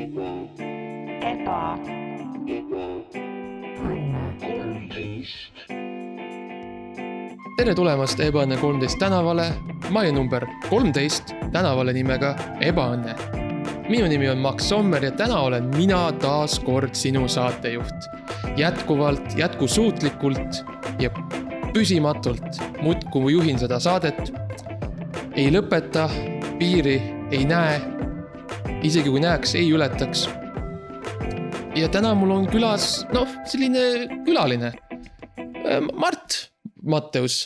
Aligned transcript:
eba, 0.00 1.60
tere 7.58 7.74
tulemast 7.76 8.22
Ebaõnne 8.24 8.56
kolmteist 8.60 8.96
tänavale, 9.02 9.50
majja 9.92 10.14
number 10.16 10.46
kolmteist 10.70 11.34
tänavale 11.52 11.92
nimega 11.92 12.32
Ebaõnne. 12.64 13.14
minu 13.90 14.06
nimi 14.08 14.28
on 14.30 14.38
Max 14.38 14.68
Sommer 14.68 15.04
ja 15.04 15.10
täna 15.10 15.40
olen 15.40 15.68
mina 15.76 16.12
taas 16.12 16.58
kord 16.58 16.94
sinu 16.94 17.28
saatejuht. 17.28 18.08
jätkuvalt, 18.56 19.36
jätkusuutlikult 19.36 20.64
ja 20.98 21.10
püsimatult 21.74 22.62
muudkui 22.82 23.32
juhin 23.32 23.58
seda 23.58 23.80
saadet. 23.80 24.32
ei 25.36 25.50
lõpeta, 25.50 26.08
piiri 26.58 27.02
ei 27.30 27.44
näe. 27.44 27.89
Isegi 28.86 29.10
kui 29.12 29.20
näeks, 29.20 29.54
ei 29.58 29.68
ületaks. 29.74 30.24
ja 31.76 31.88
täna 31.92 32.14
mul 32.16 32.32
on 32.32 32.46
külas, 32.50 33.02
noh, 33.14 33.28
selline 33.48 33.82
külaline. 34.24 34.72
Mart 36.00 36.50
Matteus 36.82 37.42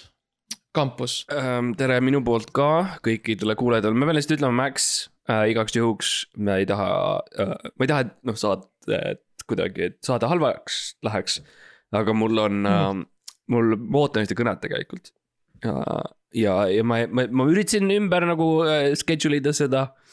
Kampus. 0.75 1.25
Ähm, 1.35 1.73
tere 1.79 1.99
minu 2.03 2.23
poolt 2.27 2.53
ka 2.55 2.99
kõikidele 3.05 3.57
kuulajatele, 3.59 3.99
ma 3.99 4.09
pean 4.09 4.19
lihtsalt 4.19 4.39
ütlema, 4.39 4.57
Max 4.63 5.09
äh,, 5.31 5.51
igaks 5.53 5.75
juhuks 5.77 6.13
ma 6.39 6.61
ei 6.63 6.69
taha 6.71 6.89
äh,, 7.35 7.53
ma 7.75 7.87
ei 7.87 7.91
taha, 7.91 8.07
et 8.07 8.15
noh, 8.31 8.39
saadet 8.39 9.47
kuidagi, 9.51 9.91
et 9.91 9.99
saade 10.07 10.31
halvaks 10.31 10.97
läheks. 11.07 11.41
aga 11.95 12.15
mul 12.15 12.43
on 12.47 12.63
mm. 12.63 12.71
äh,, 12.71 13.35
mul, 13.55 13.77
ma 13.79 14.07
ootan 14.07 14.27
ühte 14.27 14.39
kõnet 14.39 14.63
tegelikult. 14.63 15.13
ja, 15.67 15.77
ja, 16.35 16.57
ja 16.71 16.87
ma, 16.87 17.03
ma, 17.11 17.27
ma 17.31 17.51
üritasin 17.51 17.91
ümber 17.99 18.27
nagu 18.31 18.49
äh, 18.67 18.93
schedule 18.99 19.43
ida 19.43 19.55
seda 19.55 19.89
äh,. 19.91 20.04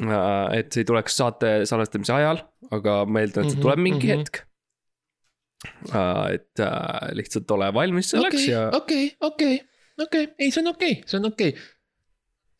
Et 0.00 0.72
see 0.72 0.84
ei 0.84 0.88
tuleks 0.88 1.16
saate 1.20 1.50
salvestamise 1.68 2.14
ajal, 2.14 2.40
aga 2.72 3.00
ma 3.06 3.24
eeldan, 3.24 3.44
et 3.44 3.52
see 3.52 3.58
Mhm, 3.58 3.64
tuleb 3.66 3.82
mingi 3.82 4.08
mhm. 4.08 4.20
hetk 4.20 4.40
äh,. 5.92 6.38
et 6.38 6.62
äh, 6.64 7.10
lihtsalt 7.18 7.50
ole 7.56 7.68
valmis 7.74 8.14
selleks 8.14 8.38
okei, 8.38 8.50
ja 8.50 8.62
okei, 8.76 9.10
okei, 9.20 9.60
okei, 10.00 10.28
ei, 10.38 10.50
see 10.50 10.62
on 10.64 10.72
okei 10.72 10.92
okay., 10.98 11.08
see 11.10 11.20
on 11.20 11.28
okei 11.30 11.52
okay.. 11.54 11.66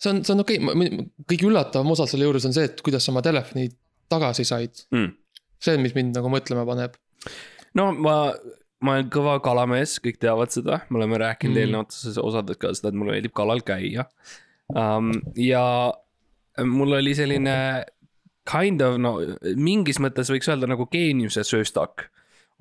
see 0.00 0.12
on, 0.12 0.24
see 0.24 0.34
on 0.34 0.44
okei 0.44 0.60
okay., 0.60 1.06
kõige 1.32 1.48
üllatavam 1.48 1.94
osa 1.96 2.08
selle 2.10 2.28
juures 2.28 2.48
on 2.48 2.56
see, 2.56 2.68
et 2.68 2.82
kuidas 2.84 3.06
sa 3.06 3.14
oma 3.14 3.24
telefoni 3.24 3.70
tagasi 4.12 4.44
said 4.48 4.84
mm.. 4.92 5.12
see 5.62 5.78
on, 5.78 5.84
mis 5.86 5.96
mind 5.96 6.18
nagu 6.18 6.32
mõtlema 6.32 6.66
paneb. 6.68 6.98
no 7.78 7.90
ma, 7.96 8.16
ma 8.84 8.98
olen 8.98 9.10
kõva 9.12 9.38
kalamees, 9.44 9.96
kõik 10.04 10.20
teavad 10.20 10.52
seda, 10.52 10.82
me 10.90 11.00
oleme 11.00 11.20
rääkinud 11.24 11.54
Mm. 11.54 11.56
mm. 11.56 11.64
eelnevates 11.64 12.20
osades 12.20 12.60
ka 12.60 12.74
seda, 12.76 12.92
et 12.92 13.00
mulle 13.00 13.16
meeldib 13.16 13.36
kalal 13.36 13.64
käia 13.64 14.08
um,. 14.74 15.14
ja 15.40 15.64
mul 16.66 16.96
oli 16.98 17.14
selline 17.14 17.56
kind 18.50 18.82
of 18.82 18.96
no 18.98 19.12
mingis 19.56 20.00
mõttes 20.02 20.30
võiks 20.32 20.48
öelda 20.50 20.68
nagu 20.70 20.86
geeniuse 20.90 21.44
sööstak 21.46 22.08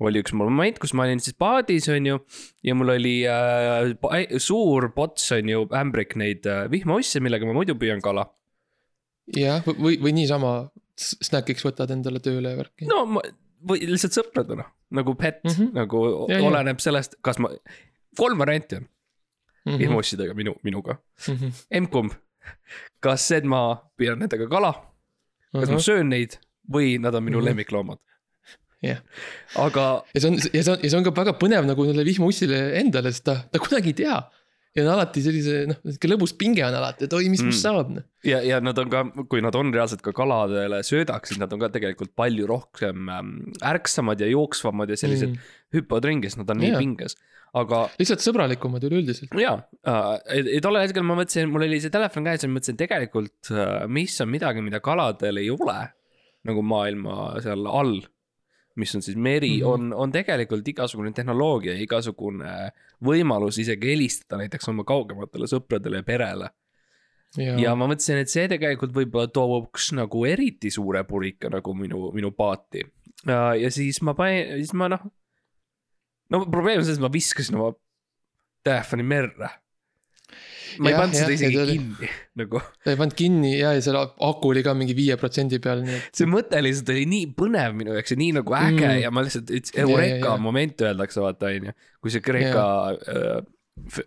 oli 0.00 0.22
üks 0.22 0.32
moment, 0.32 0.78
kus 0.80 0.94
ma 0.96 1.04
olin 1.04 1.20
siis 1.20 1.36
paadis, 1.36 1.84
on 1.92 2.06
ju, 2.08 2.18
ja 2.64 2.74
mul 2.78 2.94
oli 2.94 3.18
äh, 3.28 4.30
suur 4.40 4.86
pots, 4.96 5.26
on 5.36 5.50
ju, 5.52 5.66
ämbrik 5.76 6.14
neid 6.16 6.46
äh, 6.48 6.62
vihmaosse, 6.72 7.20
millega 7.20 7.44
ma 7.44 7.52
muidu 7.52 7.74
püüan 7.76 8.00
kala. 8.00 8.24
jah, 9.36 9.60
või, 9.66 9.98
või 10.00 10.14
niisama 10.16 10.54
snäkiks 10.96 11.66
võtad 11.68 11.92
endale 11.92 12.22
tööle 12.24 12.54
ja 12.54 12.60
värki. 12.62 12.88
no 12.88 13.02
ma, 13.12 13.24
või 13.68 13.84
lihtsalt 13.90 14.16
sõpradena, 14.16 14.64
nagu 14.96 15.14
pet 15.20 15.44
mm. 15.44 15.52
-hmm. 15.52 15.76
nagu 15.82 16.00
Ja, 16.32 16.38
ja. 16.38 16.48
oleneb 16.48 16.80
sellest, 16.80 17.18
kas 17.20 17.36
ma, 17.38 17.52
kolm 18.16 18.40
varianti 18.40 18.80
on 18.80 18.88
Mhm. 19.66 19.76
vihmaussidega 19.78 20.34
minu, 20.34 20.54
minuga. 20.64 20.96
emb-kumb, 21.70 22.14
kas 23.04 23.26
see, 23.30 23.38
et 23.42 23.44
ma 23.48 23.62
püüan 23.98 24.18
nendega 24.22 24.48
kala, 24.50 24.74
kas 25.54 25.70
ma 25.72 25.78
söön 25.82 26.08
neid 26.12 26.38
või 26.70 26.98
nad 27.02 27.14
on 27.14 27.24
minu 27.26 27.40
Mhm. 27.40 27.46
lemmikloomad. 27.50 27.98
jah, 28.82 29.00
aga 29.60 29.86
ja 30.14 30.20
see 30.22 30.28
on, 30.30 30.36
ja 30.54 30.62
see 30.64 30.72
on, 30.72 30.78
ja 30.82 30.88
see 30.90 30.98
on 30.98 31.04
ka 31.04 31.12
väga 31.16 31.34
põnev 31.40 31.66
nagu 31.68 31.84
sellele 31.84 32.04
vihmaussile 32.06 32.60
endale, 32.80 33.10
sest 33.12 33.24
ta, 33.26 33.34
ta 33.52 33.58
kunagi 33.60 33.92
ei 33.92 33.98
tea. 34.04 34.20
ja 34.76 34.84
on 34.86 34.88
alati 34.92 35.20
sellise, 35.24 35.64
noh, 35.66 35.76
sihuke 35.82 36.08
lõbus 36.12 36.32
pinge 36.38 36.62
on 36.62 36.76
alati, 36.78 37.04
et 37.08 37.12
oi, 37.12 37.26
mis 37.28 37.42
Mm. 37.42 37.50
must 37.50 37.64
saab, 37.66 37.88
noh. 37.90 38.04
ja, 38.24 38.38
ja 38.46 38.60
nad 38.62 38.78
on 38.78 38.88
ka, 38.92 39.00
kui 39.28 39.42
nad 39.42 39.54
on 39.58 39.72
reaalselt 39.74 40.00
ka 40.06 40.12
kaladele 40.14 40.78
söödaks, 40.86 41.32
siis 41.32 41.40
nad 41.42 41.52
on 41.52 41.58
ka 41.58 41.68
tegelikult 41.74 42.14
palju 42.16 42.46
rohkem 42.46 43.10
ärksamad 43.66 44.20
ja 44.22 44.28
jooksvamad 44.30 44.88
ja 44.94 44.96
sellised 44.96 45.34
mm. 45.34 45.50
hüppavad 45.74 46.06
ringi, 46.06 46.30
sest 46.30 46.38
nad 46.40 46.50
on 46.54 46.62
nii 46.62 46.70
Jaa. 46.72 46.78
pinges. 46.80 47.16
Aga 47.58 47.80
lihtsalt 47.98 48.22
sõbralikumad 48.22 48.84
üleüldiselt. 48.86 49.34
jaa 49.38 49.56
äh,, 49.88 50.12
ja 50.56 50.60
tollel 50.62 50.86
hetkel 50.86 51.06
ma 51.06 51.16
mõtlesin, 51.18 51.50
mul 51.50 51.66
oli 51.66 51.80
see 51.82 51.92
telefon 51.92 52.28
käes 52.28 52.46
ja 52.46 52.50
mõtlesin, 52.50 52.78
tegelikult 52.78 53.50
äh, 53.54 53.74
mis 53.90 54.14
on 54.22 54.30
midagi, 54.30 54.62
mida 54.64 54.82
kaladel 54.84 55.42
ei 55.42 55.50
ole. 55.54 55.80
nagu 56.46 56.62
maailma 56.64 57.34
seal 57.44 57.66
all, 57.68 57.98
mis 58.80 58.94
on 58.96 59.02
siis 59.04 59.16
meri 59.16 59.58
mm. 59.58 59.64
-hmm. 59.64 59.72
on, 59.72 59.92
on 60.06 60.12
tegelikult 60.12 60.68
igasugune 60.68 61.12
tehnoloogia, 61.12 61.74
igasugune 61.76 62.70
võimalus 63.04 63.58
isegi 63.60 63.92
helistada 63.92 64.40
näiteks 64.40 64.70
oma 64.72 64.86
kaugematele 64.88 65.48
sõpradele 65.50 66.00
ja 66.00 66.06
perele. 66.06 66.50
ja, 67.36 67.58
ja 67.58 67.74
ma 67.74 67.90
mõtlesin, 67.90 68.22
et 68.22 68.32
see 68.32 68.48
tegelikult 68.48 68.94
võib-olla 68.94 69.28
tooks 69.28 69.92
nagu 69.92 70.24
eriti 70.24 70.70
suure 70.70 71.04
purika 71.04 71.50
nagu 71.50 71.74
minu, 71.74 72.10
minu 72.14 72.30
paati. 72.30 72.86
ja 73.26 73.70
siis 73.70 74.00
ma 74.02 74.14
panin, 74.14 74.56
siis 74.62 74.72
ma 74.72 74.88
noh. 74.88 75.10
No 76.30 76.44
probleem 76.46 76.78
on 76.80 76.84
selles, 76.86 76.98
et 77.00 77.04
ma 77.04 77.10
viskasin 77.12 77.56
oma 77.58 77.72
telefoni 78.66 79.02
merre. 79.06 79.50
ma 80.78 80.86
ei 80.86 80.92
Jah, 80.94 81.00
pannud 81.02 81.16
seda 81.18 81.32
isegi 81.34 81.56
ja 81.56 81.62
oli- 81.64 81.76
kinni, 81.78 82.08
nagu 82.40 82.60
ta 82.84 82.92
ei 82.92 82.98
pannud 83.00 83.14
kinni 83.18 83.48
ja, 83.58 83.72
ja 83.74 83.80
selle 83.82 84.04
aku 84.22 84.52
oli 84.52 84.62
ka 84.62 84.70
mingi 84.78 84.94
viie 84.94 85.16
protsendi 85.18 85.58
peal, 85.62 85.80
nii 85.82 85.96
et. 85.98 86.10
see 86.14 86.28
mõte 86.30 86.60
lihtsalt 86.62 86.92
oli 86.94 87.06
nii 87.10 87.30
põnev 87.34 87.74
minu 87.74 87.96
jaoks 87.96 88.14
ja 88.14 88.18
nii 88.20 88.34
nagu 88.38 88.54
äge 88.54 88.84
Mm. 88.86 89.00
ja 89.02 89.10
ma 89.10 89.24
lihtsalt 89.26 89.50
ütlesin, 89.50 89.80
Ja, 89.80 89.82
ja, 89.82 89.88
Eureka 89.96 90.28
ja. 90.30 90.36
moment 90.44 90.84
öeldakse, 90.86 91.20
vaata 91.24 91.50
on 91.50 91.66
ju. 91.72 91.74
kui 92.00 92.14
see 92.14 92.22
Kreeka 92.22 92.66
äh,, 92.94 93.40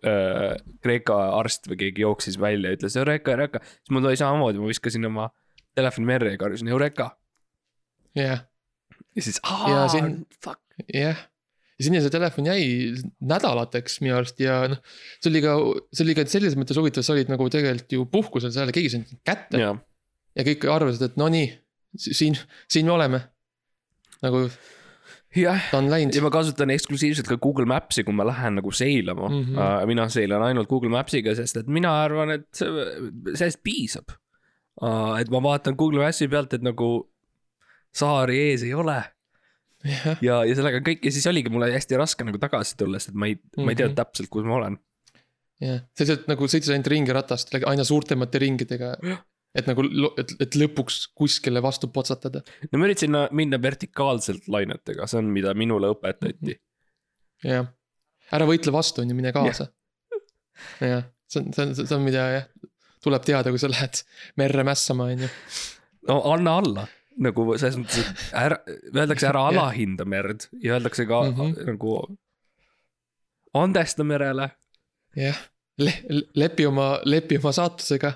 äh, 0.07 0.55
Kreeka 0.85 1.17
arst 1.41 1.67
või 1.67 1.81
keegi 1.83 2.05
jooksis 2.05 2.39
välja 2.39 2.71
ja 2.71 2.77
ütles 2.79 2.95
Eureka, 3.01 3.35
Eureka, 3.35 3.59
siis 3.81 3.91
mul 3.91 4.07
oli 4.07 4.21
samamoodi, 4.23 4.63
ma 4.63 4.71
viskasin 4.71 5.05
oma 5.11 5.27
telefoni 5.75 6.07
merre 6.07 6.31
ja 6.37 6.39
karjusin 6.45 6.71
Eureka 6.71 7.09
jah, 8.15 8.45
ja 9.17 9.21
siis. 9.27 9.41
Ja 9.43 9.83
siin- 9.91 10.21
fuck, 10.43 10.61
jah. 10.93 11.27
Ja 11.79 11.87
sinna 11.87 12.01
see 12.03 12.13
telefon 12.13 12.47
jäi 12.49 12.65
nädalateks 13.33 13.99
minu 14.03 14.17
arust 14.17 14.39
ja 14.43 14.59
noh, 14.71 14.81
see 15.23 15.31
oli 15.31 15.41
ka, 15.45 15.55
see 15.95 16.05
oli 16.05 16.17
ka 16.17 16.27
selles 16.29 16.57
mõttes 16.59 16.77
huvitav, 16.79 17.05
sa 17.05 17.15
olid 17.15 17.31
nagu 17.33 17.47
tegelikult 17.53 17.97
ju 17.97 18.05
puhkusel 18.13 18.53
seal, 18.53 18.71
keegi 18.75 18.91
ei 18.91 18.95
saanud 18.97 19.23
kätte 19.25 19.61
ja. 19.61 19.71
jah, 19.71 19.81
ja 20.37 20.47
kõik 20.51 20.67
arvasid, 20.75 21.07
et 21.09 21.19
no 21.21 21.29
nii, 21.33 21.49
siin, 21.97 22.37
siin 22.71 22.89
me 22.89 22.95
oleme. 22.97 23.23
nagu 24.23 24.45
jah 25.33 25.57
ja. 25.73 26.23
ma 26.23 26.33
kasutan 26.33 26.73
eksklusiivselt 26.75 27.29
ka 27.31 27.39
Google 27.41 27.65
Maps'i, 27.69 28.05
kui 28.05 28.15
ma 28.15 28.27
lähen 28.29 28.59
nagu 28.61 28.71
seilama 28.71 29.29
mm. 29.29 29.45
-hmm. 29.55 29.87
mina 29.89 30.09
seilan 30.09 30.45
ainult 30.49 30.69
Google 30.69 30.93
Maps'iga, 30.93 31.33
sest 31.35 31.57
et 31.63 31.67
mina 31.67 31.95
arvan, 32.03 32.37
et 32.37 32.47
sellest 32.53 33.63
piisab. 33.63 34.13
et 35.19 35.29
ma 35.29 35.41
vaatan 35.41 35.75
Google 35.77 36.05
Maps'i 36.05 36.29
pealt, 36.29 36.53
et 36.53 36.61
nagu 36.61 37.09
saari 37.93 38.39
ees 38.49 38.63
ei 38.63 38.73
ole 38.73 39.01
jah, 39.83 40.17
ja, 40.23 40.39
ja 40.47 40.55
sellega 40.55 40.79
on 40.79 40.85
kõik 40.87 41.03
ja 41.07 41.11
siis 41.11 41.27
oligi 41.27 41.51
mul 41.53 41.65
hästi 41.71 41.97
raske 41.99 42.23
nagu 42.27 42.39
tagasi 42.41 42.77
tulla, 42.79 42.99
sest 43.01 43.11
et 43.13 43.19
ma 43.19 43.27
ei 43.29 43.35
mm, 43.35 43.43
-hmm. 43.43 43.65
ma 43.65 43.71
ei 43.71 43.75
Mhm. 43.75 43.79
teadnud 43.81 43.97
täpselt, 43.99 44.29
kus 44.33 44.43
ma 44.47 44.55
olen. 44.61 44.77
jah, 45.61 45.79
sa 45.95 46.03
lihtsalt 46.03 46.27
nagu 46.31 46.47
sõitsid 46.49 46.71
ainult 46.73 46.87
ringi 46.91 47.13
ratast 47.15 47.53
aina 47.65 47.83
suurtemate 47.83 48.39
ringidega. 48.39 48.97
et 49.55 49.67
nagu, 49.69 49.83
et, 50.17 50.31
et 50.41 50.55
lõpuks 50.57 51.09
kuskile 51.15 51.61
vastu 51.61 51.87
potsatada. 51.87 52.41
no 52.71 52.79
ma 52.79 52.85
üritasin 52.87 53.11
na- 53.11 53.27
minna 53.31 53.57
vertikaalselt 53.61 54.47
lainetega, 54.47 55.07
see 55.07 55.17
on, 55.19 55.25
mida 55.25 55.53
minule 55.53 55.87
õpetati. 55.93 56.57
jah, 57.43 57.67
ära 58.31 58.45
võitle 58.45 58.71
vastu, 58.71 59.01
on 59.01 59.09
ju, 59.09 59.15
mine 59.15 59.31
kaasa. 59.31 59.67
jah, 60.81 61.03
see 61.27 61.39
on, 61.41 61.53
see 61.53 61.63
on, 61.65 61.75
see 61.75 61.95
on, 61.95 62.01
mida 62.05 62.25
jah, 62.37 62.47
tuleb 63.03 63.23
teada, 63.27 63.49
kui 63.51 63.59
sa 63.59 63.67
lähed 63.69 64.03
merre 64.37 64.63
mässama, 64.63 65.03
on 65.11 65.19
ju. 65.27 65.29
no 66.07 66.21
anna 66.33 66.57
alla 66.57 66.87
nagu 67.21 67.45
selles 67.57 67.77
mõttes, 67.77 68.07
et 68.07 68.33
ära, 68.39 68.57
öeldakse 68.93 69.27
ära 69.29 69.45
alahinda 69.51 70.05
merd 70.09 70.47
ja 70.63 70.77
öeldakse 70.77 71.05
ka 71.09 71.21
mm. 71.29 71.35
-hmm. 71.37 71.67
nagu 71.73 71.95
andesta 73.53 74.03
merele 74.03 74.49
jah, 75.17 75.37
le-, 75.77 76.01
lepi 76.35 76.65
oma, 76.65 76.99
lepi 77.05 77.37
oma 77.37 77.51
saatusega. 77.53 78.13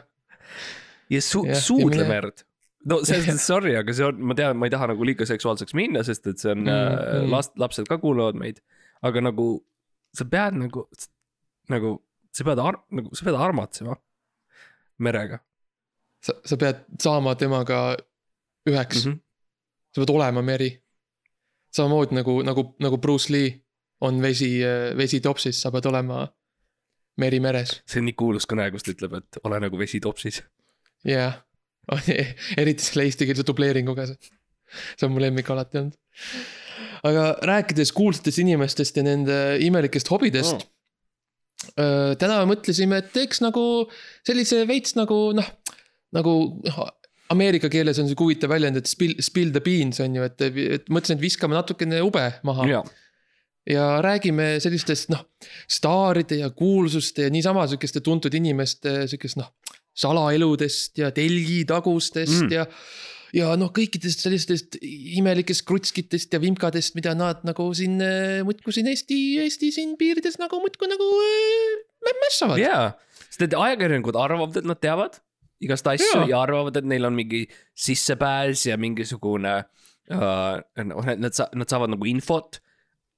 ja 1.09 1.21
su- 1.21 1.45
Jah,, 1.45 1.59
suudle 1.61 2.01
ja 2.03 2.09
merd. 2.09 2.43
no 2.89 3.01
selles 3.05 3.27
mõttes 3.29 3.45
sorry, 3.45 3.75
aga 3.77 3.93
see 3.93 4.05
on, 4.07 4.21
ma 4.23 4.35
tean, 4.37 4.57
ma 4.57 4.65
ei 4.69 4.73
taha 4.73 4.87
nagu 4.93 5.05
liiga 5.05 5.25
seksuaalseks 5.29 5.73
minna, 5.77 6.03
sest 6.03 6.27
et 6.27 6.39
see 6.41 6.51
on 6.51 6.63
Mm, 6.65 6.73
mm, 6.73 7.21
mm. 7.25 7.31
last, 7.31 7.53
lapsed 7.57 7.87
ka 7.87 7.97
kuulavad 8.01 8.35
meid. 8.39 8.61
aga 9.05 9.21
nagu 9.21 9.63
sa 10.17 10.25
pead 10.25 10.57
nagu, 10.57 10.87
nagu 11.69 11.97
sa 12.33 12.43
pead 12.47 12.59
ar-, 12.59 12.81
nagu 12.91 13.13
sa 13.15 13.25
pead 13.27 13.35
armatsema 13.37 13.95
merega 14.99 15.37
sa, 16.25 16.33
sa 16.45 16.57
pead 16.57 16.79
saama 16.99 17.35
temaga 17.37 17.97
üheks 18.67 19.05
mm, 19.05 19.11
mm. 19.11 19.15
-hmm. 19.15 19.23
sa 19.93 20.01
pead 20.01 20.13
olema 20.15 20.41
meri. 20.41 20.71
samamoodi 21.77 22.15
nagu, 22.15 22.41
nagu, 22.43 22.75
nagu 22.79 22.97
Bruce 22.97 23.33
Lee 23.33 23.53
on 24.01 24.21
vesi, 24.21 24.59
vesi 24.97 25.19
topsis, 25.21 25.61
sa 25.61 25.71
pead 25.71 25.85
olema 25.89 26.25
meri 27.21 27.39
meres. 27.43 27.79
see 27.89 28.01
on 28.01 28.07
nii 28.09 28.17
kuulus 28.17 28.47
kõne, 28.49 28.69
kus 28.73 28.85
ta 28.85 28.93
ütleb, 28.93 29.17
et 29.19 29.41
ole 29.47 29.59
nagu 29.63 29.79
vesi 29.79 29.99
topsis. 30.03 30.41
jah, 31.07 31.41
eriti 32.61 32.85
selle 32.85 33.07
eestikeelse 33.07 33.45
dubleeringuga 33.47 34.07
see. 34.09 34.31
see 34.95 35.07
on 35.07 35.15
mu 35.15 35.23
lemmik 35.23 35.49
alati 35.53 35.81
olnud. 35.81 35.97
aga 37.07 37.27
rääkides 37.47 37.93
kuulsatest 37.95 38.43
inimestest 38.43 38.97
ja 38.99 39.05
nende 39.05 39.37
imelikest 39.63 40.09
hobidest 40.11 40.65
oh.. 40.65 42.13
täna 42.19 42.41
mõtlesime, 42.49 43.01
et 43.01 43.11
teeks 43.15 43.41
nagu 43.45 43.63
sellise 44.27 44.63
veits 44.69 44.97
nagu 44.97 45.19
noh, 45.37 45.51
nagu 46.15 46.33
noh, 46.65 46.81
Ameerika 47.33 47.69
keeles 47.71 47.99
on 47.99 48.07
sihuke 48.07 48.23
huvitav 48.27 48.51
väljend, 48.53 48.79
et 48.79 48.89
spill, 48.89 49.17
spill 49.23 49.51
the 49.55 49.63
beans 49.63 49.99
on 50.03 50.15
ju, 50.15 50.27
et, 50.27 50.45
et 50.77 50.87
mõtlesin, 50.93 51.17
et 51.17 51.25
viskame 51.25 51.57
natukene 51.57 51.99
ube 52.05 52.23
maha 52.47 52.67
ja, 52.69 52.83
ja 53.67 53.87
räägime 54.03 54.55
sellistest 54.63 55.11
noh, 55.11 55.25
staaride 55.71 56.39
ja 56.41 56.51
kuulsuste 56.55 57.27
ja 57.27 57.33
niisama 57.33 57.67
sihukeste 57.67 58.03
tuntud 58.05 58.37
inimeste 58.37 59.01
sihukest 59.11 59.41
noh, 59.41 59.51
salaeludest 59.97 61.01
ja 61.01 61.11
telgitagustest 61.11 62.45
mm. 62.45 62.55
ja. 62.55 62.65
ja 63.35 63.51
noh, 63.59 63.73
kõikidest 63.75 64.23
sellistest 64.23 64.79
imelikest 64.81 65.65
krutskitest 65.67 66.33
ja 66.33 66.41
vimkadest, 66.43 66.95
mida 66.95 67.15
nad 67.17 67.43
nagu 67.47 67.67
siin 67.75 67.99
muudkui 68.47 68.75
siin 68.75 68.87
Eesti, 68.93 69.19
Eesti 69.43 69.73
siin 69.75 69.97
piirides 69.99 70.39
nagu 70.39 70.61
muudkui 70.63 70.91
nagu 70.93 71.11
äh, 71.27 72.17
mässavad. 72.23 72.63
jaa, 72.63 72.91
sest 73.27 73.49
et 73.49 73.57
ajakirjanikud 73.57 74.15
arvavad, 74.15 74.61
et 74.61 74.69
nad 74.69 74.79
teavad 74.79 75.19
igast 75.63 75.87
asju 75.89 76.21
ja. 76.23 76.29
ja 76.33 76.43
arvavad, 76.45 76.77
et 76.79 76.87
neil 76.87 77.07
on 77.07 77.17
mingi 77.17 77.45
sissepääs 77.77 78.67
ja 78.69 78.77
mingisugune 78.81 79.55
uh,. 80.13 80.59
noh, 80.83 81.11
nad 81.17 81.33
sa-, 81.35 81.49
nad 81.57 81.69
saavad 81.69 81.93
nagu 81.95 82.07
infot. 82.09 82.61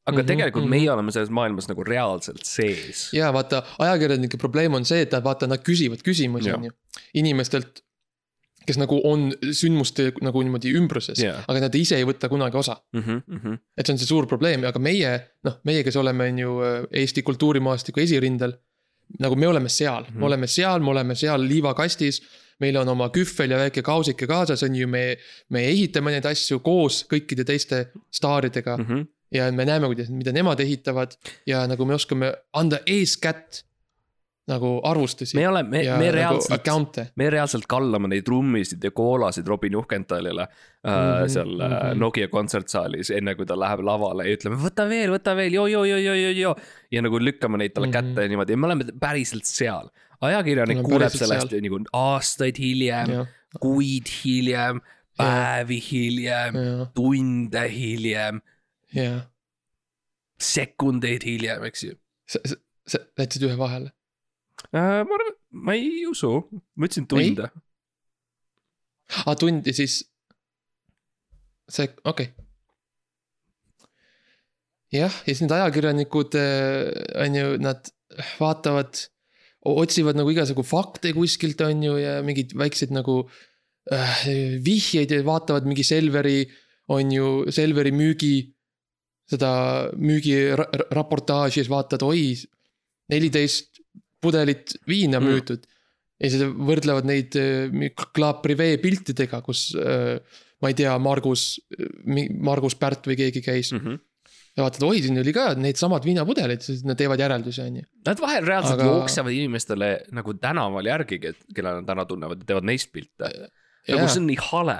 aga 0.05 0.15
mm 0.15 0.21
-hmm, 0.21 0.27
tegelikult 0.27 0.63
mm 0.63 0.67
-hmm. 0.67 0.79
meie 0.79 0.91
oleme 0.91 1.11
selles 1.11 1.29
maailmas 1.29 1.67
nagu 1.67 1.83
reaalselt 1.83 2.45
sees. 2.45 3.13
ja 3.13 3.33
vaata, 3.33 3.63
ajakirjanike 3.79 4.37
probleem 4.37 4.73
on 4.73 4.85
see, 4.85 5.01
et 5.01 5.11
nad 5.11 5.23
vaata, 5.23 5.47
nad 5.47 5.59
küsivad 5.59 6.01
küsimusi, 6.01 6.53
on 6.53 6.63
ju. 6.63 6.71
inimestelt, 7.13 7.83
kes 8.65 8.77
nagu 8.77 9.01
on 9.03 9.31
sündmuste 9.51 10.11
nagu 10.21 10.41
niimoodi 10.41 10.73
ümbruses 10.77 11.21
yeah., 11.21 11.43
aga 11.47 11.59
nad 11.59 11.75
ise 11.75 11.97
ei 11.97 12.05
võta 12.05 12.29
kunagi 12.29 12.57
osa 12.57 12.77
mm. 12.93 12.99
-hmm, 13.01 13.21
mm 13.27 13.39
-hmm. 13.43 13.59
et 13.77 13.85
see 13.85 13.93
on 13.93 13.99
see 13.99 14.07
suur 14.07 14.27
probleem, 14.27 14.63
aga 14.63 14.79
meie, 14.79 15.19
noh, 15.43 15.59
meie, 15.63 15.83
kes 15.83 15.95
oleme, 15.95 16.29
on 16.29 16.39
ju 16.39 16.57
Eesti 16.91 17.21
kultuurimaastiku 17.21 17.99
esirindel 17.99 18.57
nagu 19.19 19.35
me 19.35 19.47
oleme 19.47 19.69
seal 19.69 20.03
mm, 20.03 20.13
-hmm. 20.13 20.19
me 20.19 20.25
oleme 20.25 20.47
seal, 20.47 20.79
me 20.79 20.89
oleme 20.89 21.15
seal 21.15 21.47
liivakastis. 21.47 22.21
meil 22.59 22.75
on 22.77 22.89
oma 22.91 23.07
kühvel 23.09 23.51
ja 23.51 23.57
väike 23.57 23.81
kausike 23.81 24.27
kaasas, 24.27 24.63
on 24.63 24.75
ju, 24.75 24.87
me, 24.87 25.17
me 25.49 25.61
ehitame 25.67 26.11
neid 26.11 26.25
asju 26.25 26.59
koos 26.59 27.05
kõikide 27.07 27.45
teiste 27.47 27.85
staaridega 28.11 28.77
mm. 28.77 28.85
-hmm. 28.85 29.05
ja 29.31 29.51
me 29.51 29.65
näeme, 29.65 29.87
kuidas, 29.87 30.09
mida 30.09 30.31
nemad 30.31 30.59
ehitavad 30.59 31.15
ja 31.45 31.67
nagu 31.67 31.85
me 31.85 31.93
oskame 31.93 32.33
anda 32.53 32.79
eeskätt 32.85 33.63
nagu 34.49 34.71
arvustusi. 34.83 35.37
me 35.37 35.47
oleme, 35.47 35.69
me, 35.69 35.83
me 35.83 36.09
nagu 36.09 36.15
reaalselt 36.15 36.67
nagu, 36.67 37.05
me 37.15 37.29
reaalselt 37.33 37.67
kallame 37.69 38.09
neid 38.11 38.25
trummisid 38.27 38.83
ja 38.83 38.91
koolasid 38.95 39.47
Robin 39.47 39.73
Juhkentalile 39.77 40.45
mm. 40.45 40.89
-hmm, 40.89 41.29
seal 41.29 41.53
mm 41.55 41.73
-hmm. 41.73 41.99
Nokia 41.99 42.27
kontsertsaalis, 42.27 43.11
enne 43.15 43.35
kui 43.35 43.45
ta 43.45 43.59
läheb 43.59 43.83
lavale 43.85 44.27
ja 44.27 44.37
ütleme, 44.37 44.59
võta 44.63 44.87
veel, 44.89 45.13
võta 45.13 45.35
veel, 45.35 45.53
joo, 45.53 45.67
joo, 45.67 45.85
joo, 45.85 45.97
joo, 45.97 46.15
joo, 46.15 46.31
joo. 46.31 46.55
ja 46.91 47.01
nagu 47.01 47.19
lükkame 47.19 47.57
neid 47.57 47.73
talle 47.73 47.87
mm 47.87 47.93
-hmm. 47.93 48.13
kätte 48.13 48.21
ja 48.21 48.27
niimoodi 48.27 48.53
ja 48.53 48.57
me 48.57 48.65
oleme 48.65 48.85
päriselt 48.99 49.45
seal. 49.45 49.89
ajakirjanik 50.21 50.81
kuuleb 50.83 51.11
sellest 51.11 51.49
seal. 51.49 51.61
nagu 51.61 51.83
aastaid 51.93 52.57
hiljem, 52.59 53.25
kuid 53.59 54.09
hiljem, 54.23 54.81
päevi 55.17 55.83
hiljem, 55.91 56.53
tunde 56.93 57.69
hiljem. 57.69 58.41
sekundeid 60.39 61.23
hiljem, 61.25 61.63
eks 61.63 61.83
ju. 61.83 61.95
sa, 62.27 62.39
sa, 62.45 62.55
sa 62.87 62.99
jätsid 63.17 63.43
ühe 63.43 63.57
vahele 63.57 63.91
äh,? 64.75 65.03
ma 65.07 65.17
arvan, 65.17 65.35
ma 65.65 65.75
ei 65.77 66.05
usu, 66.09 66.31
ma 66.75 66.87
ütlesin 66.87 67.07
tunde. 67.09 67.49
aa, 67.49 69.23
ah, 69.25 69.35
tundi 69.39 69.73
siis. 69.73 70.01
see, 71.69 71.89
okei 72.03 72.29
okay. 72.29 72.47
jah, 74.93 75.13
ja 75.13 75.31
siis 75.31 75.43
need 75.45 75.55
ajakirjanikud 75.57 76.37
äh, 76.39 76.89
on 77.25 77.39
ju, 77.39 77.47
nad 77.61 77.89
vaatavad, 78.39 79.03
otsivad 79.69 80.17
nagu 80.17 80.31
igasugu 80.33 80.65
fakte 80.65 81.13
kuskilt, 81.17 81.61
on 81.65 81.83
ju, 81.83 81.97
ja 82.01 82.19
mingeid 82.25 82.55
väikseid 82.57 82.93
nagu 82.95 83.21
äh, 83.93 84.23
vihjeid 84.65 85.13
ja 85.13 85.21
vaatavad 85.25 85.67
mingi 85.69 85.85
Selveri, 85.85 86.43
on 86.93 87.11
ju, 87.13 87.27
Selveri 87.53 87.93
müügi. 87.95 88.37
seda 89.29 89.49
müügiraportaaži 89.93 91.59
ja 91.59 91.61
siis 91.61 91.67
vaatad, 91.69 92.01
oi, 92.01 92.31
neliteist 93.13 93.68
pudelit 94.21 94.75
viina 94.87 95.19
mm. 95.19 95.29
müüdud. 95.29 95.65
ja 96.19 96.29
siis 96.31 96.43
võrdlevad 96.43 97.07
neid 97.07 97.35
Club 98.03 98.43
Privé 98.43 98.73
piltidega, 98.81 99.41
kus 99.45 99.69
äh, 99.79 100.19
ma 100.59 100.71
ei 100.71 100.77
tea, 100.77 100.93
Margus, 100.99 101.53
Margus 102.43 102.75
Pärt 102.79 103.07
või 103.07 103.19
keegi 103.19 103.43
käis 103.45 103.73
mm. 103.73 103.83
-hmm 103.85 104.05
ja 104.57 104.65
vaatad, 104.65 104.83
oi, 104.83 104.99
siin 104.99 105.15
oli 105.21 105.31
ka 105.31 105.53
needsamad 105.55 106.03
viinapudelid, 106.03 106.63
siis 106.65 106.81
nad 106.83 106.97
teevad 106.99 107.21
järeldusi, 107.21 107.61
on 107.63 107.77
ju. 107.79 107.85
Nad 108.09 108.19
vahel 108.19 108.43
reaalselt 108.43 108.81
Aga... 108.81 108.87
jooksevad 108.89 109.31
inimestele 109.31 109.89
nagu 110.17 110.33
tänaval 110.41 110.89
järgi, 110.89 111.19
keda 111.55 111.77
nad 111.77 111.91
ära 111.93 112.03
tunnevad 112.09 112.41
ja 112.41 112.49
teevad 112.49 112.67
neist 112.67 112.91
pilte. 112.91 113.29
nagu 113.87 114.09
see 114.09 114.19
on 114.19 114.27
nii 114.27 114.41
hale. 114.49 114.75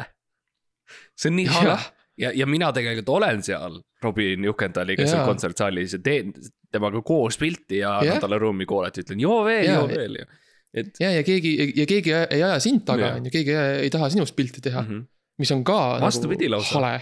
see 1.15 1.31
on 1.31 1.38
nii 1.39 1.47
hale 1.53 1.77
ja, 2.19 2.31
ja, 2.36 2.48
mina 2.50 2.71
tegelikult 2.75 3.10
olen 3.18 3.44
seal 3.45 3.80
Robin 4.04 4.45
Juhkendaliga 4.50 5.07
seal 5.07 5.25
kontsertsaalis 5.27 5.95
ja 5.98 6.01
teen 6.04 6.33
temaga 6.71 7.01
koos 7.06 7.38
pilti 7.39 7.81
ja 7.81 7.98
annan 8.01 8.21
talle 8.21 8.39
ruumi 8.42 8.68
koolati, 8.69 9.06
ütlen 9.06 9.24
joo 9.24 9.39
veel, 9.48 9.69
joo 9.71 9.88
veel 9.89 10.19
ja. 10.21 10.27
et. 10.74 10.92
ja, 11.01 11.13
ja 11.18 11.24
keegi 11.27 11.56
ja 11.77 11.88
keegi 11.89 12.13
ei 12.19 12.44
aja 12.44 12.60
sind 12.63 12.86
taga, 12.88 13.16
on 13.18 13.30
ju, 13.30 13.33
keegi 13.33 13.56
ei, 13.56 13.81
ei 13.88 13.94
taha 13.94 14.12
sinust 14.13 14.36
pilti 14.38 14.62
teha 14.66 14.83
mm. 14.83 14.92
-hmm. 14.92 15.07
mis 15.42 15.51
on 15.56 15.63
ka. 15.63 15.80
Nagu 15.95 16.06
vastupidi 16.06 16.50
nagu 16.50 16.60
lausa. 16.60 16.80
hale, 16.80 16.94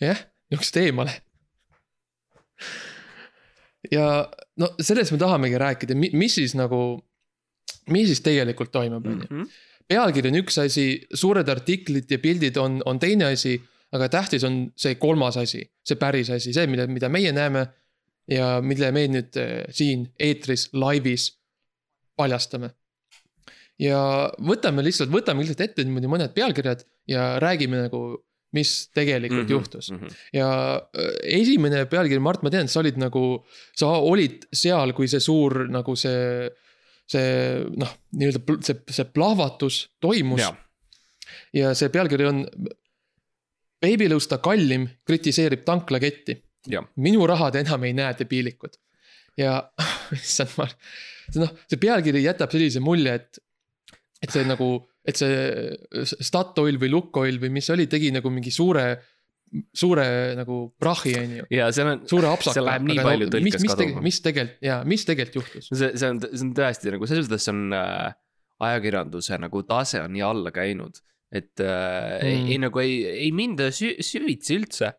jah, 0.00 0.24
niisugust 0.50 0.80
eemale. 0.82 1.20
ja 3.92 4.08
no 4.56 4.72
sellest 4.80 5.12
me 5.12 5.18
tahamegi 5.18 5.58
rääkida, 5.58 5.94
mis 5.94 6.34
siis 6.34 6.54
nagu, 6.54 6.82
mis 7.90 8.12
siis 8.12 8.20
tegelikult 8.20 8.72
toimub, 8.72 9.06
on 9.06 9.22
ju. 9.22 9.30
Mhm. 9.30 9.48
pealkiri 9.88 10.32
on 10.32 10.42
üks 10.42 10.58
asi, 10.58 11.06
suured 11.14 11.48
artiklid 11.48 12.10
ja 12.10 12.18
pildid 12.18 12.56
on, 12.56 12.82
on 12.84 12.98
teine 12.98 13.28
asi 13.32 13.60
aga 13.94 14.08
tähtis 14.12 14.44
on 14.46 14.58
see 14.78 14.96
kolmas 15.00 15.38
asi, 15.40 15.62
see 15.86 15.98
päris 16.00 16.30
asi, 16.34 16.54
see, 16.54 16.66
mida, 16.70 16.88
mida 16.90 17.10
meie 17.12 17.32
näeme. 17.34 17.66
ja 18.26 18.56
mille 18.58 18.88
me 18.90 19.04
nüüd 19.06 19.36
eh, 19.38 19.68
siin 19.70 20.08
eetris, 20.18 20.64
laivis 20.74 21.28
paljastame. 22.18 22.72
ja 23.78 24.00
võtame 24.42 24.82
lihtsalt, 24.82 25.12
võtame 25.12 25.44
lihtsalt 25.44 25.62
ette 25.62 25.84
niimoodi 25.84 26.10
mõned 26.10 26.34
pealkirjad 26.34 26.82
ja 27.06 27.36
räägime 27.42 27.84
nagu, 27.86 28.00
mis 28.56 28.88
tegelikult 28.94 29.42
mm 29.42 29.46
-hmm, 29.46 29.52
juhtus 29.52 29.90
mm. 29.90 29.98
-hmm. 29.98 30.16
ja 30.32 30.48
eh, 30.98 31.40
esimene 31.40 31.84
pealkiri, 31.86 32.20
Mart, 32.20 32.42
ma 32.42 32.50
tean, 32.50 32.68
sa 32.68 32.80
olid 32.80 32.98
nagu, 32.98 33.44
sa 33.76 33.86
olid 33.86 34.48
seal, 34.52 34.92
kui 34.92 35.08
see 35.08 35.20
suur 35.20 35.68
nagu 35.70 35.96
see 35.96 36.50
see 37.06 37.62
noh, 37.78 37.92
nii-öelda 38.18 38.56
see, 38.66 38.80
see 38.90 39.06
plahvatus 39.14 39.90
toimus. 40.02 40.42
ja 41.54 41.74
see 41.74 41.88
pealkiri 41.94 42.26
on 42.26 42.44
beebilõusta 43.82 44.38
kallim 44.44 44.88
kritiseerib 45.06 45.64
tanklaketti. 45.66 46.42
minu 46.96 47.26
rahad 47.26 47.54
enam 47.60 47.84
ei 47.84 47.92
näe 47.94 48.14
debiilikud. 48.18 48.78
ja 49.36 49.58
issand, 50.16 50.54
ma, 50.56 50.68
see 51.30 51.42
noh, 51.42 51.52
see 51.68 51.80
pealkiri 51.80 52.22
jätab 52.24 52.52
sellise 52.52 52.80
mulje, 52.80 53.14
et, 53.14 53.42
et 54.22 54.32
see 54.32 54.46
nagu, 54.48 54.70
et 55.06 55.18
see 55.18 56.06
Statoil 56.24 56.80
või 56.80 56.90
Lukoil 56.90 57.40
või 57.42 57.52
mis 57.58 57.68
see 57.68 57.76
oli, 57.76 57.86
tegi 57.90 58.10
nagu 58.14 58.32
mingi 58.32 58.54
suure 58.54 58.88
suure 59.76 60.06
nagu 60.34 60.56
prahi, 60.80 61.12
on 61.20 61.34
ju. 61.38 61.44
ja 61.54 61.68
seal 61.74 61.92
on, 61.92 62.00
seal 62.08 62.66
läheb 62.66 62.86
nii 62.88 63.02
palju 63.06 63.28
tõlkes 63.30 63.62
mis, 63.62 63.74
kaduma. 63.74 64.02
mis 64.04 64.20
tegelikult 64.24 64.64
ja 64.66 64.78
mis 64.88 65.04
tegelikult 65.06 65.38
juhtus? 65.38 65.68
see, 65.70 65.92
see 65.94 66.08
on, 66.10 66.20
see 66.24 66.46
on 66.48 66.54
tõesti 66.56 66.94
nagu 66.94 67.08
selles 67.10 67.28
mõttes 67.28 67.46
on 67.52 67.60
äh, 67.76 68.16
ajakirjanduse 68.66 69.38
nagu 69.42 69.62
tase 69.68 70.02
on 70.02 70.14
nii 70.16 70.24
alla 70.26 70.52
käinud 70.54 70.98
et 71.36 71.62
äh, 71.62 72.20
mm. 72.20 72.26
ei, 72.26 72.38
ei 72.54 72.60
nagu 72.62 72.82
ei, 72.82 73.00
ei 73.26 73.32
minda 73.36 73.70
sü 73.74 73.94
süvitsi 74.04 74.58
üldse 74.60 74.92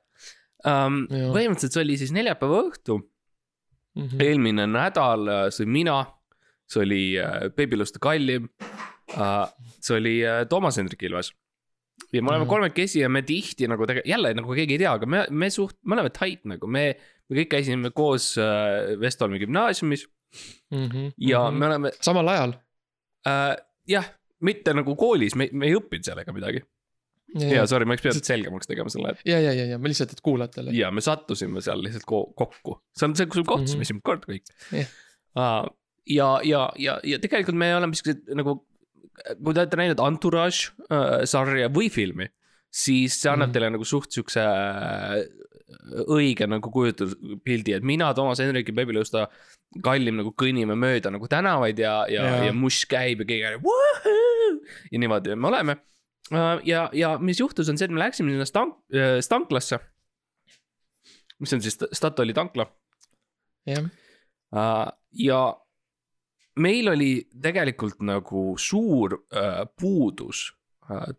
um,. 0.66 1.06
põhimõtteliselt 1.10 1.76
see 1.76 1.86
oli 1.86 1.98
siis 2.02 2.14
neljapäeva 2.16 2.62
õhtu 2.68 3.00
mm. 3.00 4.06
-hmm. 4.06 4.24
eelmine 4.24 4.68
nädal, 4.72 5.28
äh, 5.32 5.44
see 5.54 5.66
olin 5.66 5.76
mina, 5.80 5.98
see 6.70 6.84
oli 6.84 7.02
äh, 7.22 7.50
Beebiluste 7.56 8.02
kallim 8.04 8.50
uh,, 9.16 9.46
see 9.80 9.98
oli 9.98 10.16
uh, 10.26 10.44
Toomas 10.50 10.80
Hendrik 10.80 11.04
Ilves. 11.04 11.34
ja 12.14 12.22
me 12.22 12.30
oleme 12.30 12.46
mm 12.46 12.50
kolmekesi 12.50 13.00
ja 13.00 13.10
me 13.10 13.22
tihti 13.22 13.68
nagu 13.68 13.86
tegelikult, 13.86 14.10
jälle 14.10 14.34
nagu 14.38 14.54
keegi 14.54 14.78
ei 14.78 14.84
tea, 14.84 14.92
aga 14.94 15.06
me, 15.10 15.26
me 15.30 15.50
suht-, 15.50 15.80
me 15.84 15.98
oleme 15.98 16.12
tight 16.14 16.46
nagu, 16.46 16.68
me, 16.68 16.94
me 17.28 17.42
kõik 17.42 17.50
käisime 17.56 17.92
koos 17.92 18.36
uh, 18.38 19.00
Vestholmi 19.02 19.40
gümnaasiumis 19.42 20.06
mm. 20.72 20.86
-hmm. 20.86 21.12
ja 21.18 21.42
mm 21.50 21.56
-hmm. 21.56 21.60
me 21.60 21.66
oleme. 21.66 21.92
samal 22.02 22.28
ajal 22.28 22.56
uh,? 23.26 23.56
jah 23.88 24.08
mitte 24.46 24.74
nagu 24.78 24.96
koolis, 25.00 25.36
me, 25.40 25.50
me 25.54 25.70
ei 25.70 25.78
õppinud 25.78 26.08
seal 26.08 26.22
ega 26.24 26.36
midagi. 26.36 26.64
ja 27.42 27.66
sorry, 27.68 27.88
ma 27.88 27.96
oleks 27.96 28.06
pidanud 28.06 28.30
selgemaks 28.30 28.70
tegema 28.70 28.92
selle, 28.92 29.12
et. 29.16 29.26
ja, 29.28 29.40
ja, 29.44 29.52
ja, 29.56 29.66
ja 29.74 29.80
ma 29.82 29.92
lihtsalt, 29.92 30.14
et 30.16 30.24
kuulajatele. 30.24 30.72
ja 30.78 30.92
me 30.96 31.04
sattusime 31.04 31.64
seal 31.64 31.84
lihtsalt 31.84 32.08
ko 32.08 32.22
kokku, 32.38 32.78
see 32.96 33.10
on 33.10 33.18
see, 33.20 33.28
kus 33.28 33.44
me 33.44 33.50
kohtusime 33.50 33.84
mm 33.84 33.84
-hmm. 33.84 33.90
esimest 33.90 34.08
korda 34.08 34.32
kõik 34.32 34.54
yeah.. 34.74 35.68
Ja, 36.08 36.40
ja, 36.40 36.70
ja, 36.80 36.94
ja 37.04 37.18
tegelikult 37.20 37.58
me 37.60 37.68
oleme 37.76 37.98
siuksed 37.98 38.30
nagu 38.40 38.62
kui 39.44 39.54
te 39.54 39.60
olete 39.64 39.80
näinud 39.80 40.02
Entourage 40.04 40.72
äh, 40.88 41.26
sarja 41.30 41.70
või 41.74 41.90
filmi, 41.94 42.30
siis 42.78 43.18
see 43.22 43.32
annab 43.32 43.50
mm. 43.50 43.56
teile 43.56 43.70
nagu 43.74 43.88
suht 43.88 44.14
siukse 44.14 44.44
äh, 44.44 45.22
õige 46.08 46.48
nagu 46.50 46.72
kujutluspildi, 46.72 47.76
et 47.78 47.86
mina, 47.88 48.12
Toomas 48.16 48.40
Hendrik 48.44 48.70
ja 48.72 48.76
Peebi 48.78 48.96
Lõusta 48.96 49.26
kallim 49.84 50.20
nagu 50.20 50.32
kõnnime 50.38 50.78
mööda 50.80 51.12
nagu 51.14 51.28
tänavaid 51.32 51.80
ja, 51.82 52.00
ja, 52.12 52.24
ja. 52.24 52.48
Ja 52.48 52.56
mush 52.56 52.88
käib 52.90 53.24
ja 53.24 53.30
keegi 53.30 53.50
on 53.50 54.62
ja 54.92 55.02
niimoodi 55.02 55.36
me 55.36 55.50
oleme. 55.52 55.78
ja, 56.68 56.88
ja 56.94 57.14
mis 57.20 57.40
juhtus, 57.40 57.70
on 57.70 57.80
see, 57.80 57.88
et 57.90 57.94
me 57.94 58.02
läksime 58.02 58.32
sinna 58.32 58.48
stank-, 58.48 58.80
stanklasse. 59.24 59.80
mis 61.40 61.54
on 61.54 61.64
siis 61.64 61.80
Statoili 61.92 62.36
tankla 62.38 62.68
jah, 63.68 63.90
ja 65.28 65.42
meil 66.58 66.94
oli 66.94 67.12
tegelikult 67.44 68.00
nagu 68.08 68.54
suur 68.60 69.20
puudus 69.80 70.48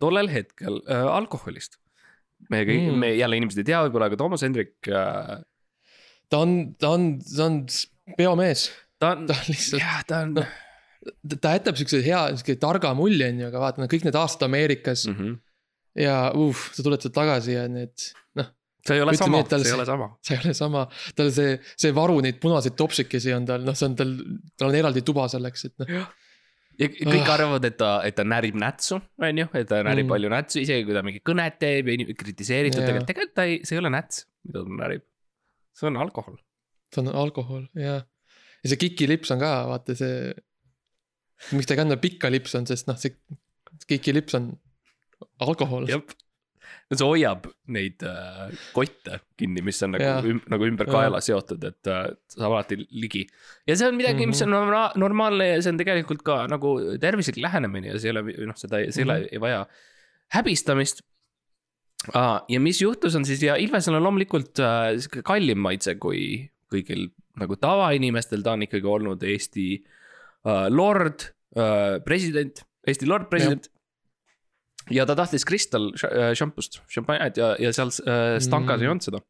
tollel 0.00 0.30
hetkel 0.32 0.80
uh, 0.84 1.10
alkoholist. 1.16 1.78
me 2.50 2.62
kõik 2.64 2.84
Mm. 2.88 2.98
me 3.02 3.08
jälle 3.18 3.37
inimesed 3.37 3.58
ei 3.58 3.66
tea 3.66 3.82
võib-olla, 3.84 4.06
aga 4.06 4.16
Toomas 4.16 4.44
Hendrik 4.46 4.76
uh,, 4.88 5.40
ta 6.30 6.42
on, 6.44 6.75
ta 6.78 6.92
on, 6.94 7.08
ta 7.18 7.48
on 7.48 7.58
peomees, 8.16 8.68
ta 9.00 9.14
on 9.16 9.26
ta, 9.28 9.34
on 9.34 9.50
lihtsalt, 9.50 9.82
jah, 9.82 10.04
ta 10.06 10.22
on 10.26 10.37
noh, 10.38 10.52
ta 11.34 11.56
jätab 11.56 11.78
siukse 11.80 12.00
hea, 12.04 12.20
siuke 12.38 12.58
targa 12.60 12.92
mulje 12.98 13.28
on 13.32 13.42
ju, 13.42 13.50
aga 13.50 13.64
vaata, 13.64 13.90
kõik 13.90 14.06
need 14.08 14.18
aastad 14.18 14.46
Ameerikas 14.48 15.06
mm. 15.08 15.16
mm. 15.16 15.26
-hmm. 15.26 16.04
ja 16.04 16.16
uh, 16.34 16.62
sa 16.75 16.87
tuled 16.87 17.04
sealt 17.04 17.16
tagasi 17.16 17.56
ja 17.56 17.66
need, 17.72 18.06
noh, 18.38 18.52
see 18.87 18.98
ei 18.98 19.04
ole 19.04 19.16
Ütleme 19.16 19.42
sama 19.42 19.58
see 19.58 19.72
ei 19.72 19.76
ole 19.78 19.88
sama. 19.88 20.08
see 20.22 20.37
ei 20.37 20.44
ole 20.44 20.54
sama. 20.54 20.87
tal 21.18 21.34
see, 21.34 21.58
see 21.76 21.94
varu 21.96 22.20
neid 22.25 22.40
punaseid 22.42 22.78
topsikesi 22.78 23.34
on 23.37 23.48
tal, 23.48 23.66
noh, 23.66 23.76
see 23.78 23.90
on 23.90 23.98
tal, 23.98 24.14
tal 24.56 24.72
on 24.72 24.80
eraldi 24.80 25.04
tuba 25.06 25.28
selleks, 25.32 25.68
et 25.70 25.84
noh. 25.84 26.08
Ja 26.78 26.88
kõik 26.88 27.25
Ah. 27.26 27.35
arvavad, 27.35 27.64
et 27.64 27.76
ta, 27.80 27.90
et 28.06 28.14
ta 28.14 28.25
närib 28.25 28.54
nätsu, 28.54 29.00
on 29.18 29.38
ju, 29.42 29.47
et 29.54 29.68
ta 29.68 29.82
närib 29.82 30.04
Mm. 30.06 30.12
palju 30.12 30.28
nätsu, 30.30 30.61
isegi 30.62 30.85
kui 30.87 30.94
ta 30.94 31.02
mingit 31.02 31.25
kõnet 31.26 31.58
teeb 31.58 31.88
ja 31.88 32.14
kritiseeritud 32.14 32.78
Jaa. 32.80 32.87
tegelikult, 32.87 33.08
tegelikult 33.11 33.35
ta 33.35 33.42
ei, 33.50 33.61
see 33.64 33.76
ei 33.76 33.80
ole 33.82 33.90
näts, 33.90 34.25
mida 34.47 34.62
ta 34.64 34.76
närib. 34.82 35.02
see 35.75 35.87
on 35.90 35.97
alkohol. 35.97 36.37
see 36.94 37.02
on 37.02 37.08
alkohol 37.14 37.66
ja, 37.75 37.97
ja 38.62 38.66
see 38.70 38.76
kikilips 38.76 39.30
on 39.35 39.38
ka 39.42 39.50
vaata 39.68 39.97
see. 39.99 40.35
miks 41.52 41.66
ta 41.66 41.75
ei 41.75 41.78
kanna 41.82 41.97
pikka 41.97 42.30
lips 42.30 42.54
on, 42.54 42.66
sest 42.66 42.87
noh, 42.88 42.97
see 42.99 43.14
kikilips 43.87 44.35
on 44.35 44.58
alkohol. 45.40 45.87
jah, 46.90 46.96
see 47.00 47.06
hoiab 47.08 47.46
neid 47.75 48.02
äh, 48.06 48.48
kotte 48.76 49.20
kinni, 49.38 49.62
mis 49.66 49.80
on 49.87 49.94
Jaa. 49.98 50.18
nagu, 50.18 50.32
üm, 50.34 50.40
nagu 50.52 50.68
ümber 50.68 50.88
kaela 50.90 51.20
seotud, 51.25 51.64
et 51.70 51.90
äh, 51.92 52.08
saab 52.34 52.52
alati 52.56 52.78
ligi. 52.90 53.26
ja 53.68 53.76
see 53.76 53.88
on 53.90 53.96
midagi, 53.98 54.26
mis 54.26 54.40
Mhm. 54.42 54.48
on 54.48 54.56
norma- 54.56 54.92
normaalne 54.96 55.46
ja 55.54 55.60
see 55.62 55.72
on 55.75 55.78
tegelikult 55.80 56.22
ka 56.26 56.46
nagu 56.50 56.76
tervislik 57.00 57.37
lähenemine 57.42 57.92
ja 57.92 57.98
see 57.98 58.10
ei 58.12 58.16
ole, 58.16 58.22
noh, 58.46 58.56
seda, 58.56 58.82
see 58.92 59.02
ei 59.04 59.08
ole, 59.08 59.18
Mhm. 59.20 59.28
ei 59.32 59.38
vaja 59.46 59.62
häbistamist 60.34 61.02
ah,. 62.14 62.42
ja 62.48 62.60
mis 62.60 62.80
juhtus, 62.82 63.14
on 63.18 63.25
siis 63.28 63.42
ja 63.42 63.56
Ilvesel 63.60 63.96
on 63.98 64.04
loomulikult 64.04 64.58
äh, 64.62 64.92
sihuke 65.00 65.22
kallim 65.26 65.58
maitse 65.64 65.94
kui 66.00 66.50
kõigil 66.72 67.08
nagu 67.40 67.56
tavainimestel, 67.56 68.42
ta 68.44 68.52
on 68.56 68.64
ikkagi 68.66 68.84
olnud 68.90 69.22
Eesti 69.25 69.66
äh, 69.78 70.66
lord 70.75 71.28
äh,, 71.56 71.98
president, 72.04 72.64
Eesti 72.88 73.06
lord, 73.08 73.28
president. 73.30 73.68
Ja 74.95 75.07
ta 75.09 75.16
tahtis 75.18 75.47
Crystal 75.49 75.90
äh, 76.09 76.33
šampust, 76.38 76.80
šampanjat 76.92 77.40
ja, 77.40 77.52
ja 77.62 77.73
seal 77.76 77.92
äh, 78.04 78.37
Stankas 78.42 78.80
mm. 78.80 78.85
Ei 78.85 78.92
olnud 78.92 79.09
seda. 79.09 79.23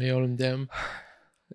ei 0.00 0.12
olnud 0.14 0.44
jah 0.44 0.84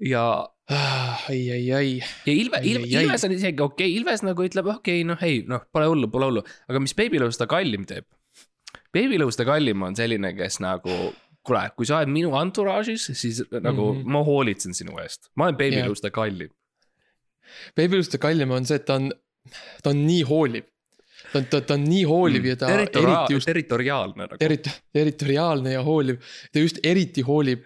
ja, 0.06 0.24
ah,. 0.72 1.24
ai, 1.30 1.42
ai, 1.56 1.64
ai, 1.76 1.90
ja 2.26 2.34
Ilve, 2.34 2.62
Ilve. 2.64 2.88
Ilves 2.88 3.26
on 3.28 3.36
isegi 3.36 3.64
okei 3.64 3.90
okay,, 3.90 3.96
Ilves 4.00 4.24
nagu 4.26 4.46
ütleb, 4.46 4.70
okei 4.76 5.02
okay,, 5.02 5.08
noh 5.08 5.26
ei, 5.26 5.42
noh, 5.50 5.66
pole 5.74 5.90
hullu, 5.92 6.12
pole 6.14 6.30
hullu. 6.30 6.46
aga 6.70 6.84
mis 6.84 6.96
Babylõusta 6.98 7.50
kallim 7.52 7.88
teeb? 7.90 8.08
Babylõusta 8.96 9.46
kallim 9.46 9.84
on 9.86 9.98
selline, 9.98 10.32
kes 10.38 10.62
nagu, 10.64 10.96
kuule, 11.46 11.66
kui 11.78 11.90
sa 11.90 12.00
oled 12.00 12.14
minu 12.14 12.32
entourage'is, 12.40 13.12
siis 13.18 13.44
nagu 13.52 13.92
mm. 13.92 14.00
-hmm. 14.00 14.16
ma 14.16 14.24
hoolitsen 14.26 14.78
sinu 14.78 14.98
eest. 15.04 15.30
ma 15.36 15.50
olen 15.50 15.60
Babylõusta 15.60 16.14
kallim. 16.14 16.54
Babyluste 17.78 18.20
kallim 18.22 18.52
on 18.54 18.68
see, 18.68 18.80
et 18.80 18.86
ta 18.88 18.98
on, 19.00 19.10
ta 19.84 19.94
on 19.94 20.04
nii 20.06 20.24
hooliv. 20.30 20.68
Ta 21.32 21.42
on, 21.42 21.50
ta, 21.52 21.62
ta 21.62 21.74
on 21.78 21.84
nii 21.88 22.04
hooliv 22.10 22.46
ja 22.52 22.56
ta 22.60 22.70
eriti 22.74 22.98
Territoria- 23.00 23.26
just 23.34 23.50
territoriaalne 23.50 24.26
nagu. 24.26 24.40
eriti 24.42 24.72
territoriaalne 24.94 25.74
ja 25.78 25.84
hooliv. 25.84 26.22
ta 26.54 26.60
just 26.60 26.80
eriti 26.84 27.22
hoolib 27.22 27.66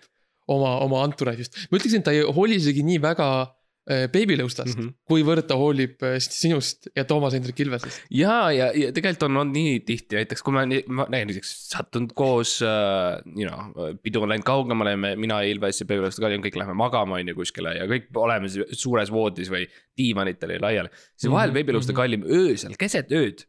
oma, 0.52 0.78
oma 0.84 1.04
anturažist. 1.08 1.68
ma 1.70 1.80
ütleksin, 1.80 2.02
et 2.04 2.08
ta 2.10 2.16
ei 2.16 2.24
hooli 2.24 2.58
isegi 2.60 2.84
nii 2.86 3.00
väga 3.04 3.28
äh, 3.44 4.06
Babylõustast 4.12 4.76
mm. 4.76 4.82
-hmm. 4.82 4.96
kuivõrd 5.10 5.48
ta 5.48 5.58
hoolib 5.60 6.04
äh, 6.04 6.18
sinust 6.24 6.90
ja 6.96 7.06
Toomas 7.08 7.36
Hendrik 7.38 7.60
Ilvesest. 7.60 8.04
ja, 8.12 8.52
ja, 8.52 8.72
ja 8.76 8.92
tegelikult 8.96 9.28
on 9.30 9.42
olnud 9.44 9.58
nii 9.58 9.80
tihti, 9.88 10.20
näiteks 10.20 10.44
kui 10.44 10.56
ma, 10.56 10.66
ma 10.88 11.08
näiteks 11.12 11.54
sattunud 11.70 12.16
koos 12.16 12.58
uh,, 12.66 13.20
you 13.36 13.48
know, 13.48 13.96
pidu 14.04 14.24
on 14.24 14.34
läinud 14.34 14.48
kaugemale, 14.48 14.96
me, 14.98 15.16
mina, 15.16 15.42
Ilves 15.48 15.82
ja 15.82 15.88
Peeter 15.90 16.20
Kaljan 16.20 16.44
kõik 16.44 16.60
läheme 16.60 16.76
magama, 16.80 17.20
on 17.20 17.34
ju 17.34 17.40
kuskile 17.40 17.78
ja 17.80 17.88
kõik 17.90 18.12
oleme 18.20 18.52
suures 18.72 19.12
voodis 19.12 19.52
või 19.52 19.66
diivanitel 19.98 20.58
laiali. 20.62 20.90
siis 21.16 21.32
vahel 21.32 21.52
Mhm, 21.52 21.58
mm 21.58 21.62
-hmm. 21.62 21.66
Peeter 21.66 21.82
mhm. 21.82 21.96
Kallim 21.96 22.24
öösel, 22.28 22.76
keset 22.80 23.12
ööd. 23.12 23.48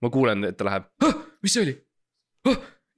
Ma 0.00 0.10
kuulen, 0.12 0.44
et 0.48 0.58
ta 0.58 0.66
läheb, 0.68 0.90
mis 1.44 1.56
see 1.56 1.64
oli? 1.66 1.74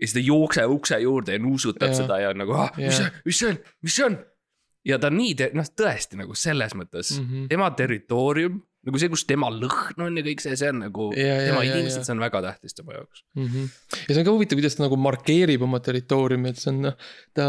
ja 0.03 0.09
siis 0.09 0.17
ta 0.17 0.25
jookseb 0.25 0.75
ukse 0.75 0.99
juurde 1.03 1.37
ja 1.37 1.43
nuusutab 1.43 1.93
Jaa. 1.93 2.03
seda 2.03 2.19
ja 2.23 2.35
nagu, 2.35 2.59
mis 2.79 2.99
see 2.99 3.09
mis 3.27 3.41
see 3.41 3.49
on, 3.53 3.59
mis 3.87 3.97
see 3.97 4.07
on? 4.09 4.19
ja 4.89 4.99
ta 4.99 5.11
on 5.13 5.19
nii, 5.21 5.35
noh 5.59 5.73
tõesti 5.79 6.19
nagu 6.19 6.37
selles 6.39 6.75
mõttes 6.79 7.17
mm. 7.19 7.27
-hmm. 7.27 7.49
tema 7.53 7.71
territoorium, 7.79 8.61
nagu 8.87 8.99
see, 8.99 9.11
kus 9.13 9.25
tema 9.29 9.51
lõhn 9.55 10.07
on 10.07 10.19
ja 10.19 10.25
kõik 10.27 10.43
see, 10.43 10.57
see 10.59 10.73
on 10.73 10.83
nagu 10.83 11.11
Ja, 11.15 11.27
ja, 11.27 11.45
tema 11.51 11.63
ja, 11.63 11.77
inimesed, 11.77 12.03
ja. 12.03 12.07
see 12.09 12.17
on 12.17 12.25
väga 12.25 12.43
tähtis 12.49 12.75
tema 12.79 12.97
jaoks. 12.99 13.25
mm. 13.37 13.47
-hmm. 13.47 13.69
ja 14.01 14.09
see 14.09 14.23
on 14.23 14.29
ka 14.29 14.37
huvitav, 14.37 14.59
kuidas 14.59 14.79
ta 14.79 14.87
nagu 14.87 14.99
markeerib 14.99 15.63
oma 15.69 15.81
territooriumi, 15.81 16.55
et 16.55 16.63
see 16.63 16.73
on 16.75 16.83
noh, 16.89 16.99
ta 17.35 17.47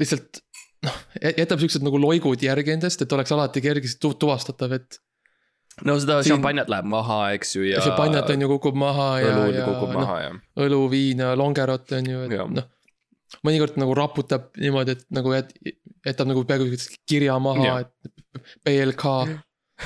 lihtsalt 0.00 0.40
noh, 0.86 0.96
jätab 1.36 1.60
siuksed 1.60 1.84
nagu 1.84 2.00
loigud 2.00 2.42
järgi 2.42 2.76
endast, 2.76 3.02
et 3.04 3.12
oleks 3.12 3.32
alati 3.36 3.60
kergesti 3.64 4.00
tu- 4.00 4.16
tuvastatav, 4.24 4.72
et 4.80 5.00
no 5.88 5.96
seda 6.02 6.20
Siin- 6.22 6.36
šampanjat 6.36 6.70
läheb 6.72 6.88
maha, 6.92 7.20
eks 7.36 7.56
ju, 7.56 7.64
ja 7.68 7.78
ja 7.78 7.84
šampanjat 7.86 8.30
on 8.34 8.44
ju 8.44 8.50
kukub 8.54 8.78
maha 8.78 9.08
ja, 9.22 9.30
ja 9.30 9.66
noh, 9.66 9.92
maha 9.94 10.18
ja, 10.24 10.32
õlu, 10.66 10.82
viin 10.92 11.22
ja 11.24 11.34
longerot 11.38 11.92
on 11.98 12.10
ju, 12.12 12.24
et 12.26 12.56
noh. 12.56 12.66
mõnikord 13.46 13.78
nagu 13.80 13.94
raputab 13.98 14.50
niimoodi, 14.60 14.98
et 14.98 15.06
nagu 15.14 15.36
jät-, 15.36 15.54
jätab 16.06 16.30
nagu 16.32 16.44
peaaegu 16.48 16.80
kirja 17.08 17.38
maha 17.42 17.80
et 17.84 18.12
BLK. 18.66 19.14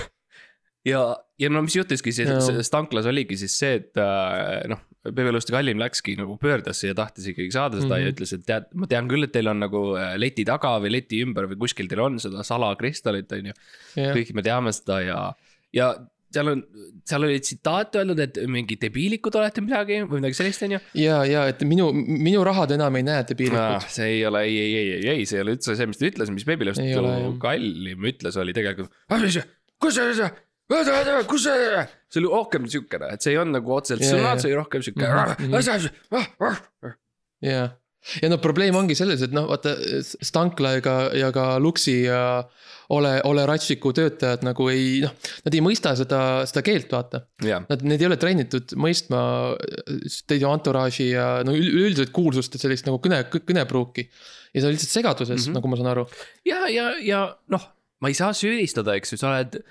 ja, 0.93 1.05
ja 1.41 1.51
no 1.53 1.63
mis 1.67 1.77
juhtuski 1.77 2.13
siis 2.15 2.31
selles 2.47 2.71
tanklas 2.73 3.07
oligi 3.11 3.39
siis 3.41 3.57
see, 3.61 3.79
et 3.83 4.01
äh, 4.01 4.65
noh, 4.73 4.83
Peebeluste 5.05 5.53
kallim 5.53 5.77
läkski 5.77 6.15
nagu 6.17 6.39
pöördasse 6.41 6.89
ja 6.89 6.95
tahtis 6.97 7.27
ikkagi 7.29 7.51
saada 7.53 7.77
seda 7.77 7.91
mm 7.91 7.93
-hmm. 7.93 8.01
ja 8.01 8.07
Mhm. 8.09 8.15
ütles, 8.15 8.31
et 8.33 8.47
tead, 8.49 8.65
ma 8.73 8.87
tean 8.89 9.09
küll, 9.09 9.25
et 9.27 9.33
teil 9.33 9.49
on 9.53 9.59
nagu 9.61 9.83
äh, 10.01 10.15
leti 10.17 10.45
taga 10.49 10.79
või 10.81 10.93
leti 10.95 11.21
ümber 11.21 11.45
või 11.51 11.59
kuskil 11.61 11.89
teil 11.89 12.01
on 12.01 12.17
seda 12.19 12.41
salakristallit, 12.43 13.33
on 13.33 13.51
ju. 13.51 13.53
jah, 13.97 14.15
kõik 14.17 14.33
me 14.35 14.43
teame 14.43 14.73
seda 14.73 15.01
ja, 15.05 15.19
ja 15.75 15.93
seal 16.35 16.51
on, 16.51 16.63
seal 17.07 17.27
oli 17.27 17.41
tsitaat 17.43 17.95
öeldud, 18.01 18.21
et 18.25 18.39
mingi 18.51 18.77
debiilikud 18.81 19.37
olete 19.39 19.63
midagi 19.63 20.01
või 20.03 20.19
midagi 20.23 20.39
sellist, 20.39 20.65
on 20.67 20.75
ju. 20.77 20.81
ja, 20.99 21.21
ja 21.29 21.45
et 21.53 21.63
minu, 21.69 21.91
minu 21.95 22.43
rahad 22.47 22.73
enam 22.75 22.97
ei 22.99 23.05
näe 23.07 23.27
debiilikud. 23.29 23.87
see 23.95 24.09
ei 24.17 24.25
ole, 24.27 24.43
ei, 24.49 24.57
ei, 24.65 24.73
ei, 24.81 24.89
ei, 24.97 25.11
ei, 25.19 25.29
see 25.31 25.39
ei 25.39 25.45
ole 25.47 25.55
üldse 25.59 25.77
see, 25.79 25.87
mis 25.91 26.01
ta 26.01 26.09
ütles, 26.11 26.33
mis 26.35 26.47
jah. 27.23 27.37
kallim 27.45 28.09
ütles, 28.11 28.41
oli 28.43 28.57
tegelikult. 28.57 28.91
kus 29.85 29.95
see, 30.01 30.11
kus 31.29 31.47
see, 31.47 31.87
see 32.11 32.23
oli 32.25 32.33
rohkem 32.35 32.67
siukene, 32.73 33.13
et 33.15 33.23
see 33.25 33.35
ei 33.35 33.41
olnud 33.43 33.59
nagu 33.61 33.75
otseselt 33.79 34.03
sõnad, 34.09 34.43
see 34.43 34.51
oli 34.51 34.59
rohkem 34.63 34.85
siuke 34.87 35.05
Mhm, 37.45 37.81
ja, 38.21 38.23
ja 38.23 38.29
no 38.33 38.39
probleem 38.43 38.77
ongi 38.77 38.95
selles, 38.99 39.23
et 39.27 39.33
noh, 39.35 39.47
vaata 39.51 39.75
Stankla 40.03 40.77
ja 40.77 40.85
ka, 40.85 40.95
ja 41.19 41.31
ka 41.35 41.59
Luksi 41.63 42.03
ja 42.05 42.21
ole, 42.95 43.15
ole 43.25 43.47
Ratsiku 43.49 43.93
töötajad 43.97 44.45
nagu 44.45 44.69
ei 44.73 45.01
noh, 45.05 45.13
nad 45.47 45.57
ei 45.57 45.63
mõista 45.65 45.95
seda, 45.97 46.21
seda 46.49 46.63
keelt, 46.67 46.91
vaata. 46.93 47.23
Nad, 47.43 47.85
need 47.87 48.03
ei 48.03 48.09
ole 48.11 48.19
treenitud 48.21 48.75
mõistma 48.77 49.21
teise 50.29 50.49
entourage'i 50.51 51.11
ja 51.15 51.29
no 51.47 51.55
üle- 51.57 51.73
üleüldiselt 51.73 52.13
kuulsust, 52.15 52.55
et 52.55 52.65
sellist 52.65 52.89
nagu 52.89 53.01
kõne, 53.03 53.23
kõnepruuki. 53.33 54.09
ja 54.55 54.61
see 54.61 54.69
on 54.69 54.77
lihtsalt 54.77 54.93
segaduses 54.99 55.39
mm. 55.39 55.47
-hmm. 55.49 55.55
nagu 55.59 55.69
ma 55.69 55.77
saan 55.81 55.93
aru. 55.95 56.05
ja, 56.45 56.67
ja, 56.69 56.91
ja 57.03 57.23
noh, 57.49 57.65
ma 58.01 58.09
ei 58.13 58.15
saa 58.15 58.33
süüdistada, 58.37 58.95
eks 59.01 59.13
ju, 59.15 59.19
sa 59.19 59.33
oled, 59.33 59.63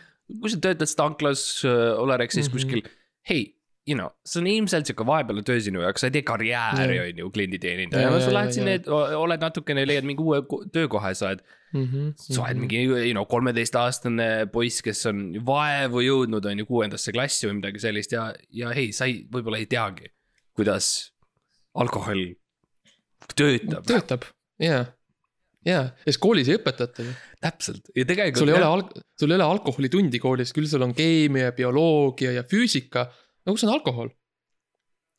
kui 0.41 0.49
sa 0.49 0.57
töötad 0.57 0.89
Stanklas, 0.89 1.63
Olerexis 1.65 2.49
Mhm. 2.49 2.55
mm 2.55 2.57
-hmm. 2.57 2.81
kuskil, 2.81 2.81
hei. 3.29 3.55
You 3.85 3.97
know, 3.99 4.13
see 4.23 4.39
on 4.39 4.45
ilmselt 4.47 4.87
sihuke 4.87 5.03
vahepealne 5.03 5.41
töö 5.43 5.59
sinu 5.59 5.81
jaoks, 5.83 5.99
sa 5.99 6.07
ei 6.07 6.13
tee 6.15 6.21
karjääri, 6.23 7.01
on 7.03 7.17
ju, 7.19 7.31
klienditeenindaja, 7.35 8.05
Jaa, 8.05 8.13
no 8.13 8.21
sa 8.23 8.31
lähed 8.31 8.53
sinna, 8.55 8.77
oled 9.19 9.41
natukene, 9.43 9.83
leiad 9.89 10.07
mingi 10.07 10.23
uue 10.23 10.39
ko- 10.47 10.61
töökoha 10.71 11.11
ja 11.11 11.19
sa 11.19 11.27
oled 11.33 11.43
Mhm, 11.73 12.11
sa 12.21 12.43
oled 12.45 12.59
mingi, 12.61 12.83
you 12.85 13.13
know, 13.15 13.25
kolmeteistaastane 13.25 14.45
poiss, 14.53 14.83
kes 14.85 14.99
on 15.09 15.23
vaevu 15.45 16.03
jõudnud, 16.05 16.45
on 16.45 16.59
ju, 16.61 16.67
kuuendasse 16.69 17.11
klassi 17.15 17.47
või 17.49 17.55
midagi 17.63 17.81
sellist 17.81 18.13
ja, 18.13 18.27
ja 18.53 18.69
hei, 18.77 18.91
sa 18.93 19.07
ei, 19.09 19.23
võib-olla 19.33 19.57
ei 19.57 19.65
teagi, 19.71 20.11
kuidas 20.53 20.91
alkohol 21.73 22.21
töötab. 23.33 23.87
töötab, 23.89 24.27
jaa. 24.61 24.83
jaa, 25.65 25.87
ja 25.97 26.05
siis 26.05 26.21
koolis 26.21 26.51
ei 26.53 26.59
õpetata 26.59 27.07
ju. 27.07 27.15
täpselt 27.41 27.89
ja 27.97 28.05
tegelikult. 28.05 28.43
sul 28.43 28.53
ei 28.53 28.59
ole 28.59 28.69
alg-, 28.69 28.93
sul 29.19 29.33
ei 29.33 29.39
ole 29.39 29.49
alkoholitundi 29.55 30.21
koolis, 30.21 30.53
küll 30.53 30.69
sul 30.69 30.85
on 30.85 30.93
keemia, 30.93 31.51
bioloogia 31.57 32.35
ja 32.37 32.45
füüsika. 32.45 33.07
No 33.45 33.55
kus 33.55 33.65
on 33.67 33.73
alkohol? 33.73 34.11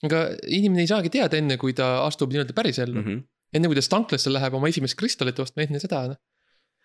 aga 0.05 0.27
inimene 0.53 0.85
ei 0.85 0.91
saagi 0.91 1.13
teada 1.13 1.39
enne, 1.41 1.57
kui 1.61 1.73
ta 1.77 2.05
astub 2.05 2.33
nii-öelda 2.33 2.57
pärisellu 2.57 2.99
mm. 2.99 3.07
mm. 3.07 3.15
-hmm. 3.15 3.59
enne 3.59 3.71
kui 3.71 3.79
ta 3.79 3.85
stanklasse 3.85 4.33
läheb 4.33 4.59
oma 4.59 4.69
esimest 4.69 4.99
kristallit 5.01 5.41
ostma, 5.41 5.65
enne 5.65 5.81
seda, 5.83 6.07
noh. 6.13 6.21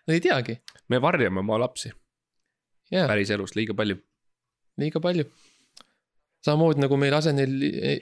Nad 0.08 0.16
ei 0.16 0.22
teagi, 0.24 0.56
me 0.88 0.98
varjame 1.02 1.42
oma 1.42 1.58
lapsi 1.60 1.90
jaa, 2.90 3.06
päriselus 3.10 3.54
liiga 3.58 3.76
palju. 3.76 3.98
liiga 4.80 5.00
palju. 5.00 5.26
samamoodi 6.44 6.80
nagu 6.80 6.96
me 6.96 7.10
ei 7.10 7.14
lase 7.14 7.32
neil 7.36 7.54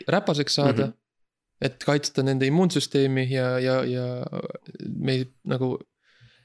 räpaseks 0.08 0.58
saada 0.60 0.86
mm. 0.86 0.92
-hmm. 0.92 1.66
et 1.66 1.84
kaitsta 1.84 2.22
nende 2.22 2.46
immuunsüsteemi 2.46 3.26
ja, 3.30 3.58
ja, 3.58 3.84
ja 3.84 4.06
me 4.94 5.12
ei, 5.12 5.26
nagu 5.44 5.78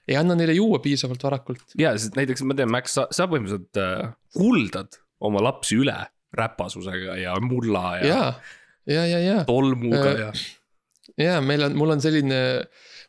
ei 0.07 0.17
anna 0.19 0.35
neile 0.35 0.53
juua 0.53 0.79
piisavalt 0.79 1.23
varakult. 1.23 1.63
ja, 1.77 1.97
sest 1.97 2.15
näiteks 2.15 2.41
ma 2.41 2.57
tean, 2.57 2.71
Max, 2.71 2.97
sa, 2.97 3.07
sa 3.11 3.27
põhimõtteliselt 3.29 3.79
äh, 3.79 4.13
kuldad 4.33 4.99
oma 5.19 5.43
lapsi 5.43 5.77
üle 5.79 5.99
räpasusega 6.33 7.17
ja 7.21 7.35
mulla 7.41 7.97
ja, 8.01 8.07
ja, 8.07 8.25
ja, 8.85 9.05
ja, 9.07 9.19
ja, 9.19 9.37
tolmuga 9.47 10.11
Äh, 10.11 10.19
ja. 10.19 10.33
ja 11.17 11.39
meil 11.41 11.63
on, 11.67 11.77
mul 11.77 11.95
on 11.95 12.03
selline, 12.03 12.41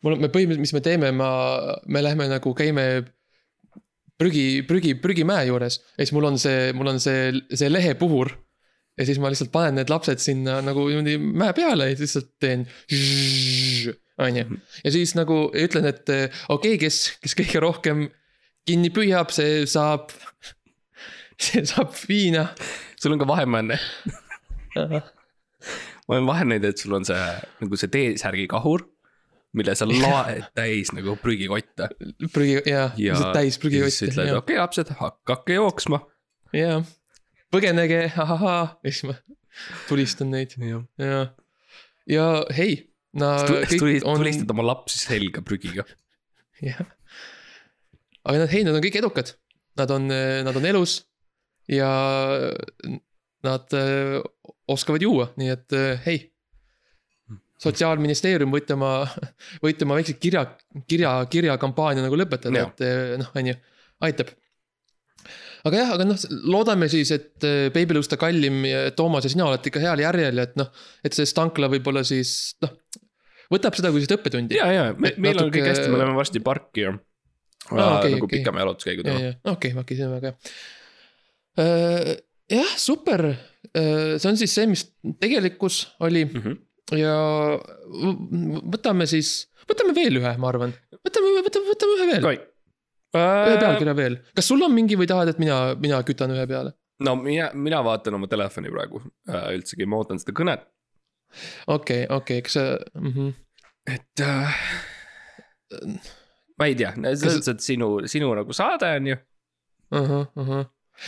mul 0.04 0.16
on, 0.16 0.24
me 0.24 0.30
põhimõtteliselt, 0.32 0.66
mis 0.66 0.76
me 0.76 0.84
teeme, 0.84 1.12
ma, 1.16 1.30
me 1.86 2.04
lähme 2.04 2.28
nagu 2.30 2.54
käime 2.56 2.86
prügi, 4.20 4.62
prügi, 4.68 4.94
prügimäe 5.00 5.48
juures 5.48 5.80
ja 5.96 6.02
siis 6.02 6.14
mul 6.16 6.30
on 6.30 6.40
see, 6.40 6.72
mul 6.76 6.94
on 6.94 7.02
see, 7.02 7.30
see 7.54 7.70
lehepuhur. 7.72 8.32
ja 8.94 9.06
siis 9.08 9.18
ma 9.18 9.30
lihtsalt 9.32 9.50
panen 9.50 9.80
need 9.80 9.90
lapsed 9.90 10.20
sinna 10.22 10.60
nagu 10.62 10.86
niimoodi 10.86 11.16
mäe 11.18 11.54
peale 11.56 11.90
ja 11.90 11.96
siis 11.96 12.14
lihtsalt 12.14 12.34
teen. 12.40 12.66
on 14.22 14.36
ju, 14.38 14.60
ja 14.84 14.92
siis 14.94 15.16
nagu 15.18 15.48
ütlen, 15.50 15.88
et 15.90 16.04
okei 16.06 16.76
okay,, 16.76 16.78
kes, 16.84 17.16
kes 17.24 17.34
kõige 17.40 17.64
rohkem 17.64 18.06
kinni 18.68 18.90
püüab, 18.94 19.32
see 19.34 19.64
saab, 19.68 20.12
see 21.40 21.64
saab 21.68 21.94
viina. 22.08 22.48
Sul 23.04 23.14
on 23.14 23.20
ka 23.20 23.28
vahemaanne. 23.28 23.78
ma 26.06 26.16
olen 26.16 26.26
vahel 26.28 26.50
näinud, 26.50 26.66
et 26.70 26.80
sul 26.80 26.96
on 26.96 27.06
see 27.08 27.20
nagu 27.60 27.78
see 27.80 27.92
T-särgi 27.92 28.46
kahur, 28.50 28.86
mille 29.54 29.76
sa 29.78 29.86
laed 29.88 30.48
täis 30.56 30.92
nagu 30.96 31.16
prügikotte. 31.20 31.90
prügi, 32.34 32.58
jaa, 32.70 32.90
ja 32.98 33.14
lihtsalt 33.14 33.36
täis 33.36 33.60
ja 33.60 33.90
siis 33.90 34.10
ütled, 34.10 34.32
jah, 34.32 34.40
okei 34.40 34.58
lapsed, 34.60 34.92
hakake 35.00 35.58
jooksma. 35.58 36.02
jaa. 36.56 36.80
põgenege, 37.54 38.02
ahahaa, 38.24 38.64
ja 38.82 38.90
siis 38.90 39.06
ma 39.10 39.18
tulistan 39.88 40.32
neid 40.34 40.56
jah. 40.58 40.82
ja, 40.98 41.22
ja 42.10 42.26
hei, 42.56 42.82
kõik 43.14 43.78
tulistad 43.78 44.48
on, 44.48 44.56
oma 44.56 44.68
lapsi 44.72 45.00
selga 45.04 45.44
prügiga. 45.46 45.86
jah. 46.64 46.84
aga 48.24 48.38
nad, 48.42 48.50
hei, 48.50 48.64
nad 48.66 48.76
on 48.76 48.84
kõik 48.84 49.00
edukad, 49.04 49.36
nad 49.78 49.92
on, 49.94 50.10
nad 50.48 50.56
on 50.56 50.72
elus 50.74 51.02
ja 51.68 51.90
nad 53.44 53.74
öö, 53.76 54.20
oskavad 54.68 55.02
juua, 55.04 55.28
nii 55.40 55.50
et 55.52 55.76
öö, 55.76 55.96
hei. 56.06 56.22
sotsiaalministeerium 57.64 58.52
võite 58.52 58.76
oma, 58.76 59.04
võite 59.64 59.86
oma 59.86 59.98
väikse 59.98 60.16
kirja, 60.20 60.46
kirja, 60.90 61.16
kirjakampaania 61.30 62.04
nagu 62.04 62.18
lõpetada, 62.18 62.66
et 62.68 62.84
öö, 62.84 63.20
noh, 63.20 63.30
on 63.36 63.52
ju, 63.52 63.56
aitab 64.08 64.32
aga 65.64 65.80
jah, 65.80 65.94
aga 65.96 66.08
noh, 66.08 66.26
loodame 66.52 66.88
siis, 66.92 67.12
et 67.14 67.44
öö, 67.48 67.70
Babylusta 67.74 68.18
kallim 68.20 68.64
Toomas 68.96 69.24
ja 69.24 69.32
sina 69.32 69.48
olete 69.48 69.70
ikka 69.72 69.80
heal 69.84 70.04
järjel 70.04 70.40
ja 70.42 70.48
et 70.48 70.56
noh, 70.60 70.68
et 71.04 71.16
see 71.16 71.28
Stankla 71.28 71.70
võib-olla 71.72 72.04
siis 72.04 72.54
noh, 72.64 72.74
võtab 73.52 73.76
seda 73.76 73.92
kui 73.92 74.02
sellist 74.02 74.16
õppetundi. 74.18 74.56
ja, 74.60 74.68
ja 74.72 74.84
me, 74.92 75.14
meil 75.16 75.36
on 75.38 75.46
natuke- 75.48 75.60
kõik 75.60 75.72
hästi, 75.72 75.90
me 75.92 76.00
läheme 76.00 76.16
varsti 76.20 76.44
parki 76.44 76.88
ja 76.88 76.94
Aa, 77.72 77.76
äh, 77.80 77.92
okei, 77.98 78.10
nagu 78.12 78.26
okei. 78.26 78.38
pikema 78.42 78.60
jalutuskäigu 78.60 79.04
ja, 79.06 79.12
teha. 79.14 79.36
okei, 79.54 79.70
okei, 79.80 79.96
see 79.96 80.04
on 80.04 80.16
väga 80.18 80.32
hea. 80.34 80.56
jah, 81.56 82.70
super, 82.76 83.24
see 83.74 84.28
on 84.30 84.36
siis 84.40 84.54
see, 84.54 84.66
mis 84.70 84.84
tegelikkus 85.22 85.82
oli 86.04 86.24
Mhm. 86.26 86.56
ja 86.98 87.14
v- 87.58 88.62
võtame 88.74 89.06
siis, 89.08 89.46
võtame 89.70 89.94
veel 89.96 90.18
ühe, 90.20 90.32
ma 90.38 90.48
arvan, 90.50 90.74
võtame, 91.06 91.30
võtame, 91.46 91.70
võtame 91.72 91.96
ühe 91.98 92.06
veel, 92.12 92.22
ühe 93.14 93.58
pealkirja 93.62 93.94
veel, 93.96 94.18
kas 94.34 94.46
sul 94.50 94.62
on 94.66 94.74
mingi 94.74 94.96
või 94.98 95.06
tahad, 95.10 95.28
et 95.32 95.38
mina, 95.38 95.74
mina 95.80 96.02
kütan 96.02 96.30
ühe 96.34 96.46
peale? 96.50 96.74
no 97.04 97.16
mina, 97.16 97.50
mina 97.54 97.80
vaatan 97.82 98.14
oma 98.14 98.26
telefoni 98.30 98.70
praegu 98.70 99.00
äh, 99.28 99.48
üldsegi, 99.56 99.86
ma 99.86 99.96
ootan 100.02 100.18
seda 100.22 100.32
kõnet, 100.36 100.66
okei, 101.66 102.04
okei, 102.10 102.42
kas 102.42 102.52
see 102.58 102.76
mm, 103.00 103.12
-hmm. 103.14 103.32
et 103.94 104.20
äh,. 104.20 104.58
ma 106.58 106.66
ei 106.68 106.74
tea, 106.78 106.92
selles 106.94 107.24
mõttes, 107.24 107.48
et 107.54 107.60
sinu, 107.64 107.88
sinu 108.10 108.28
nagu 108.36 108.52
saade 108.54 108.90
on 109.00 109.06
ju. 109.10 109.16
Uh 109.94 110.08
-huh. 110.36 110.64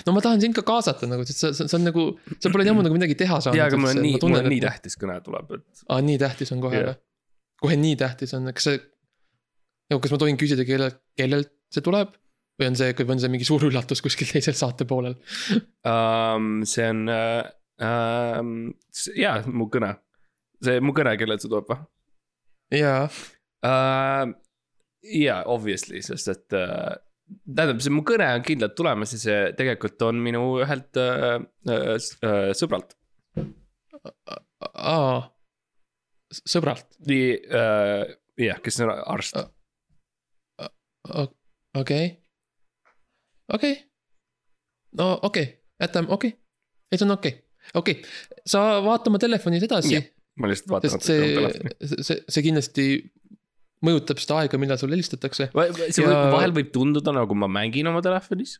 No 0.07 0.14
ma 0.16 0.22
tahan 0.25 0.42
sind 0.42 0.57
ka 0.57 0.64
kaasata 0.66 1.09
nagu, 1.11 1.25
sest 1.29 1.44
sa, 1.44 1.53
see 1.57 1.79
on 1.79 1.87
nagu, 1.87 2.07
sa 2.37 2.53
pole 2.53 2.66
ammu 2.66 2.85
nagu 2.87 2.96
midagi 2.96 3.16
teha 3.18 3.38
saanud. 3.42 3.59
jaa, 3.59 3.70
aga 3.70 3.81
mul 3.81 3.92
on 3.92 4.03
nii, 4.03 4.20
mul 4.22 4.38
on 4.40 4.49
nii. 4.51 4.62
tähtis 4.64 4.99
kõne 5.01 5.18
tuleb, 5.25 5.57
et 5.59 5.85
aa, 5.87 6.03
nii 6.05 6.20
tähtis 6.22 6.53
on 6.57 6.62
kohe 6.64 6.83
või? 6.88 6.94
kohe 7.62 7.81
nii 7.81 7.99
tähtis 8.01 8.35
on, 8.37 8.49
kas 8.57 8.68
see, 8.68 8.81
kas 9.92 10.14
ma 10.14 10.20
tohin 10.22 10.40
küsida, 10.40 10.66
kellelt, 10.68 10.99
kellelt 11.18 11.53
see 11.72 11.85
tuleb? 11.87 12.14
või 12.57 12.70
on 12.70 12.79
see, 12.81 12.96
või 12.99 13.14
on 13.16 13.22
see 13.22 13.33
mingi 13.33 13.46
suur 13.49 13.66
üllatus 13.68 14.03
kuskil 14.05 14.31
teisel 14.33 14.57
saate 14.57 14.87
poolel? 14.88 15.18
um, 15.92 16.62
see 16.68 16.88
on 16.88 17.05
äh, 17.12 17.44
um,, 17.85 18.57
jaa, 19.14 19.38
mu 19.46 19.68
kõne. 19.72 19.94
see 20.64 20.83
mu 20.83 20.96
kõne, 20.96 21.14
kellelt 21.20 21.44
see 21.44 21.53
tuleb 21.53 21.70
või 21.70 22.81
jaa, 22.81 23.07
uh,? 23.07 24.35
jaa, 25.07 25.42
obviously, 25.53 26.03
sest 26.03 26.33
et 26.33 26.57
uh, 26.59 26.96
tähendab, 27.27 27.81
see 27.83 27.95
mu 27.95 28.05
kõne 28.07 28.29
on 28.37 28.45
kindlalt 28.47 28.77
tulemas 28.79 29.15
ja 29.17 29.21
see 29.23 29.41
tegelikult 29.59 30.03
on 30.07 30.21
minu 30.23 30.43
ühelt 30.62 31.01
uh, 31.01 31.39
uh, 31.69 31.97
uh, 31.97 32.51
sõbralt. 32.59 32.95
aa, 34.75 35.19
sõbralt, 36.43 36.89
nii 37.09 37.29
uh,, 37.51 38.05
jah, 38.47 38.62
kes 38.62 38.81
on 38.85 38.95
arst. 38.95 39.39
okei, 41.83 42.11
okei. 43.53 43.77
no 44.99 45.12
okei 45.23 45.49
okay., 45.49 45.55
jätame, 45.83 46.11
okei 46.11 46.35
okay., 46.35 46.43
ei 46.93 46.99
see 47.01 47.09
on 47.09 47.17
okei 47.19 47.35
okay., 47.39 47.73
okei 47.75 48.01
okay., 48.01 48.43
sa 48.47 48.67
vaata 48.85 49.11
oma 49.11 49.23
telefonis 49.23 49.67
edasi 49.67 49.99
ma 50.41 50.51
lihtsalt 50.51 50.73
vaatan 50.75 51.03
see, 51.03 52.01
see, 52.05 52.19
see 52.29 52.45
kindlasti 52.45 52.87
mõjutab 53.85 54.21
seda 54.23 54.39
aega, 54.43 54.59
millal 54.61 54.79
sulle 54.81 54.97
helistatakse. 54.97 55.51
see 55.53 56.03
Ja- 56.05 56.09
võib, 56.09 56.33
vahel 56.33 56.53
võib 56.57 56.71
tunduda 56.73 57.12
nagu 57.12 57.35
ma 57.35 57.49
mängin 57.49 57.87
oma 57.91 58.01
telefonis. 58.03 58.59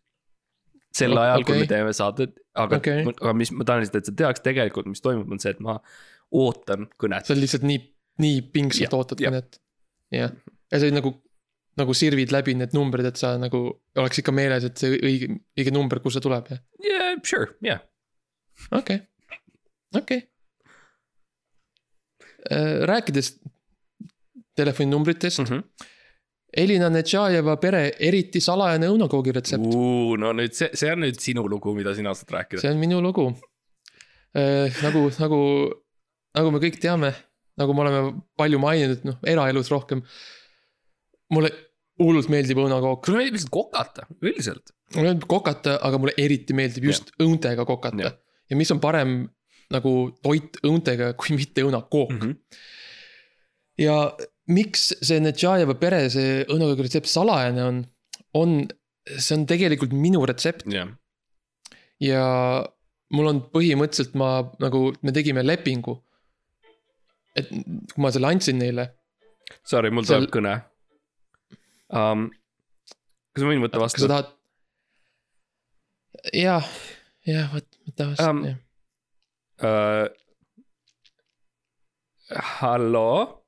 sel 0.97 1.13
O- 1.13 1.21
ajal, 1.21 1.45
kui 1.45 1.53
okei. 1.55 1.61
me 1.61 1.67
teeme 1.69 1.93
saadet, 1.93 2.37
aga 2.57 2.77
okay., 2.81 3.03
aga 3.05 3.33
mis 3.37 3.51
ma 3.53 3.65
tahan 3.69 3.83
lihtsalt, 3.83 3.97
et 4.01 4.07
sa 4.07 4.13
teaks 4.17 4.41
tegelikult, 4.41 4.87
mis 4.89 5.01
toimub, 5.05 5.31
on 5.31 5.39
see, 5.39 5.51
et 5.53 5.61
ma 5.61 5.79
ootan 6.33 6.87
kõnet. 6.99 7.27
sa 7.29 7.35
lihtsalt 7.37 7.63
nii, 7.69 7.81
nii 8.25 8.39
pingsalt 8.55 8.89
Jah, 8.89 8.95
ootad 8.97 9.21
jah. 9.21 9.31
kõnet. 9.33 9.59
jah, 10.11 10.33
ja 10.73 10.81
sa 10.81 10.89
nagu, 10.91 11.13
nagu 11.77 11.93
sirvid 11.93 12.33
läbi 12.33 12.55
need 12.57 12.73
numbrid, 12.73 13.05
et 13.11 13.17
sa 13.21 13.35
nagu 13.37 13.61
oleks 13.97 14.23
ikka 14.23 14.33
meeles, 14.33 14.65
et 14.65 14.79
see 14.81 14.97
õige, 14.97 15.29
õige 15.59 15.73
number, 15.77 16.01
kust 16.01 16.17
see 16.17 16.25
tuleb 16.25 16.49
ja 16.51 16.57
Yeah, 16.83 17.21
sure, 17.23 17.53
yeah. 17.61 17.81
okei 18.73 19.03
okay., 19.03 19.41
okei 20.01 20.23
okay.. 22.49 22.87
rääkides 22.89 23.35
telefoninumbritest 24.57 25.45
mm. 25.45 25.53
-hmm. 25.53 25.93
Elina 26.57 26.89
Netšajeva 26.89 27.57
pere 27.61 27.83
eriti 28.01 28.41
salajane 28.41 28.89
õunakoogi 28.89 29.35
retsept. 29.35 29.67
no 30.23 30.33
nüüd 30.33 30.55
see, 30.57 30.71
see 30.79 30.93
on 30.93 31.03
nüüd 31.05 31.19
sinu 31.21 31.45
lugu, 31.51 31.75
mida 31.77 31.95
sina 31.95 32.15
saad 32.15 32.33
rääkida. 32.33 32.63
see 32.63 32.71
on 32.73 32.81
minu 32.81 33.03
lugu. 33.05 33.27
nagu, 34.83 35.03
nagu, 35.19 35.41
nagu 36.39 36.51
me 36.55 36.63
kõik 36.63 36.81
teame, 36.81 37.13
nagu 37.61 37.75
me 37.75 37.85
oleme 37.85 38.15
palju 38.37 38.61
maininud, 38.63 39.05
noh, 39.09 39.19
eraelus 39.27 39.71
rohkem. 39.73 40.03
mulle 41.35 41.51
hullult 42.01 42.29
meeldib 42.33 42.61
õunakook, 42.61 43.07
sulle 43.09 43.23
meeldib 43.23 43.39
lihtsalt 43.39 43.53
kokata, 43.53 44.07
üldiselt. 44.21 44.73
mulle 44.95 45.11
meeldib 45.11 45.29
kokata, 45.29 45.79
aga 45.89 46.01
mulle 46.01 46.15
eriti 46.21 46.57
meeldib 46.57 46.89
just 46.93 47.11
ja. 47.13 47.25
õuntega 47.27 47.67
kokata 47.69 48.09
ja.. 48.09 48.57
mis 48.57 48.71
on 48.73 48.81
parem 48.81 49.19
nagu 49.75 49.93
toit 50.23 50.61
õuntega 50.63 51.13
kui 51.19 51.35
mitte 51.35 51.65
õunakook 51.67 52.13
mm. 52.13 52.21
-hmm. 52.23 52.35
ja 53.83 53.97
miks 54.53 54.91
see 55.03 55.19
Netšajeva 55.23 55.75
pere, 55.81 56.07
see 56.13 56.45
õunakoogi 56.47 56.87
retsept 56.87 57.11
salajane 57.11 57.63
on, 57.65 57.83
on, 58.39 58.57
see 59.17 59.35
on 59.39 59.47
tegelikult 59.51 59.95
minu 59.97 60.23
retsept 60.29 60.67
jah, 60.71 60.91
ja 62.03 62.25
mul 63.15 63.31
on 63.31 63.43
põhimõtteliselt 63.53 64.17
ma 64.19 64.31
nagu, 64.63 64.91
me 65.03 65.15
tegime 65.15 65.45
lepingu. 65.47 65.99
et 67.37 67.51
kui 67.51 68.01
ma 68.03 68.11
selle 68.15 68.31
andsin 68.33 68.59
neile, 68.61 68.89
sorry, 69.67 69.91
mul 69.91 70.07
Seal- 70.07 70.25
tuleb 70.25 70.35
kõne 70.39 70.55
um,. 71.93 72.29
kas 73.35 73.45
ma 73.45 73.51
võin 73.53 73.65
võtta 73.67 73.83
kas 73.83 73.97
sa 73.97 74.07
vastu? 74.07 74.13
tahad? 74.13 74.31
jah, 76.35 76.71
jah, 77.27 77.51
vot, 77.55 77.69
võta 77.89 78.13
vastu 78.13 78.31
Um. 78.31 78.47
Uh, 79.57 80.11
halloo 82.61 83.46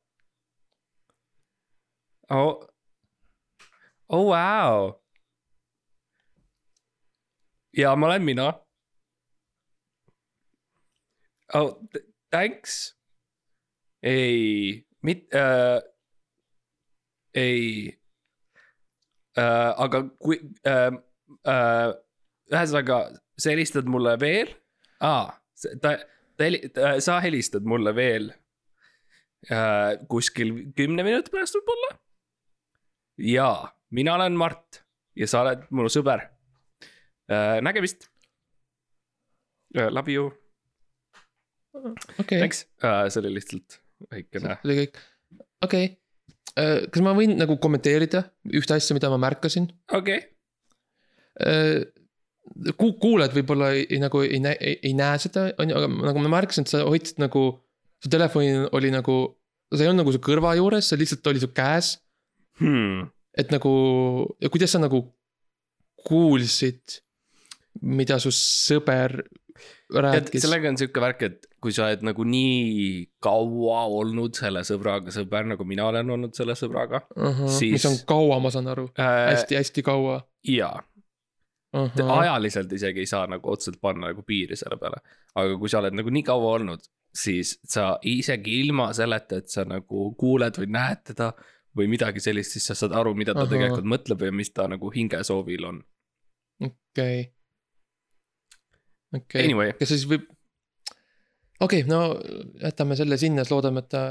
oh,? 2.30 2.68
oh 4.08 4.24
wow. 4.32 5.00
ja 7.76 7.94
ma 7.96 8.06
olen 8.06 8.24
mina. 8.24 8.48
oh 11.54 11.80
th- 11.92 12.06
thanks. 12.30 12.96
ei, 14.02 14.86
mit- 15.02 15.34
äh,, 15.34 15.80
ei 17.34 17.98
äh,. 19.36 19.72
aga 19.76 20.02
kui 20.18 20.40
äh,, 20.66 20.92
äh, 21.44 21.90
ühesõnaga, 22.52 23.00
sa 23.38 23.52
helistad 23.52 23.88
mulle 23.88 24.16
veel 24.20 24.52
ah,, 25.00 25.32
ta, 25.82 25.96
ta 26.36 26.44
heli-, 26.44 26.68
sa 27.04 27.18
helistad 27.24 27.66
mulle 27.68 27.94
veel 27.96 28.30
äh, 29.50 29.96
kuskil 30.10 30.54
kümne 30.76 31.04
minuti 31.06 31.32
pärast 31.32 31.56
võib-olla. 31.58 31.96
jaa, 33.18 33.68
mina 33.90 34.14
olen 34.14 34.36
Mart 34.38 34.82
ja 35.18 35.28
sa 35.30 35.42
oled 35.44 35.66
mu 35.74 35.88
sõber 35.92 36.24
äh,. 37.30 37.58
nägemist 37.64 38.08
äh,. 39.76 39.90
Love 39.90 40.14
you, 40.14 40.30
okei, 42.18 42.38
thanks 42.38 42.66
äh,, 42.82 43.06
see 43.10 43.22
oli 43.22 43.34
lihtsalt 43.38 43.80
väikene. 44.10 44.58
see 44.58 44.70
oli 44.70 44.80
kõik, 44.82 44.98
okei. 45.66 45.92
kas 46.54 47.04
ma 47.04 47.14
võin 47.18 47.36
nagu 47.38 47.58
kommenteerida 47.62 48.24
ühte 48.54 48.78
asja, 48.78 48.96
mida 48.96 49.10
ma 49.12 49.20
märkasin? 49.28 49.70
okei 49.92 50.24
Ku-, 52.78 52.94
kuulajad 52.98 53.34
võib-olla 53.36 53.72
ei, 53.76 53.84
ei 53.92 53.98
nagu 54.02 54.22
ei 54.24 54.38
näe, 54.42 54.74
ei 54.82 54.94
näe 54.96 55.18
seda, 55.22 55.50
on 55.60 55.70
ju, 55.70 55.76
aga 55.78 55.88
nagu 56.08 56.22
ma 56.24 56.30
märkasin, 56.38 56.64
et 56.64 56.72
sa 56.72 56.80
hoidsid 56.86 57.20
nagu. 57.22 57.42
su 57.98 58.10
telefon 58.10 58.68
oli 58.78 58.90
nagu, 58.94 59.14
see 59.74 59.84
ei 59.84 59.90
olnud 59.90 60.04
nagu 60.04 60.12
su 60.14 60.20
kõrva 60.22 60.54
juures, 60.54 60.86
see 60.88 60.98
lihtsalt 61.00 61.26
oli 61.30 61.42
su 61.42 61.50
käes. 61.54 61.96
hmm.. 62.60 63.08
et 63.38 63.52
nagu 63.54 63.72
ja 64.42 64.50
kuidas 64.52 64.74
sa 64.74 64.82
nagu 64.82 65.02
kuulsid, 66.08 67.00
mida 67.82 68.18
su 68.22 68.30
sõber 68.34 69.20
rääkis. 69.94 70.42
sellega 70.42 70.70
on 70.70 70.78
sihuke 70.78 71.02
värk, 71.02 71.22
et 71.26 71.48
kui 71.62 71.74
sa 71.74 71.88
oled 71.88 72.04
nagu 72.06 72.24
nii 72.26 73.06
kaua 73.24 73.80
olnud 74.00 74.36
selle 74.38 74.62
sõbraga 74.66 75.12
sõber, 75.14 75.48
nagu 75.54 75.66
mina 75.68 75.88
olen 75.90 76.14
olnud 76.16 76.36
selle 76.38 76.56
sõbraga 76.58 77.02
siis- 77.46 77.78
mis 77.78 77.88
on 77.88 77.98
kaua, 78.08 78.38
ma 78.42 78.52
saan 78.54 78.70
aru, 78.74 78.88
äh,. 78.98 79.32
hästi-hästi 79.32 79.82
kaua. 79.86 80.20
jaa, 80.48 80.82
ajaliselt 81.72 82.72
isegi 82.72 83.04
ei 83.04 83.10
saa 83.10 83.26
nagu 83.26 83.50
otseselt 83.52 83.80
panna 83.80 84.12
nagu 84.12 84.22
piiri 84.22 84.56
selle 84.56 84.78
peale. 84.80 85.02
aga 85.34 85.58
kui 85.58 85.68
sa 85.68 85.82
oled 85.82 85.98
nagu 85.98 86.10
nii 86.10 86.22
kaua 86.22 86.54
olnud, 86.58 86.80
siis 87.14 87.58
sa 87.64 87.98
isegi 88.02 88.60
ilma 88.62 88.92
selleta, 88.92 89.42
et 89.42 89.48
sa 89.48 89.64
nagu 89.64 90.12
kuuled 90.18 90.60
või 90.60 90.70
näed 90.78 91.04
teda 91.12 91.32
või 91.76 91.88
midagi 91.90 92.22
sellist, 92.22 92.54
siis 92.54 92.68
sa 92.70 92.76
saad 92.78 92.94
aru, 92.96 93.14
mida 93.18 93.34
ta 93.34 93.44
Ahah. 93.44 93.52
tegelikult 93.52 93.88
mõtleb 93.88 94.24
ja 94.28 94.34
mis 94.34 94.50
ta 94.54 94.68
nagu 94.70 94.90
hingesoovil 94.94 95.66
on. 95.68 95.82
okei. 96.64 97.26
okei, 99.14 99.44
Anyway, 99.44 99.74
kas 99.78 99.92
siis 99.94 100.06
võib? 100.10 100.28
okei 101.60 101.84
okay,, 101.84 101.90
no 101.90 102.16
jätame 102.62 102.98
selle 102.98 103.18
sinna, 103.20 103.44
siis 103.44 103.54
loodame, 103.54 103.84
et 103.84 103.92
ta. 103.92 104.06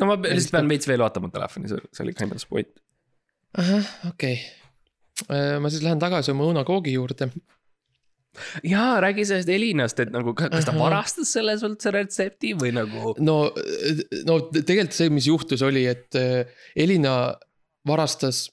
no 0.00 0.10
ma 0.10 0.18
lihtsalt 0.22 0.56
pean 0.58 0.72
veits 0.72 0.90
veel 0.90 1.04
vaatama 1.04 1.30
telefoni, 1.34 1.70
see 1.70 1.92
see 1.92 2.06
oli 2.06 2.16
kind 2.18 2.36
of 2.36 2.48
point. 2.50 2.82
ahah, 3.58 3.94
okei 4.12 4.40
okay.. 5.26 5.58
ma 5.60 5.72
siis 5.72 5.84
lähen 5.86 6.02
tagasi 6.02 6.34
oma 6.34 6.48
õunakoogi 6.48 6.96
juurde. 6.96 7.30
jaa, 8.64 9.00
räägi 9.04 9.24
sellest 9.28 9.48
Elinast, 9.52 10.00
et 10.00 10.10
nagu 10.14 10.34
ka- 10.34 10.48
kas 10.52 10.64
ta 10.68 10.74
varastas 10.76 11.32
selle 11.36 11.56
sult 11.60 11.82
see 11.82 11.92
retsepti 11.94 12.54
või 12.58 12.72
nagu. 12.76 13.14
no, 13.18 13.36
no 14.28 14.38
tegelikult 14.54 14.96
see, 14.96 15.10
mis 15.10 15.26
juhtus, 15.30 15.62
oli, 15.66 15.86
et 15.90 16.18
äh, 16.18 16.46
Elina 16.76 17.34
varastas 17.88 18.48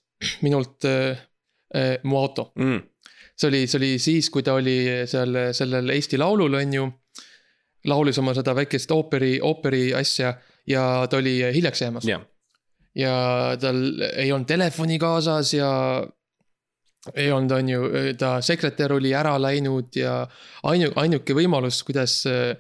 minult 0.46 0.86
äh, 0.86 1.18
äh, 1.76 1.98
mu 2.04 2.18
auto. 2.22 2.52
Mm. 2.60 2.82
see 3.38 3.48
oli, 3.52 3.66
see 3.68 3.78
oli 3.78 3.92
siis, 4.02 4.30
kui 4.34 4.44
ta 4.44 4.56
oli 4.58 4.78
seal 5.06 5.36
sellel 5.54 5.90
Eesti 5.94 6.18
Laulul, 6.18 6.56
on 6.58 6.74
ju. 6.74 6.88
laulis 7.88 8.18
oma 8.20 8.34
seda 8.36 8.56
väikest 8.58 8.92
ooperi, 8.92 9.38
ooperi 9.42 9.94
asja 9.96 10.34
ja 10.68 10.82
ta 11.10 11.18
oli 11.22 11.38
hiljaks 11.56 11.82
jäämas. 11.82 12.08
jah, 12.10 12.24
ja 12.98 13.14
tal 13.62 13.78
ei 14.18 14.32
olnud 14.32 14.48
telefoni 14.50 14.98
kaasas 15.00 15.54
ja 15.54 15.70
ei 17.16 17.32
olnud, 17.32 17.52
on 17.56 17.70
ju, 17.72 17.90
ta 18.20 18.38
sekretär 18.46 18.94
oli 18.96 19.14
ära 19.16 19.36
läinud 19.42 19.96
ja 19.98 20.20
ainu-, 20.68 20.94
ainuke 21.00 21.36
võimalus, 21.38 21.82
kuidas 21.88 22.20
äh, 22.30 22.56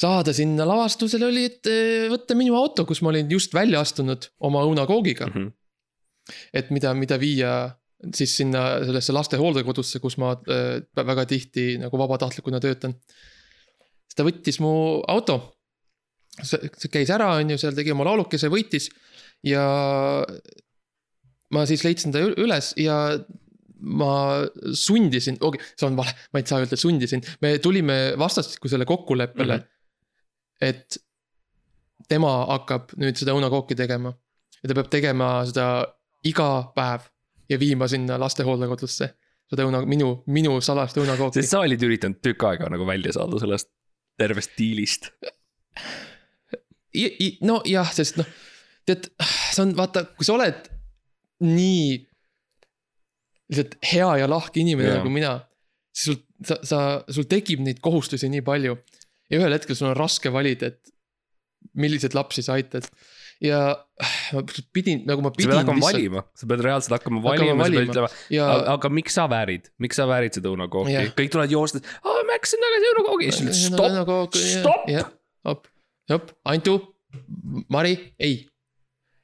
saada 0.00 0.34
sinna 0.36 0.66
lavastusele 0.68 1.28
oli, 1.28 1.46
et 1.50 1.70
äh, 1.70 2.06
võtta 2.12 2.36
minu 2.38 2.56
auto, 2.58 2.86
kus 2.88 3.02
ma 3.02 3.12
olin 3.12 3.30
just 3.32 3.54
välja 3.56 3.82
astunud 3.84 4.30
oma 4.46 4.64
õunakoogiga. 4.68 5.30
Mhm. 5.32 5.52
et 6.58 6.72
mida, 6.74 6.90
mida 6.98 7.20
viia 7.22 7.50
siis 8.14 8.32
sinna 8.40 8.80
sellesse 8.82 9.14
laste 9.14 9.38
hooldekodusse, 9.40 10.00
kus 10.02 10.18
ma 10.18 10.32
äh, 10.34 10.80
väga 10.98 11.26
tihti 11.30 11.76
nagu 11.80 11.98
vabatahtlikuna 11.98 12.60
töötan. 12.60 12.96
siis 14.06 14.18
ta 14.18 14.26
võttis 14.26 14.60
mu 14.60 15.02
auto. 15.08 15.38
see 16.42 16.90
käis 16.92 17.10
ära, 17.10 17.30
on 17.40 17.54
ju, 17.54 17.58
seal 17.58 17.74
tegi 17.74 17.94
oma 17.94 18.04
laulukese, 18.04 18.50
võitis 18.52 18.90
ja 19.46 19.64
ma 21.54 21.64
siis 21.68 21.84
leidsin 21.86 22.14
ta 22.14 22.22
üles 22.26 22.72
ja 22.80 22.98
ma 23.76 24.12
sundisin, 24.72 25.36
okei, 25.44 25.60
see 25.76 25.86
on 25.88 25.96
vale, 25.98 26.14
ma 26.32 26.40
ei 26.40 26.46
saa 26.48 26.62
öelda 26.62 26.78
sundisin, 26.80 27.22
me 27.44 27.56
tulime 27.62 27.98
vastastikusele 28.18 28.86
kokkuleppele 28.88 29.56
mm. 29.56 29.62
-hmm. 29.62 30.68
et 30.68 30.98
tema 32.08 32.32
hakkab 32.52 32.96
nüüd 33.00 33.18
seda 33.20 33.34
õunakooki 33.36 33.76
tegema 33.76 34.12
ja 34.62 34.70
ta 34.70 34.78
peab 34.78 34.90
tegema 34.90 35.30
seda 35.48 35.68
iga 36.26 36.72
päev 36.74 37.06
ja 37.50 37.58
viima 37.60 37.88
sinna 37.88 38.18
laste 38.20 38.46
hooldekodusse. 38.46 39.14
seda 39.46 39.62
õuna, 39.62 39.84
minu, 39.86 40.24
minu 40.26 40.60
salast 40.60 40.96
õunakooki 40.98 41.44
sa 41.46 41.62
olid 41.62 41.82
üritanud 41.82 42.18
tükk 42.22 42.48
aega 42.48 42.70
nagu 42.72 42.86
välja 42.86 43.12
saada 43.14 43.38
sellest 43.38 43.70
tervest 44.18 44.56
diilist. 44.58 45.10
nojah, 47.44 47.92
sest 47.92 48.16
noh, 48.16 48.26
tead, 48.88 49.10
see 49.52 49.62
on 49.62 49.76
vaata, 49.76 50.06
kui 50.16 50.26
sa 50.26 50.34
oled 50.38 50.75
nii 51.44 52.06
lihtsalt 53.50 53.76
hea 53.92 54.08
ja 54.22 54.28
lahke 54.30 54.60
inimene 54.62 54.90
Jaa. 54.90 55.00
nagu 55.00 55.12
mina, 55.12 55.32
siis 55.94 56.10
sul, 56.10 56.18
sa, 56.46 56.58
sa, 56.66 56.80
sul 57.12 57.28
tekib 57.30 57.62
neid 57.64 57.82
kohustusi 57.84 58.30
nii 58.32 58.44
palju. 58.46 58.76
ja 59.30 59.40
ühel 59.40 59.54
hetkel 59.56 59.78
sul 59.78 59.90
on 59.90 59.98
raske 59.98 60.30
valida, 60.32 60.70
et 60.70 60.92
milliseid 61.78 62.14
lapsi 62.14 62.44
sa 62.46 62.56
aitad. 62.58 62.88
ja 63.42 63.60
ma 64.32 64.42
pidin, 64.72 65.02
nagu 65.06 65.22
ma 65.22 65.30
sa 65.30 65.36
pead 65.36 65.44
pidin 65.44 65.58
hakkama 65.60 65.78
lihtsalt 65.78 65.98
valima, 65.98 66.24
sa 66.40 66.50
pead 66.50 66.66
reaalselt 66.66 66.96
hakkama 66.96 67.22
Hakkama 67.22 67.38
valima, 67.38 67.52
sa 67.52 67.70
pead 67.70 67.78
valima. 67.78 67.92
ütlema, 67.92 68.10
ja 68.32 68.50
aga 68.74 68.92
miks 68.98 69.18
sa 69.18 69.28
väärid, 69.30 69.70
miks 69.82 70.00
sa 70.00 70.08
väärid 70.08 70.38
seda 70.38 70.52
õunakooki 70.52 70.94
Jah., 70.96 71.10
kõik 71.20 71.32
tulevad 71.34 71.54
joostes, 71.54 71.86
aa 72.00 72.18
ma 72.22 72.34
läksin 72.34 72.64
tagasi 72.64 72.92
õunakoogi, 72.92 73.32
siis 73.36 73.48
lihtsalt 73.50 73.76
stopp, 73.76 74.38
stopp. 74.40 74.92
stopp, 75.44 75.72
stopp, 76.08 76.36
Antu, 76.48 76.78
Mari, 77.72 77.94
ei. 78.18 78.40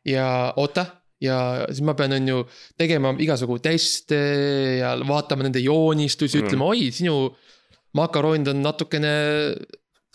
ja 0.09 0.27
oota 0.61 0.87
ja 1.23 1.39
siis 1.71 1.85
ma 1.87 1.95
pean, 1.99 2.17
on 2.17 2.29
ju, 2.29 2.43
tegema 2.81 3.15
igasugu 3.23 3.59
teste 3.63 4.19
ja 4.81 4.97
vaatama 5.07 5.47
nende 5.47 5.63
joonistusi 5.63 6.41
Mm. 6.41 6.49
ütlema, 6.49 6.69
oi, 6.73 6.91
sinu 6.95 7.17
makaronid 7.97 8.49
on 8.53 8.63
natukene 8.65 9.15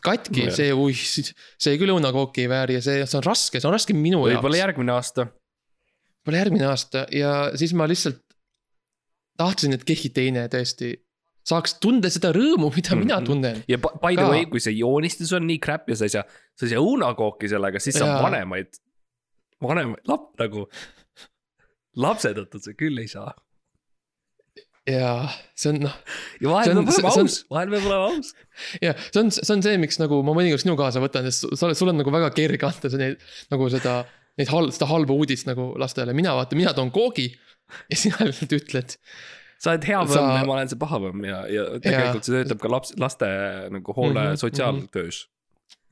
katki 0.03 0.45
yeah., 0.45 0.53
see, 0.53 0.73
ui, 0.73 0.93
see 0.93 1.79
küll 1.79 1.93
õunakooki 1.95 2.45
ei 2.45 2.51
vääri 2.51 2.77
ja 2.77 2.85
see, 2.85 3.01
see 3.05 3.19
on 3.19 3.25
raske, 3.25 3.59
see 3.59 3.69
on 3.69 3.75
raske 3.75 3.95
minu 3.97 4.23
võib-olla 4.25 4.59
jaoks. 4.59 4.63
järgmine 4.65 4.95
aasta. 4.95 5.27
võib-olla 6.21 6.43
järgmine 6.43 6.69
aasta 6.69 7.05
ja 7.13 7.33
siis 7.57 7.73
ma 7.77 7.87
lihtsalt 7.89 8.21
tahtsin, 9.37 9.75
et 9.77 9.85
keegi 9.87 10.11
teine 10.15 10.47
tõesti 10.51 10.95
saaks 11.47 11.77
tunda 11.83 12.09
seda 12.11 12.33
rõõmu, 12.35 12.69
mida 12.75 12.91
mm. 12.91 12.99
-hmm. 12.99 13.05
mina 13.05 13.21
tunnen. 13.23 13.63
ja 13.69 13.77
by 13.77 14.17
the 14.17 14.27
way, 14.27 14.45
kui 14.51 14.59
see 14.63 14.75
joonistus 14.77 15.31
on 15.37 15.47
nii 15.47 15.59
crap 15.63 15.89
ja 15.89 15.95
sa 15.95 16.09
ei 16.09 16.15
saa, 16.17 16.25
sa 16.57 16.67
ei 16.67 16.73
saa 16.73 16.83
õunakooki 16.83 17.49
sellega, 17.51 17.79
siis 17.79 17.97
sa 17.99 18.09
Jaa. 18.09 18.21
vanemaid, 18.25 18.79
vanemaid 19.63 20.03
lap- 20.09 20.33
nagu, 20.39 20.67
lapsedatud 21.97 22.61
sa 22.63 22.73
küll 22.77 22.99
ei 23.01 23.07
saa. 23.11 23.33
ja 24.87 25.27
see 25.57 25.73
on 25.73 25.81
noh, 25.83 25.95
ja 26.39 26.47
vahel 26.51 26.69
peab 26.77 26.91
olema 26.93 27.09
aus, 27.11 27.33
vahel 27.51 27.71
peab 27.73 27.87
olema 27.89 28.11
aus. 28.13 28.29
ja 28.83 28.93
see 29.09 29.19
on, 29.23 29.31
see 29.35 29.53
on 29.57 29.63
see, 29.65 29.79
miks 29.81 29.99
nagu 29.99 30.21
ma 30.23 30.35
mõnikord 30.37 30.63
sinu 30.63 30.77
kaasa 30.79 31.01
võtan, 31.03 31.27
sest 31.27 31.49
sa 31.59 31.67
oled, 31.67 31.75
sul 31.79 31.91
on 31.91 31.99
nagu 31.99 32.13
väga 32.13 32.29
kerge 32.37 32.69
anda 32.69 32.91
neid 33.01 33.25
nagu 33.51 33.67
seda, 33.73 33.97
neid 34.39 34.51
hal-, 34.53 34.71
seda 34.75 34.87
halba 34.93 35.17
uudist 35.17 35.49
nagu 35.49 35.73
lastele, 35.81 36.15
mina 36.15 36.37
vaata, 36.37 36.55
mina 36.59 36.71
toon 36.77 36.93
koogi 36.95 37.27
ja 37.91 37.99
sina 37.99 38.29
lihtsalt 38.29 38.55
ütled. 38.61 38.95
sa 39.59 39.73
oled 39.73 39.89
hea 39.89 39.99
Sa- 40.05 40.13
põmm 40.21 40.37
ja 40.37 40.45
ma 40.47 40.55
olen 40.55 40.71
see 40.71 40.79
paha 40.85 41.01
põmm 41.03 41.25
ja, 41.27 41.41
ja 41.51 41.65
tegelikult 41.83 42.29
see 42.29 42.37
töötab 42.37 42.61
ka 42.63 42.71
laps, 42.71 42.93
laste 43.01 43.27
nagu 43.73 43.95
hoole 43.97 44.13
mm 44.21 44.29
-hmm, 44.31 44.39
sotsiaaltöös. 44.45 45.23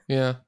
jah, 0.08 0.38
Kak- 0.38 0.45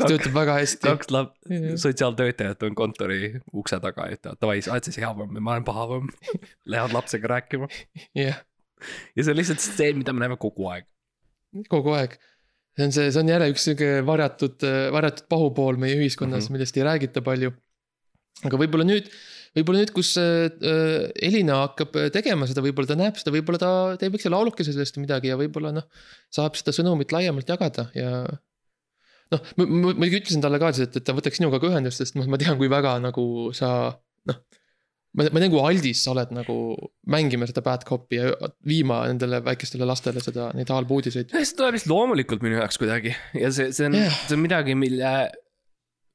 töötab 0.00 0.34
väga 0.36 0.56
hästi. 0.60 0.86
kaks 0.86 1.12
Jah., 1.12 1.66
sotsiaaltöötajat 1.82 2.62
on 2.68 2.76
kontori 2.78 3.34
ukse 3.52 3.78
taga 3.82 4.08
ja 4.08 4.18
ütlevad 4.18 4.40
davai, 4.42 4.60
sa 4.64 4.74
oled 4.76 4.88
siis 4.88 4.98
hea 5.02 5.10
põmm 5.16 5.36
ja 5.38 5.44
ma 5.44 5.56
olen 5.56 5.66
paha 5.66 5.88
põmm. 5.90 6.10
Lähevad 6.72 6.96
lapsega 6.96 7.34
rääkima 7.36 7.68
jah, 8.18 8.40
ja 9.16 9.24
see 9.24 9.32
on 9.32 9.40
lihtsalt 9.40 9.64
see, 9.64 9.90
mida 9.98 10.14
me 10.14 10.24
näeme 10.24 10.38
kogu 10.40 10.68
aeg. 10.72 10.86
kogu 11.72 11.94
aeg. 11.96 12.16
see 12.76 12.88
on 12.88 12.94
see, 12.96 13.10
see 13.10 13.20
on 13.20 13.34
jälle 13.34 13.50
üks 13.52 13.66
sihuke 13.68 13.90
varjatud, 14.08 14.64
varjatud 14.94 15.28
pahupool 15.32 15.80
meie 15.80 15.98
ühiskonnas 16.00 16.46
mm. 16.46 16.48
-hmm. 16.48 16.58
millest 16.58 16.80
ei 16.80 16.88
räägita 16.88 17.24
palju. 17.24 17.52
aga 18.48 18.60
võib-olla 18.64 18.86
nüüd, 18.88 19.10
võib-olla 19.58 19.82
nüüd, 19.82 19.92
kus 19.94 20.14
äh, 20.20 21.10
Elina 21.28 21.60
hakkab 21.66 21.98
tegema 22.14 22.48
seda, 22.50 22.64
võib-olla 22.64 22.94
ta 22.94 22.98
näeb 22.98 23.20
seda, 23.20 23.34
võib-olla 23.34 23.60
ta 23.60 23.74
teeb 24.00 24.16
väikse 24.16 24.32
laulukese 24.32 24.72
sellest 24.72 24.96
või 24.96 25.06
midagi 25.06 25.30
ja 25.30 25.36
võib-olla 25.40 25.74
noh. 25.76 26.08
saab 26.32 26.56
seda 26.58 26.74
sõnumit 26.74 27.12
laiemalt 27.14 27.52
jagada 27.52 27.90
ja. 27.98 28.24
noh, 29.32 29.52
ma 29.58 29.68
muidugi 29.68 30.22
ütlesin 30.22 30.42
talle 30.44 30.60
ka, 30.62 30.72
et, 30.74 30.98
et 30.98 31.06
ta 31.06 31.14
võtaks 31.16 31.40
sinuga 31.40 31.60
ka 31.62 31.70
ühendust, 31.70 32.02
sest 32.02 32.18
noh, 32.18 32.28
ma 32.30 32.40
tean, 32.40 32.58
kui 32.60 32.70
väga 32.72 32.96
nagu 33.02 33.24
sa 33.56 33.70
noh. 34.30 34.40
ma, 35.18 35.26
ma 35.26 35.42
tean, 35.42 35.52
kui 35.52 35.62
aldis 35.62 36.02
sa 36.04 36.14
oled 36.14 36.34
nagu 36.36 36.56
mängima 37.12 37.48
seda 37.50 37.64
bad 37.66 37.86
copy 37.88 38.20
ja 38.20 38.32
viima 38.68 39.02
nendele 39.10 39.42
väikestele 39.44 39.88
lastele 39.88 40.24
seda, 40.24 40.50
neid 40.56 40.72
halbu 40.72 41.00
uudiseid. 41.00 41.32
see 41.34 41.58
tuleb 41.58 41.78
lihtsalt 41.78 41.94
loomulikult 41.94 42.44
minu 42.44 42.60
jaoks 42.60 42.80
kuidagi 42.82 43.14
ja 43.14 43.52
see, 43.54 43.72
see 43.74 43.88
on 43.90 43.98
yeah., 43.98 44.20
see 44.26 44.38
on 44.38 44.44
midagi, 44.44 44.78
mille. 44.78 45.14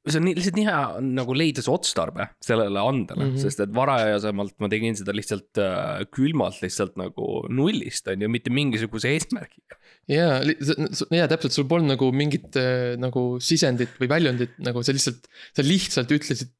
See 0.06 0.20
on 0.20 0.26
nii, 0.28 0.36
lihtsalt 0.38 0.58
nii 0.58 0.66
hea 0.68 0.82
on 1.00 1.10
nagu 1.16 1.34
leida 1.36 1.64
see 1.64 1.72
otstarbe 1.74 2.28
sellele 2.44 2.80
andele 2.80 3.24
mm. 3.24 3.32
-hmm. 3.32 3.42
sest 3.42 3.62
et 3.64 3.74
varajasemalt 3.74 4.54
ma 4.62 4.70
tegin 4.72 4.96
seda 4.98 5.14
lihtsalt 5.16 5.60
äh, 5.62 6.04
külmalt 6.14 6.60
lihtsalt 6.62 6.96
nagu 7.00 7.42
nullist 7.50 8.08
on 8.12 8.24
ju, 8.24 8.30
mitte 8.32 8.52
mingisuguse 8.54 9.12
eesmärgiga. 9.16 9.78
jaa, 10.08 10.40
jaa 11.18 11.28
täpselt, 11.30 11.56
sul 11.56 11.68
polnud 11.70 11.96
nagu 11.96 12.10
mingit 12.14 12.56
äh, 12.60 12.94
nagu 13.00 13.24
sisendit 13.42 13.98
või 14.00 14.10
väljundit 14.14 14.56
nagu 14.64 14.84
sa 14.86 14.94
lihtsalt, 14.96 15.28
sa 15.56 15.66
lihtsalt 15.66 16.14
ütlesid 16.14 16.54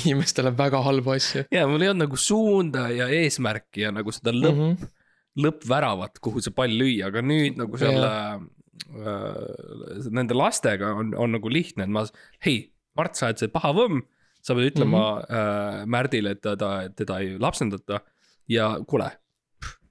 inimestele 0.00 0.54
väga 0.56 0.80
halbu 0.86 1.14
asju 1.14 1.44
ja 1.52 1.68
mul 1.68 1.84
ei 1.84 1.92
olnud 1.92 2.06
nagu 2.06 2.18
suunda 2.20 2.88
ja 2.94 3.10
eesmärki 3.12 3.86
ja 3.86 3.92
nagu 3.92 4.14
seda 4.14 4.32
lõpp 4.32 4.56
mm, 4.56 4.72
mm. 4.72 4.80
-hmm. 4.80 5.44
lõppväravat, 5.44 6.18
kuhu 6.24 6.40
see 6.44 6.56
pall 6.56 6.72
lüüa, 6.72 7.12
aga 7.12 7.22
nüüd 7.24 7.60
nagu 7.60 7.80
selle 7.80 8.08
äh,. 8.08 8.42
Nende 10.12 10.36
lastega 10.36 10.94
on, 10.98 11.12
on 11.18 11.36
nagu 11.36 11.52
lihtne, 11.52 11.86
et 11.86 11.92
ma, 11.92 12.06
hei, 12.46 12.68
Mart, 12.98 13.16
sa 13.16 13.30
oled 13.30 13.40
see 13.40 13.52
paha 13.52 13.72
võmm. 13.76 14.02
sa 14.42 14.56
pead 14.58 14.72
ütlema 14.72 14.98
mm 14.98 15.22
-hmm. 15.22 15.36
äh, 15.38 15.86
Märdile, 15.86 16.30
et 16.34 16.40
ta, 16.42 16.56
ta, 16.58 16.88
teda 16.96 17.20
ei 17.22 17.38
lapsendata 17.38 18.00
ja 18.48 18.78
kuule. 18.86 19.10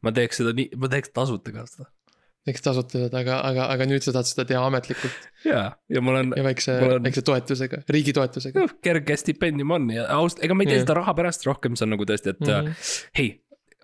ma 0.02 0.12
teeks 0.12 0.42
seda 0.42 0.54
nii, 0.54 0.70
ma 0.82 0.90
teeks 0.92 1.14
tasuta 1.14 1.52
ka 1.52 1.66
seda. 1.70 1.86
eks 2.48 2.62
tasuta 2.62 3.00
seda, 3.06 3.20
aga, 3.20 3.40
aga, 3.48 3.68
aga 3.74 3.86
nüüd 3.86 4.04
sa 4.04 4.12
tahad 4.12 4.28
seda 4.28 4.46
teha 4.50 4.66
ametlikult 4.66 5.30
ja, 5.46 5.78
ja 5.90 6.02
mul 6.02 6.16
on 6.16 6.34
ja 6.38 6.44
väikse 6.44 6.78
väikse 7.06 7.22
toetusega, 7.22 7.84
riigi 7.90 8.14
toetusega 8.18 8.66
noh, 8.66 8.74
kerge 8.82 9.18
stipendium 9.18 9.72
on 9.72 9.90
ja 9.94 10.08
aust-, 10.18 10.42
ega 10.44 10.58
ma 10.58 10.66
ei 10.66 10.72
tee 10.74 10.80
Jah. 10.80 10.88
seda 10.88 10.98
raha 11.00 11.14
pärast 11.14 11.46
rohkem, 11.46 11.78
see 11.78 11.86
on 11.86 11.96
nagu 11.96 12.06
tõesti, 12.10 12.34
et 12.36 12.40
mm 12.40 12.48
mm. 12.48 12.60
-hmm. 12.60 12.68
-hmm. 12.68 13.08
hei, 13.18 13.30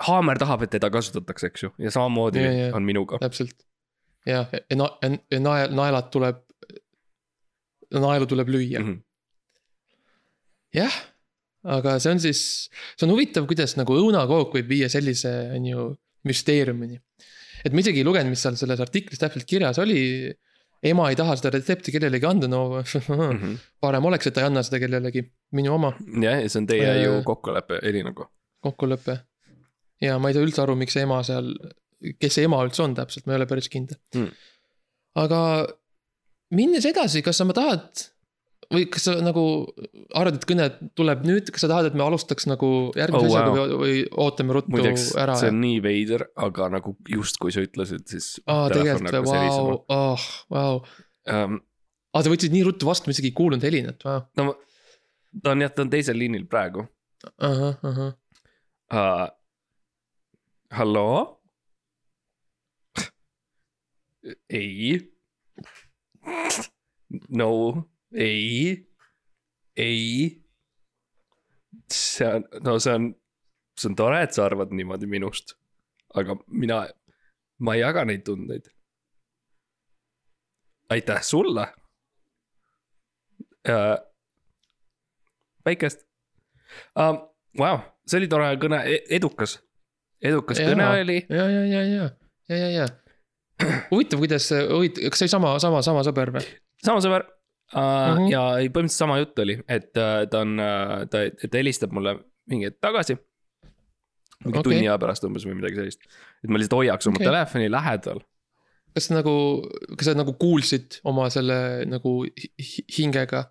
Haamer 0.08 0.38
tahab, 0.38 0.62
et 0.62 0.70
teda 0.70 0.90
kasutatakse, 0.94 1.48
eks 1.48 1.64
ju, 1.64 1.72
ja 1.82 1.92
samamoodi 1.92 2.44
Ja, 2.44 2.52
ja. 2.52 2.76
on 2.76 2.86
minuga. 2.86 3.18
täpselt. 3.22 3.56
jah, 4.28 4.50
ja 4.70 4.76
na-, 4.80 4.94
ja 5.32 5.40
nael, 5.40 5.72
naelad 5.78 6.10
tuleb, 6.14 6.42
naelu 7.96 8.28
tuleb 8.28 8.50
lüüa, 8.52 8.82
Mhm. 8.84 8.98
jah. 10.78 10.94
aga 11.68 11.98
see 12.00 12.12
on 12.14 12.20
siis, 12.24 12.42
see 12.96 13.08
on 13.08 13.12
huvitav, 13.16 13.48
kuidas 13.50 13.74
nagu 13.80 13.96
õunakook 14.00 14.54
võib 14.56 14.70
viia 14.72 14.88
sellise, 14.92 15.32
on 15.56 15.66
ju, 15.68 15.86
müsteeriumini. 16.28 17.00
et 17.66 17.74
ma 17.74 17.80
isegi 17.82 18.00
ei 18.04 18.06
lugenud, 18.08 18.30
mis 18.32 18.42
seal 18.44 18.56
selles 18.60 18.80
artiklis 18.84 19.20
täpselt 19.20 19.48
kirjas 19.50 19.80
oli. 19.84 20.34
ema 20.84 21.08
ei 21.10 21.16
taha 21.18 21.34
seda 21.36 21.50
retsepti 21.56 21.92
kellelegi 21.92 22.26
anda, 22.30 22.48
no 22.48 22.84
Mhm. 22.84 23.56
parem 23.82 24.06
oleks, 24.06 24.28
et 24.28 24.34
ta 24.36 24.42
ei 24.44 24.48
anna 24.52 24.62
seda 24.64 24.80
kellelegi, 24.84 25.24
minu 25.58 25.74
oma 25.74 25.90
jah, 26.22 26.38
ja 26.44 26.50
see 26.50 26.60
on 26.62 26.68
teie 26.70 26.86
Äh, 26.86 27.04
ju 27.06 27.24
kokkulepe 27.26 27.80
Elinaga. 27.84 28.28
kokkulepe. 28.64 29.20
ja 30.02 30.20
ma 30.20 30.30
ei 30.30 30.34
saa 30.38 30.44
üldse 30.46 30.62
aru, 30.62 30.76
miks 30.76 30.96
ema 31.02 31.24
seal, 31.24 31.50
kes 32.22 32.38
see 32.38 32.46
ema 32.48 32.60
üldse 32.66 32.84
on 32.86 32.96
täpselt, 32.98 33.26
ma 33.26 33.36
ei 33.36 33.42
ole 33.42 33.50
päris 33.50 33.72
kindel 33.74 34.00
Mm. 34.16 34.30
aga 35.24 35.42
minnes 36.56 36.86
edasi, 36.88 37.24
kas 37.26 37.40
sa 37.42 37.48
ma 37.48 37.56
tahad 37.58 38.06
või 38.74 38.88
kas 38.92 39.06
sa 39.08 39.14
nagu 39.24 39.44
arvad, 40.18 40.40
et 40.40 40.46
kõne 40.48 40.66
tuleb 40.98 41.24
nüüd, 41.28 41.52
kas 41.54 41.64
sa 41.64 41.70
tahad, 41.72 41.88
et 41.90 41.96
me 41.98 42.04
alustaks 42.04 42.48
nagu 42.50 42.70
järgmise 42.98 43.30
Oh, 43.30 43.32
oh, 43.32 43.38
asjaga 43.38 43.54
wow. 43.54 43.62
või, 43.62 43.78
või 43.82 44.02
ootame 44.26 44.58
ruttu 44.58 44.74
muideks, 44.76 45.08
ära 45.20 45.38
see 45.40 45.52
on 45.54 45.62
nii 45.64 45.78
veider, 45.86 46.26
aga 46.48 46.68
nagu 46.74 46.96
just 47.12 47.40
kui 47.42 47.56
sa 47.56 47.64
ütlesid, 47.64 48.04
siis. 48.12 48.34
aa, 48.46 48.68
tegelikult 48.74 49.20
või, 49.22 49.48
vau, 49.56 49.80
ah, 49.94 50.28
vau. 50.52 50.82
Um, 51.32 51.62
aa, 52.12 52.24
sa 52.26 52.34
võtsid 52.34 52.56
nii 52.56 52.66
ruttu 52.68 52.90
vastu, 52.90 53.08
ma 53.08 53.16
isegi 53.16 53.32
ei 53.32 53.38
kuulnud 53.40 53.64
Helinat, 53.64 54.04
vau. 54.08 54.20
no 54.40 54.58
ta 55.44 55.54
on 55.56 55.64
jah, 55.64 55.72
ta 55.74 55.86
on 55.86 55.92
teisel 55.94 56.20
liinil 56.20 56.48
praegu 56.50 56.84
ahah, 57.38 57.80
ahah, 57.88 58.14
uh,. 58.92 59.26
halloo? 60.76 61.37
ei. 64.50 65.14
no, 67.30 67.50
ei, 68.14 68.88
ei. 69.76 70.44
see 71.94 72.28
on, 72.28 72.44
no 72.64 72.80
see 72.80 72.94
on, 72.94 73.16
see 73.80 73.90
on 73.90 73.96
tore, 73.96 74.22
et 74.24 74.34
sa 74.34 74.46
arvad 74.46 74.74
niimoodi 74.76 75.08
minust. 75.10 75.56
aga 76.16 76.36
mina, 76.48 76.82
ma 77.60 77.76
ei 77.76 77.82
jaga 77.82 78.06
neid 78.06 78.26
tundeid. 78.26 78.70
aitäh 80.90 81.22
sulle 81.22 81.68
uh,. 83.70 83.98
päikest 85.64 86.08
uh,. 86.96 87.28
Vau, 87.58 87.80
see 88.06 88.20
oli 88.22 88.28
tore 88.30 88.52
kõne, 88.62 88.80
edukas, 89.18 89.58
edukas 90.22 90.60
Jaa. 90.62 90.70
kõne 90.70 90.88
oli. 91.02 91.18
ja, 91.26 91.46
ja, 91.50 91.64
ja, 91.66 91.82
ja, 91.82 92.10
ja, 92.50 92.58
ja, 92.58 92.68
ja. 92.76 92.88
huvitav, 93.92 94.22
kuidas, 94.22 94.50
huvitav, 94.54 95.10
kas 95.12 95.24
see 95.24 95.28
oli 95.28 95.34
sama, 95.34 95.56
sama, 95.64 95.82
sama 95.86 96.04
sõber 96.06 96.34
või? 96.36 96.46
sama 96.86 97.02
sõber 97.04 97.26
uh, 97.26 97.80
mm. 97.80 98.18
-hmm. 98.18 98.30
ja 98.32 98.44
ei, 98.62 98.70
põhimõtteliselt 98.70 99.06
sama 99.06 99.20
jutt 99.22 99.44
oli, 99.44 99.58
et 99.68 99.92
uh, 99.98 100.24
ta 100.32 100.44
on 100.46 100.56
uh,, 100.62 101.04
ta, 101.12 101.26
ta 101.42 101.54
helistab 101.58 101.96
mulle 101.96 102.18
mingi 102.48 102.70
hetk 102.70 102.80
tagasi. 102.84 103.18
mingi 104.46 104.60
okay. 104.60 104.66
Tunni 104.70 104.88
aja 104.88 104.98
pärast 105.02 105.26
umbes 105.28 105.46
või 105.48 105.58
midagi 105.60 105.80
sellist. 105.82 106.10
et 106.44 106.50
ma 106.50 106.62
lihtsalt 106.62 106.80
hoiaks 106.80 107.10
oma 107.10 107.20
okay. 107.20 107.30
telefoni 107.30 107.72
lähedal. 107.74 108.22
kas 108.98 109.10
nagu, 109.14 109.38
kas 109.96 110.12
sa 110.12 110.18
nagu 110.18 110.34
kuulsid 110.42 111.02
oma 111.08 111.30
selle 111.34 111.86
nagu 111.90 112.20
hi- 112.26 112.54
hi- 112.62 112.86
hingega, 113.00 113.48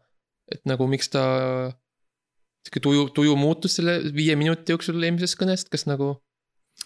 et 0.52 0.62
nagu 0.66 0.88
miks 0.90 1.10
ta 1.12 1.26
sihuke 2.66 2.82
tuju, 2.82 3.08
tuju 3.14 3.36
muutus 3.38 3.76
selle 3.78 4.00
viie 4.14 4.34
minuti 4.38 4.74
jooksul 4.74 4.98
eelmisest 4.98 5.38
kõnest, 5.38 5.70
kas 5.70 5.86
nagu, 5.86 6.16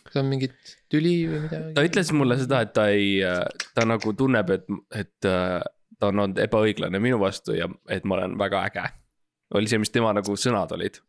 kas 0.04 0.20
on 0.20 0.30
mingit 0.30 0.76
tüli 0.92 1.16
või 1.28 1.44
midagi? 1.44 1.74
ta 1.76 1.84
ütles 1.86 2.12
mulle 2.16 2.38
seda, 2.40 2.62
et 2.66 2.72
ta 2.76 2.88
ei, 2.94 3.20
ta 3.74 3.86
nagu 3.88 4.14
tunneb, 4.16 4.50
et, 4.56 4.66
et 4.96 5.28
äh, 5.28 5.60
ta 6.00 6.10
on 6.10 6.24
olnud 6.24 6.40
ebaõiglane 6.40 7.00
minu 7.02 7.20
vastu 7.20 7.54
ja 7.56 7.68
et 7.92 8.06
ma 8.08 8.18
olen 8.18 8.36
väga 8.40 8.64
äge. 8.70 8.86
oli 9.54 9.70
see, 9.70 9.80
mis 9.82 9.92
tema 9.92 10.12
nagu 10.16 10.36
sõnad 10.36 10.72
olid. 10.76 11.00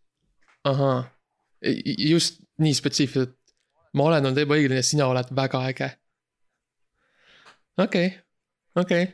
ahah, 0.68 1.06
just 2.12 2.42
nii 2.62 2.74
spetsiifiliselt. 2.78 3.38
ma 3.94 4.10
olen 4.10 4.32
olnud 4.32 4.44
ebaõiglane 4.44 4.82
ja 4.82 4.88
sina 4.88 5.08
oled 5.12 5.32
väga 5.36 5.64
äge. 5.72 5.92
okei, 7.78 8.10
okei. 8.76 9.08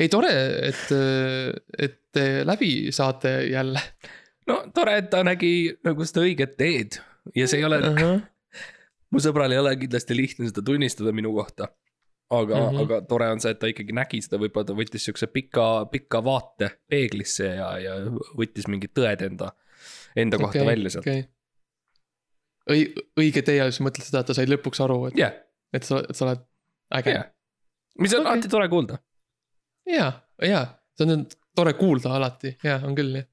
ei 0.00 0.08
tore, 0.12 0.32
et, 0.70 0.86
et 1.78 2.00
te 2.12 2.28
läbi 2.48 2.92
saate 2.92 3.38
jälle. 3.50 3.82
no 4.48 4.62
tore, 4.74 4.96
et 5.02 5.10
ta 5.12 5.22
nägi 5.26 5.76
nagu 5.84 6.08
seda 6.08 6.24
õiget 6.24 6.56
teed 6.56 7.00
ja 7.34 7.46
see 7.50 7.60
ei 7.60 7.68
ole, 7.68 7.82
ahah, 7.92 8.24
mu 9.12 9.22
sõbral 9.22 9.54
ei 9.54 9.60
ole 9.60 9.74
kindlasti 9.80 10.16
lihtne 10.16 10.48
seda 10.50 10.64
tunnistada 10.66 11.12
minu 11.16 11.32
kohta. 11.36 11.68
aga 12.30 12.56
mm. 12.56 12.70
-hmm. 12.70 12.82
aga 12.82 13.00
tore 13.06 13.28
on 13.30 13.40
see, 13.40 13.52
et 13.54 13.58
ta 13.62 13.68
ikkagi 13.70 13.94
nägi 13.94 14.18
seda, 14.22 14.40
võib-olla 14.42 14.66
ta 14.66 14.74
võttis 14.74 15.04
siukse 15.06 15.28
pika, 15.30 15.86
pika 15.90 16.24
vaate 16.24 16.70
peeglisse 16.90 17.46
ja, 17.46 17.68
ja 17.78 17.92
võttis 18.38 18.66
mingid 18.66 18.90
tõed 18.98 19.22
enda, 19.22 19.52
enda 20.16 20.40
kohta 20.42 20.58
okay, 20.58 20.66
välja 20.66 20.90
sealt. 20.90 21.06
okei. 21.06 21.22
õi-, 22.74 23.04
õige 23.22 23.44
tee 23.46 23.60
all, 23.62 23.70
siis 23.70 23.86
mõtled 23.86 24.08
seda, 24.08 24.24
et 24.24 24.32
ta 24.32 24.34
sai 24.34 24.48
lõpuks 24.50 24.82
aru, 24.82 24.98
et, 25.06 25.20
jah, 25.22 25.38
et 25.72 25.86
sa, 25.86 26.02
et 26.02 26.18
sa 26.18 26.26
oled 26.26 26.42
äge 26.98 27.14
jah. 27.14 27.30
mis 28.02 28.18
on 28.18 28.26
Okei. 28.26 28.32
alati 28.32 28.50
tore 28.56 28.68
kuulda. 28.74 28.98
ja, 29.86 30.10
ja, 30.42 30.66
see 30.98 31.06
on 31.06 31.28
tore 31.54 31.78
kuulda 31.78 32.16
alati, 32.18 32.56
ja 32.66 32.80
on 32.82 32.98
küll 32.98 33.20
jah. 33.20 33.30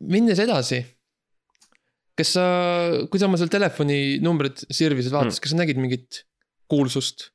minnes 0.00 0.40
edasi. 0.40 0.80
Kas 2.16 2.32
sa, 2.36 2.46
kui 3.10 3.20
sa 3.20 3.28
oma 3.28 3.38
seal 3.40 3.52
telefoni 3.52 4.18
numbrit 4.24 4.64
sirvisid, 4.66 5.12
vaatasid 5.14 5.38
mm., 5.38 5.44
kas 5.44 5.52
sa 5.52 5.60
nägid 5.60 5.80
mingit 5.80 6.22
kuulsust, 6.70 7.30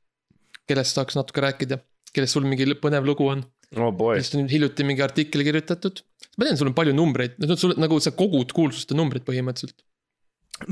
kellest 0.70 0.98
saaks 0.98 1.18
natuke 1.20 1.44
rääkida, 1.46 1.80
kellest 2.16 2.38
sul 2.38 2.48
mingi 2.50 2.68
põnev 2.82 3.08
lugu 3.08 3.30
on? 3.32 3.46
oh 3.80 3.92
boy. 3.96 4.18
millest 4.18 4.36
on 4.36 4.50
hiljuti 4.52 4.86
mingi 4.88 5.04
artikkel 5.06 5.46
kirjutatud. 5.48 6.02
ma 6.38 6.48
tean, 6.48 6.60
sul 6.60 6.72
on 6.72 6.78
palju 6.78 6.96
numbreid, 6.96 7.38
sul 7.56 7.76
nagu 7.80 8.00
sa 8.04 8.14
kogud 8.16 8.52
kuulsuste 8.56 8.98
numbrit 8.98 9.26
põhimõtteliselt. 9.28 9.84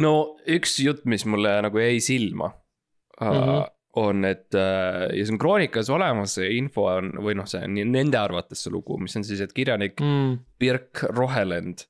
no 0.02 0.14
üks 0.50 0.80
jutt, 0.84 1.06
mis 1.10 1.26
mulle 1.30 1.60
nagu 1.66 1.80
jäi 1.82 2.00
silma 2.04 2.52
mm. 2.52 3.30
-hmm. 3.30 3.70
on, 4.04 4.26
et 4.28 4.58
äh, 4.58 5.06
ja 5.16 5.24
see 5.24 5.36
on 5.36 5.42
kroonikas 5.42 5.92
olemas, 5.94 6.36
see 6.40 6.52
info 6.58 6.90
on 6.92 7.14
või 7.24 7.38
noh, 7.40 7.48
see 7.50 7.64
on 7.66 7.80
nende 7.94 8.20
arvates 8.20 8.66
see 8.66 8.74
lugu, 8.74 9.00
mis 9.00 9.16
on 9.16 9.28
siis, 9.28 9.42
et 9.46 9.56
kirjanik 9.56 10.00
Mm. 10.04 10.40
Birk 10.60 11.06
Rohelend 11.16 11.88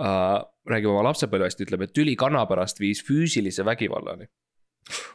äh, 0.00 0.42
räägib 0.70 0.92
oma 0.92 1.04
lapsepõlvest, 1.08 1.62
ütleb, 1.64 1.86
et 1.86 1.94
tüli 1.96 2.16
kana 2.18 2.44
pärast 2.50 2.80
viis 2.80 3.02
füüsilise 3.06 3.64
vägivallani. 3.66 4.28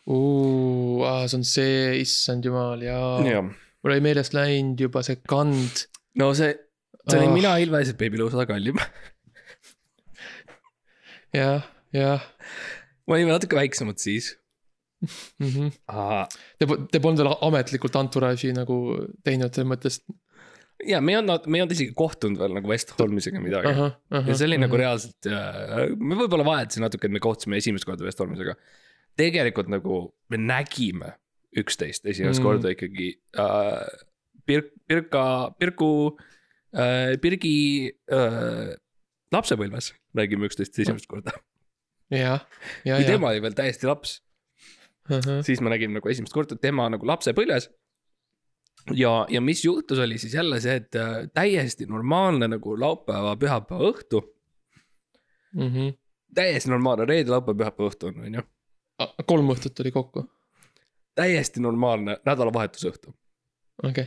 see 0.05 1.37
on 1.37 1.43
see, 1.47 1.99
issand 2.01 2.45
jumal, 2.45 2.81
jaa. 2.81 3.41
mul 3.41 3.95
oli 3.95 4.03
meelest 4.03 4.33
läinud 4.37 4.79
juba 4.79 5.03
see 5.03 5.21
kand. 5.27 5.87
no 6.19 6.33
see 6.37 6.53
see 7.09 7.19
olin 7.19 7.29
Ah. 7.29 7.33
mina, 7.33 7.57
Ilves 7.59 7.87
ja 7.91 7.93
Baby 7.99 8.17
Luusa 8.21 8.45
kallim. 8.45 8.77
jah, 11.33 11.63
jah 11.93 12.21
me 13.07 13.17
olime 13.17 13.33
natuke 13.35 13.57
väiksemad 13.59 13.99
siis. 13.99 14.37
mm. 15.39 15.47
-hmm. 15.47 15.71
Te, 16.59 16.67
te 16.91 16.99
polnud 16.99 17.19
veel 17.23 17.35
ametlikult 17.41 17.95
Entourage'i 17.99 18.53
nagu 18.55 18.77
teinud 19.23 19.51
selles 19.53 19.69
mõttes. 19.69 19.99
Ja 20.87 20.99
me 21.01 21.13
ei 21.13 21.17
olnud, 21.19 21.47
me 21.47 21.57
ei 21.59 21.63
olnud 21.63 21.75
isegi 21.75 21.93
kohtunud 21.97 22.39
veel 22.41 22.55
nagu 22.57 22.71
Westholmisega 22.71 23.41
midagi. 23.43 23.73
ja 23.73 24.35
see 24.35 24.47
oli 24.47 24.59
nagu 24.61 24.79
reaalselt, 24.79 25.29
me 25.97 26.17
võib-olla 26.19 26.45
vahetasime 26.47 26.87
natuke, 26.87 27.09
et 27.09 27.15
me 27.15 27.21
kohtusime 27.23 27.59
esimest 27.61 27.87
korda 27.89 28.05
Westholmisega. 28.07 28.55
tegelikult 29.19 29.69
nagu 29.69 29.99
me 30.33 30.39
nägime 30.41 31.13
üksteist 31.59 32.07
esimest 32.09 32.41
Mm. 32.41 32.43
korda 32.43 32.73
ikkagi 32.73 33.13
äh,. 33.37 33.85
Pirk, 34.45 34.73
Pirka, 34.87 35.53
Pirku 35.59 36.17
äh,, 36.75 37.13
Pirgi 37.21 37.93
äh, 38.11 38.73
lapsepõlves 39.31 39.93
nägime 40.17 40.49
üksteist 40.49 40.77
esimest 40.79 41.07
korda. 41.07 41.31
ja, 42.11 42.39
kui 42.83 42.91
ja. 42.91 43.07
tema 43.07 43.31
oli 43.31 43.41
veel 43.41 43.55
täiesti 43.57 43.87
laps, 43.89 44.17
siis 45.45 45.61
ma 45.63 45.71
nägin 45.73 45.93
nagu 45.95 46.09
esimest 46.11 46.33
korda 46.35 46.57
tema 46.59 46.89
nagu 46.91 47.07
lapsepõlves. 47.07 47.69
ja, 48.91 49.25
ja 49.29 49.41
mis 49.41 49.65
juhtus, 49.65 49.99
oli 49.99 50.17
siis 50.17 50.33
jälle 50.33 50.59
see, 50.61 50.75
et 50.75 50.95
äh, 50.95 51.29
täiesti 51.33 51.85
normaalne 51.85 52.47
nagu 52.47 52.79
laupäeva, 52.79 53.35
pühapäeva 53.35 53.91
õhtu, 53.91 54.23
Mhm. 55.53 55.93
täiesti 56.33 56.69
normaalne 56.69 57.05
reede, 57.05 57.29
laupäev, 57.29 57.57
pühapäeva 57.57 57.89
õhtu 57.91 58.07
on, 58.09 58.19
on 58.25 58.33
ju. 58.39 58.41
kolm 59.25 59.51
õhtut 59.53 59.75
tuli 59.77 59.91
kokku, 59.93 60.23
täiesti 61.15 61.61
normaalne 61.61 62.17
nädalavahetuse 62.25 62.89
õhtu 62.89 63.13
okei 63.83 64.03
okay., 64.03 64.05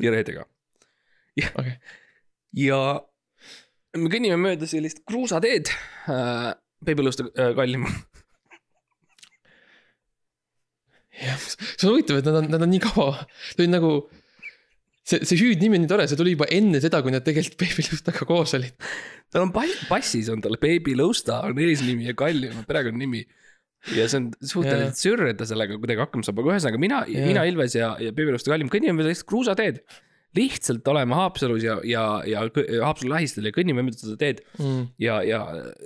ja 0.00 0.10
reede 0.10 0.32
ka. 0.38 0.46
okei 1.36 1.50
okay.. 1.52 1.76
ja 2.56 2.78
me 3.96 4.08
kõnnime 4.08 4.38
mööda 4.40 4.66
sellist 4.66 5.04
kruusateed 5.08 5.68
äh,, 6.08 6.54
Peebiluste 6.82 7.28
äh, 7.38 7.52
kallim. 7.54 7.84
jah, 11.11 11.11
see 11.22 11.86
on 11.88 11.94
huvitav, 11.94 12.18
et 12.22 12.28
nad 12.28 12.40
on, 12.42 12.50
nad 12.56 12.64
on 12.66 12.70
nii 12.72 12.82
kaua, 12.86 13.14
ta 13.56 13.62
oli 13.62 13.70
nagu. 13.72 13.92
see, 15.02 15.18
see 15.26 15.38
hüüdnimi 15.40 15.78
on 15.78 15.84
nii 15.84 15.90
tore, 15.90 16.04
see 16.10 16.18
tuli 16.20 16.36
juba 16.36 16.46
enne 16.54 16.78
seda, 16.82 17.00
kui 17.02 17.10
nad 17.14 17.24
tegelikult 17.26 17.58
Baby 17.62 17.84
Lustaga 17.90 18.26
koos 18.28 18.52
olid. 18.58 18.74
tal 19.32 19.46
on 19.48 19.52
pa- 19.54 19.66
passis 19.88 20.28
on 20.32 20.42
tal 20.44 20.58
Baby 20.62 20.94
Lusta 20.98 21.40
on 21.48 21.58
eesnimi 21.58 22.06
ja 22.10 22.14
kallim 22.18 22.54
on 22.60 22.66
perekonnanimi. 22.68 23.24
ja 23.96 24.04
see 24.06 24.20
on 24.20 24.28
suhteliselt 24.46 24.98
sürr, 25.00 25.24
et 25.32 25.38
ta 25.40 25.46
sellega 25.48 25.74
kuidagi 25.80 25.98
hakkama 26.04 26.22
saab, 26.26 26.38
aga 26.38 26.52
ühesõnaga 26.54 26.78
mina 26.78 27.00
mina, 27.10 27.42
Ilves 27.50 27.74
ja, 27.74 27.96
ja 27.98 28.12
Baby 28.14 28.36
Lusta 28.36 28.52
kallim 28.54 28.70
kõnnime 28.70 29.02
lihtsalt 29.08 29.26
kruusateed. 29.32 29.82
lihtsalt 30.38 30.86
oleme 30.88 31.12
Haapsalus 31.18 31.64
ja, 31.66 31.74
ja, 31.84 32.04
ja 32.24 32.44
Haapsalu 32.86 33.10
lähistel 33.12 33.50
ja 33.50 33.52
kõnnime 33.52 33.82
mööda 33.84 33.98
seda 34.00 34.14
teed 34.20 34.44
Mm. 34.62 34.86
ja, 35.02 35.18
ja 35.26 35.40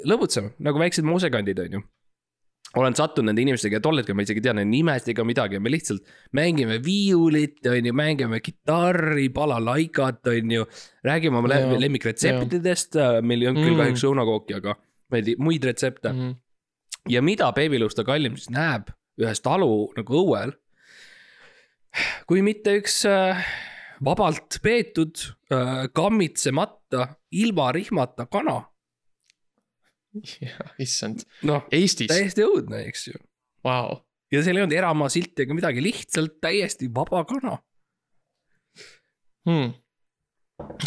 lõbutseme 0.06 0.52
nagu 0.62 0.78
väiksed 0.78 1.06
muusikandid, 1.08 1.58
on 1.64 1.78
ju. 1.78 1.80
Olen 2.76 2.96
sattunud 2.98 3.30
nende 3.30 3.44
inimestega 3.44 3.78
ja 3.78 3.82
tol 3.84 4.00
hetkel 4.00 4.16
ma 4.18 4.24
isegi 4.26 4.42
ei 4.42 4.46
tea 4.48 4.54
nende 4.56 4.72
nimesid 4.72 5.12
ega 5.14 5.24
midagi, 5.24 5.60
me 5.62 5.70
lihtsalt 5.72 6.02
mängime 6.36 6.80
viiulit, 6.84 7.60
on 7.70 7.86
ju, 7.88 7.94
mängime 7.96 8.40
kitarri, 8.44 9.28
balalaikat, 9.32 10.26
on 10.32 10.50
ju. 10.58 10.66
räägime 11.06 11.38
oma 11.38 11.52
yeah. 11.54 11.78
lemmikretseptidest, 11.86 12.98
meil 13.22 13.42
ei 13.44 13.48
olnud 13.52 13.64
küll 13.64 13.76
Mm. 13.76 13.82
kahjuks 13.84 14.04
õunakooki, 14.10 14.58
aga 14.58 14.76
muid 15.38 15.64
retsepte 15.64 16.12
mm.. 16.12 16.34
Ja 17.08 17.22
mida 17.22 17.52
Babylusta 17.54 18.02
kallim 18.04 18.34
siis 18.36 18.50
näeb 18.50 18.90
ühes 19.20 19.40
talu 19.44 19.92
nagu 19.96 20.20
õuel. 20.20 20.52
kui 22.26 22.42
mitte 22.44 22.74
üks 22.80 23.04
äh, 23.08 23.44
vabalt 24.04 24.58
peetud 24.62 25.16
äh,, 25.52 25.86
kammitsemata, 25.94 27.08
ilma 27.30 27.70
rihmata 27.72 28.26
kana. 28.26 28.64
jah, 30.46 30.74
issand, 30.82 31.24
noh, 31.46 31.64
Eestis, 31.74 32.10
täiesti 32.10 32.44
õudne, 32.46 32.82
eks 32.90 33.08
ju. 33.10 33.22
vau. 33.66 34.00
ja 34.32 34.42
seal 34.42 34.58
ei 34.58 34.66
olnud 34.66 34.76
eramaa 34.76 35.10
silti 35.12 35.46
ega 35.46 35.56
midagi, 35.56 35.84
lihtsalt 35.84 36.38
täiesti 36.42 36.90
vaba 36.92 37.24
kana. 37.28 37.58
Hmm. 39.46 39.76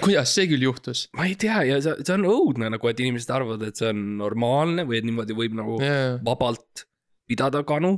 kuidas 0.02 0.34
see 0.36 0.50
küll 0.52 0.66
juhtus? 0.66 1.06
ma 1.16 1.30
ei 1.30 1.38
tea 1.40 1.62
ja 1.68 1.80
see, 1.84 1.96
see 2.04 2.16
on 2.18 2.28
õudne 2.28 2.72
nagu, 2.74 2.92
et 2.92 3.00
inimesed 3.00 3.32
arvavad, 3.32 3.64
et 3.70 3.80
see 3.80 3.92
on 3.94 4.02
normaalne 4.20 4.84
või 4.90 5.00
et 5.00 5.08
niimoodi 5.08 5.38
võib 5.38 5.56
nagu 5.56 5.78
jaa, 5.84 6.18
vabalt 6.26 6.84
pidada 7.30 7.62
kanu 7.68 7.94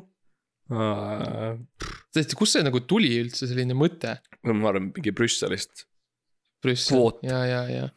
uh,. 0.69 1.55
tõesti, 2.11 2.37
kust 2.37 2.57
see 2.57 2.67
nagu 2.67 2.83
tuli 2.85 3.15
üldse 3.23 3.49
selline 3.49 3.77
mõte? 3.77 4.17
ma 4.45 4.69
arvan, 4.71 4.91
mingi 4.95 5.13
Brüsselist. 5.15 5.87
Brüssel 6.61 7.01
ja, 7.25 7.41
ja, 7.45 7.61
ja. 7.69 7.87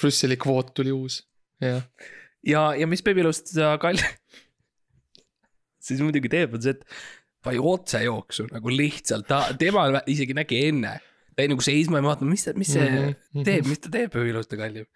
Brüsseli 0.00 0.38
kvoot 0.40 0.72
tuli 0.76 0.92
uus, 0.94 1.20
jah. 1.62 1.82
ja, 2.46 2.70
ja 2.78 2.86
mis 2.90 3.02
Babylust 3.06 3.52
kalli 3.82 4.04
siis 5.86 6.02
muidugi 6.04 6.30
teeb, 6.32 6.54
on 6.56 6.64
see, 6.64 6.76
et 6.76 6.84
pani 7.44 7.60
otsejooksu 7.72 8.50
nagu 8.52 8.72
lihtsalt, 8.72 9.28
ta, 9.28 9.42
tema 9.58 9.88
isegi 10.10 10.36
nägi 10.36 10.64
enne. 10.68 10.98
ta 11.34 11.44
jäi 11.44 11.52
nagu 11.52 11.64
seisma 11.64 12.00
ja 12.00 12.04
vaatab, 12.04 12.28
mis 12.28 12.48
mis 12.56 12.72
see 12.74 12.88
mm 12.88 13.12
-hmm. 13.12 13.44
teeb, 13.48 13.68
mis 13.70 13.80
ta 13.80 13.92
teeb 13.92 14.12
Babyluste 14.12 14.56
kallim. 14.60 14.86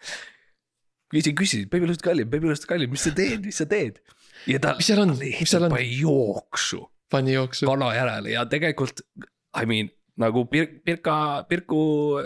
isegi 1.12 1.36
küsisid, 1.40 1.70
Babyluste 1.70 2.04
kallim, 2.04 2.30
Babyluste 2.30 2.66
kallim, 2.66 2.90
mis 2.90 3.06
sa 3.06 3.14
teed, 3.14 3.46
mis 3.46 3.56
sa 3.56 3.66
teed? 3.66 4.00
ja 4.46 4.58
ta 4.60 4.74
mis 4.76 4.86
seal 4.86 5.00
on, 5.00 5.16
lihtsalt 5.18 5.68
on, 5.68 5.70
pani 5.70 6.00
jooksu 6.00 6.84
pani 7.10 7.32
jooksu. 7.36 7.66
kana 7.66 7.94
järele 7.94 8.34
ja 8.34 8.46
tegelikult 8.46 9.04
I 9.54 9.66
mean 9.66 9.90
nagu 10.20 10.44
Pir-, 10.50 10.76
Pirka, 10.86 11.14
Pirku 11.50 11.78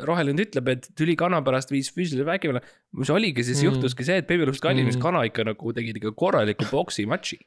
roheline 0.08 0.44
ütleb, 0.44 0.68
et 0.74 0.88
tüli 0.98 1.14
kana 1.16 1.40
pärast 1.44 1.70
viis 1.72 1.88
füüsilise 1.94 2.26
vägivalla. 2.26 2.60
mis 2.92 3.10
oligi 3.10 3.44
siis 3.44 3.62
Mm. 3.62 3.68
juhtuski 3.68 4.04
see, 4.04 4.18
et 4.20 4.26
Babylust 4.28 4.60
kallimis 4.60 4.96
Mm. 4.96 4.98
mm. 4.98 5.02
kana 5.02 5.22
ikka 5.28 5.44
nagu 5.44 5.72
tegid 5.72 5.96
ikka 5.96 6.12
korraliku 6.12 6.64
poksimatši. 6.70 7.38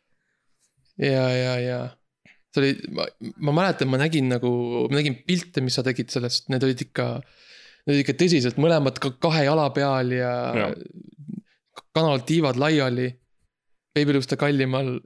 ja, 0.97 1.27
ja, 1.29 1.53
ja. 1.59 1.79
see 2.53 2.61
oli, 2.61 2.71
ma, 2.91 3.05
ma 3.37 3.51
mäletan, 3.61 3.87
ma 3.87 3.97
nägin 3.97 4.27
nagu, 4.29 4.87
ma 4.89 4.97
nägin 4.99 5.15
pilte, 5.25 5.61
mis 5.61 5.77
sa 5.77 5.83
tegid 5.83 6.09
sellest, 6.11 6.49
need 6.49 6.63
olid 6.63 6.81
ikka. 6.81 7.21
Need 7.85 7.95
olid 7.95 8.03
ikka 8.03 8.13
tõsiselt 8.19 8.57
mõlemad 8.61 8.99
ka 9.01 9.09
kahe 9.17 9.45
jala 9.47 9.69
peal 9.73 10.11
ja, 10.13 10.33
ja. 10.53 10.65
Kanal 11.95 12.21
tiivad 12.27 12.59
laiali. 12.61 13.07
beebiluuste 13.95 14.37
kallimal. 14.37 14.99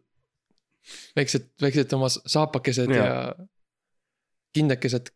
väiksed, 1.15 1.47
väiksed 1.61 1.93
oma 1.97 2.09
saapakesed 2.11 2.91
ja, 2.93 3.05
ja 3.05 3.45
kindekesed. 4.55 5.11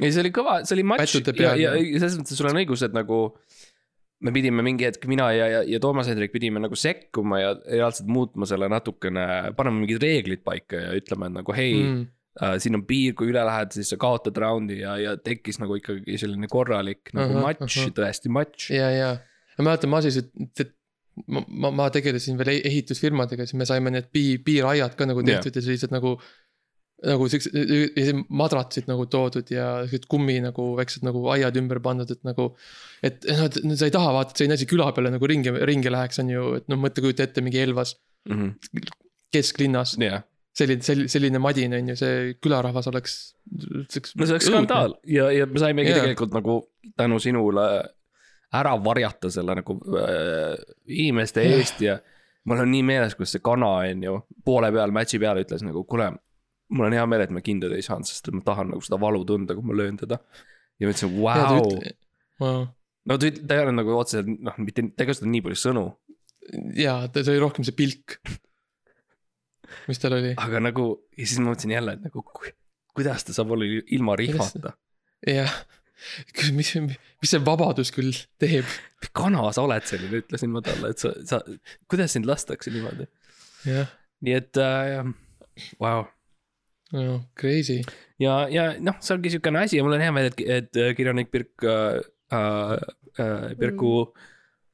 ei, 0.00 0.10
see 0.10 0.22
oli 0.24 0.32
kõva, 0.34 0.60
see 0.66 0.78
oli 0.78 0.86
matš 0.94 1.20
ja, 1.38 1.54
ja 1.58 1.74
selles 1.76 2.18
mõttes 2.20 2.40
sul 2.40 2.50
on 2.50 2.60
õigus, 2.62 2.84
et 2.86 2.96
nagu. 2.96 3.26
me 4.24 4.32
pidime 4.32 4.62
mingi 4.64 4.86
hetk, 4.86 5.04
mina 5.10 5.26
ja, 5.34 5.46
ja, 5.50 5.62
ja 5.68 5.78
Toomas 5.82 6.08
Hendrik 6.08 6.32
pidime 6.32 6.62
nagu 6.62 6.76
sekkuma 6.78 7.40
ja 7.42 7.54
reaalselt 7.58 8.08
muutma 8.08 8.46
selle 8.48 8.70
natukene, 8.72 9.54
panema 9.58 9.82
mingid 9.82 10.00
reeglid 10.02 10.44
paika 10.46 10.80
ja 10.80 10.92
ütlema, 10.96 11.28
et 11.28 11.40
nagu 11.42 11.56
hei 11.56 11.80
mm.. 11.82 12.04
Uh, 12.34 12.56
siin 12.58 12.74
on 12.74 12.80
piir, 12.82 13.12
kui 13.14 13.28
üle 13.30 13.44
lähed, 13.46 13.70
siis 13.76 13.92
sa 13.92 13.96
kaotad 14.02 14.34
raundi 14.42 14.80
ja, 14.80 14.96
ja 14.98 15.12
tekkis 15.14 15.60
nagu 15.62 15.76
ikkagi 15.78 16.16
selline 16.18 16.48
korralik 16.50 17.12
nagu 17.14 17.36
Ahah, 17.36 17.44
matš, 17.60 17.76
ahah. 17.78 17.92
tõesti 17.94 18.32
matš. 18.34 18.64
ja, 18.74 18.88
ja, 18.90 19.10
ma 19.60 19.68
mäletan, 19.68 19.92
ma 19.92 20.00
siis, 20.02 20.18
et 20.18 20.72
ma, 21.26 21.42
ma, 21.46 21.70
ma 21.70 21.90
tegelesin 21.94 22.38
veel 22.40 22.54
e- 22.56 22.62
ehitusfirmadega, 22.70 23.46
siis 23.46 23.58
me 23.58 23.68
saime 23.68 23.92
need 23.94 24.10
pii-, 24.14 24.40
piiraiad 24.44 24.96
ka 24.98 25.08
nagu 25.08 25.24
tehtud 25.26 25.54
ja 25.54 25.64
sellised 25.64 25.94
nagu. 25.94 26.16
Nagu 27.04 27.28
siuksed 27.30 28.20
madratsid 28.28 28.88
nagu 28.90 29.06
toodud 29.10 29.50
ja 29.52 29.68
siuksed 29.84 30.08
kummi 30.10 30.38
nagu 30.44 30.70
väiksed 30.78 31.06
nagu 31.06 31.24
aiad 31.34 31.56
ümber 31.60 31.80
pandud, 31.84 32.10
et 32.10 32.22
nagu. 32.26 32.50
et 33.04 33.26
noh, 33.28 33.46
et 33.48 33.80
sa 33.80 33.88
ei 33.88 33.94
taha 33.94 34.12
vaata, 34.18 34.34
et 34.34 34.42
selline 34.42 34.58
asi 34.58 34.68
küla 34.70 34.90
peale 34.96 35.12
nagu 35.14 35.30
ringi, 35.30 35.52
ringi 35.70 35.92
läheks, 35.92 36.20
on 36.22 36.30
ju, 36.32 36.46
et 36.60 36.70
noh, 36.72 36.80
mõtle, 36.80 37.04
kujuta 37.04 37.26
ette 37.26 37.44
mingi 37.44 37.62
Elvas 37.62 37.96
kesklinnas. 39.34 39.96
jah, 40.00 40.24
selline, 40.56 40.84
selline, 40.86 41.10
selline 41.12 41.42
madin 41.42 41.76
on 41.76 41.92
ju, 41.92 41.98
see 41.98 42.34
külarahvas 42.42 42.88
oleks. 42.92 43.18
no 43.50 43.84
see 43.90 44.36
oleks 44.36 44.48
skandaal 44.48 44.96
ja, 45.10 45.28
ja 45.34 45.46
me 45.50 45.60
saimegi 45.60 45.92
yeah. 45.92 46.00
tegelikult 46.00 46.34
nagu 46.36 46.58
tänu 46.96 47.20
sinule 47.20 47.68
ära 48.54 48.74
varjata 48.84 49.30
selle 49.34 49.56
nagu 49.58 49.76
äh, 49.98 50.54
inimeste 50.86 51.42
Jah. 51.42 51.58
eest 51.58 51.80
ja 51.82 51.98
mul 52.44 52.62
on 52.62 52.70
nii 52.70 52.84
meeles, 52.86 53.16
kuidas 53.18 53.34
see 53.34 53.42
kana 53.44 53.70
on 53.82 54.04
ju 54.04 54.18
poole 54.46 54.70
peal, 54.72 54.94
match'i 54.94 55.20
peal 55.20 55.40
ütles 55.42 55.64
nagu 55.66 55.84
kuule, 55.88 56.10
mul 56.74 56.88
on 56.88 56.96
hea 56.96 57.04
meel, 57.10 57.24
et 57.26 57.34
me 57.34 57.42
kindlad 57.44 57.74
ei 57.76 57.84
saanud, 57.86 58.08
sest 58.08 58.30
ma 58.34 58.42
tahan 58.46 58.72
nagu 58.74 58.84
seda 58.84 58.98
valu 59.02 59.22
tunda, 59.28 59.56
kui 59.56 59.66
ma 59.66 59.76
löön 59.78 59.98
teda. 60.00 60.20
ja 60.80 60.88
ma 60.88 60.94
ütlesin, 60.94 61.12
vau, 61.20 61.68
wow.. 62.42 62.64
no 63.10 63.18
ta, 63.20 63.30
ta 63.38 63.58
ei 63.58 63.66
ole 63.66 63.76
nagu 63.76 63.94
otseselt 63.98 64.30
noh, 64.34 64.58
mitte, 64.62 64.88
ta 64.94 65.04
ei 65.04 65.12
kasuta 65.12 65.30
nii 65.30 65.44
palju 65.44 65.60
sõnu, 65.60 65.84
jaa, 66.78 67.06
ta, 67.08 67.22
see 67.22 67.36
oli 67.36 67.44
rohkem 67.44 67.66
see 67.66 67.76
pilk. 67.78 68.18
mis 69.88 70.02
tal 70.02 70.18
oli? 70.18 70.34
aga 70.40 70.62
nagu 70.62 70.88
ja 71.16 71.24
siis 71.26 71.40
ma 71.40 71.52
mõtlesin 71.52 71.76
jälle, 71.76 71.96
et 71.98 72.04
nagu 72.08 72.24
ku- 72.26 72.54
kuidas 72.94 73.26
ta 73.26 73.34
saab 73.36 73.54
olla 73.54 73.66
ilma 73.66 74.16
rihmata. 74.18 74.74
jah, 75.28 75.54
mis, 76.58 76.72
mis 76.78 77.30
see 77.30 77.42
vabadus 77.44 77.92
küll 77.94 78.14
teeb. 78.42 78.68
kana 79.16 79.46
sa 79.54 79.66
oled 79.66 79.86
selline, 79.88 80.22
ütlesin 80.24 80.52
ma 80.54 80.62
talle, 80.64 80.92
et 80.94 81.02
sa, 81.02 81.14
sa, 81.28 81.40
kuidas 81.90 82.16
sind 82.16 82.28
lastakse 82.28 82.72
niimoodi. 82.74 83.08
jah, 83.68 83.94
nii 84.24 84.36
et 84.40 84.62
äh,, 84.62 85.00
vau. 85.82 86.06
No 86.94 87.20
crazy. 87.38 87.80
ja, 88.22 88.44
ja 88.52 88.68
noh, 88.82 88.98
see 89.04 89.16
ongi 89.16 89.32
siukene 89.34 89.64
asi 89.64 89.78
ja 89.78 89.86
mul 89.86 89.96
on 89.96 90.04
hea 90.04 90.14
meel, 90.14 90.30
et, 90.30 90.42
et 90.58 90.80
äh, 90.80 90.92
kirjanik 90.96 91.30
Pirk 91.34 91.66
äh, 91.66 92.00
äh, 92.34 92.74
äh, 93.20 93.54
Pirku 93.60 93.94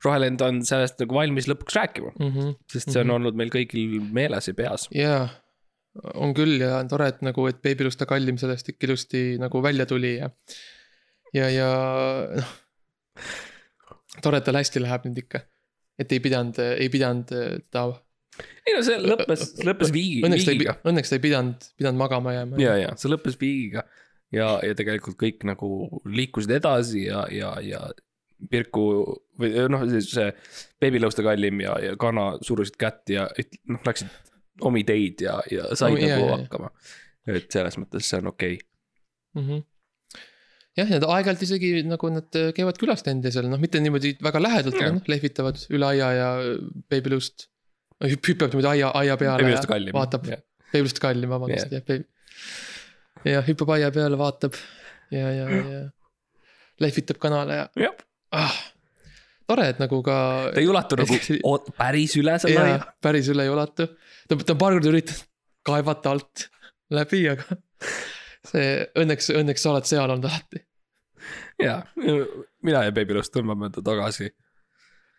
rohelend 0.05 0.41
on 0.45 0.63
sellest 0.65 1.01
nagu 1.03 1.17
valmis 1.17 1.49
lõpuks 1.51 1.77
rääkima, 1.77 2.15
mm. 2.17 2.33
-hmm. 2.33 2.57
sest 2.73 2.93
see 2.93 3.05
on 3.05 3.15
olnud 3.19 3.37
meil 3.37 3.53
kõigil 3.53 4.01
meeles 4.17 4.49
ja 4.49 4.57
peas. 4.57 4.89
jaa, 4.97 5.29
on 6.15 6.35
küll 6.37 6.61
ja 6.63 6.79
on 6.81 6.89
tore, 6.89 7.11
et 7.13 7.23
nagu, 7.27 7.47
et 7.51 7.63
Babylusta 7.63 8.09
kallim 8.09 8.39
sellest 8.41 8.73
ikka 8.73 8.89
ilusti 8.89 9.25
nagu 9.41 9.63
välja 9.63 9.87
tuli 9.87 10.17
ja. 10.17 10.31
ja, 11.37 11.51
ja 11.53 11.71
noh. 12.37 12.55
tore, 14.23 14.41
et 14.41 14.49
tal 14.49 14.61
hästi 14.61 14.85
läheb 14.85 15.09
nüüd 15.09 15.25
ikka. 15.25 15.45
et 16.01 16.13
ei 16.13 16.21
pidanud, 16.21 16.63
ei 16.77 16.89
pidanud 16.89 17.35
ta. 17.71 17.91
Ei 18.39 18.77
no 18.77 18.83
see 18.87 19.01
lõppes, 19.03 19.49
lõppes 19.67 19.91
viigi, 19.95 20.21
õnneks 20.27 20.47
ta 20.47 20.55
ei 20.55 20.69
õnneks 20.93 21.11
ta 21.13 21.19
ei 21.19 21.25
pidanud, 21.25 21.67
pidanud 21.81 22.01
magama 22.01 22.37
jääma. 22.37 22.61
ja, 22.63 22.77
ja 22.85 22.93
see 23.01 23.11
lõppes 23.13 23.39
viigiga 23.41 23.85
ja, 24.35 24.53
ja 24.65 24.77
tegelikult 24.79 25.19
kõik 25.21 25.45
nagu 25.49 25.71
liikusid 26.09 26.55
edasi 26.61 27.07
ja, 27.09 27.25
ja, 27.35 27.57
ja 27.65 27.89
Pirku 28.51 28.83
või 29.41 29.51
noh, 29.69 29.83
see 30.01 30.31
beebilõuste 30.81 31.25
kallim 31.27 31.61
ja, 31.61 31.75
ja 31.85 31.97
kana 32.01 32.33
surusid 32.45 32.79
kätt 32.81 33.13
ja 33.13 33.27
noh, 33.69 33.83
läksid 33.85 34.09
omi 34.65 34.85
teid 34.89 35.25
ja, 35.27 35.39
ja 35.53 35.69
said 35.77 35.97
Oh, 35.97 36.01
nagu 36.01 36.31
hakkama. 36.33 36.71
et 37.29 37.53
selles 37.53 37.77
mõttes 37.81 38.09
see 38.09 38.23
on 38.23 38.31
okei 38.33 38.57
okay.. 38.57 38.67
Mhm. 39.41 39.61
jah, 40.81 40.89
ja 40.89 41.01
aeg-ajalt 41.05 41.45
isegi 41.47 41.73
nagu 41.87 42.11
nad 42.13 42.41
käivad 42.57 42.81
külas 42.81 43.05
teineteisel, 43.07 43.51
noh, 43.51 43.61
mitte 43.61 43.83
niimoodi 43.83 44.17
väga 44.25 44.43
lähedalt, 44.43 44.81
aga 44.81 44.97
noh, 44.97 45.07
lehvitavad 45.11 45.61
üle 45.71 45.91
aia 45.93 46.11
ja 46.17 46.31
Babylust. 46.91 47.51
Hüppab 48.09 48.49
niimoodi 48.49 48.71
aia, 48.75 48.91
aia 49.03 49.17
peale 49.21 49.53
ja 49.53 49.63
kallim. 49.69 49.95
vaatab, 49.97 50.27
Babylust 50.73 51.01
kallim, 51.03 51.31
vabandust, 51.31 51.73
jah, 51.75 51.85
Baby. 51.87 52.05
ja 53.29 53.43
hüppab 53.47 53.75
aia 53.77 53.91
peale, 53.95 54.19
vaatab 54.21 54.57
ja, 55.13 55.33
ja, 55.35 55.49
ja 55.51 55.81
lehvitab 56.81 57.21
kanale 57.23 57.59
ja 57.59 57.67
jah, 57.87 58.05
ah,. 58.37 58.61
tore, 59.51 59.69
et 59.75 59.83
nagu 59.83 60.03
ka. 60.07 60.17
ta 60.55 60.63
ei 60.63 60.71
ulatu 60.71 61.01
nagu 61.01 61.19
päris 61.77 62.17
üle 62.21 62.39
selle 62.43 62.57
jaa 62.57 62.71
aia., 62.77 62.87
päris 63.03 63.29
üle 63.33 63.45
ei 63.47 63.53
ulatu. 63.53 63.91
ta, 64.29 64.39
ta 64.39 64.55
on 64.55 64.63
paar 64.63 64.79
korda 64.79 64.93
üritanud 64.93 65.27
kaevata 65.67 66.15
alt 66.15 66.47
läbi, 66.91 67.25
aga 67.31 67.59
see 68.51 68.69
õnneks, 68.99 69.33
õnneks 69.37 69.65
sa 69.65 69.75
oled 69.75 69.89
seal 69.89 70.07
olnud 70.07 70.29
alati. 70.31 70.63
ja, 71.61 71.81
mina 72.65 72.87
ja 72.87 72.95
beebilõust 72.97 73.35
tõmbame 73.35 73.71
ta 73.75 73.85
tagasi. 73.85 74.31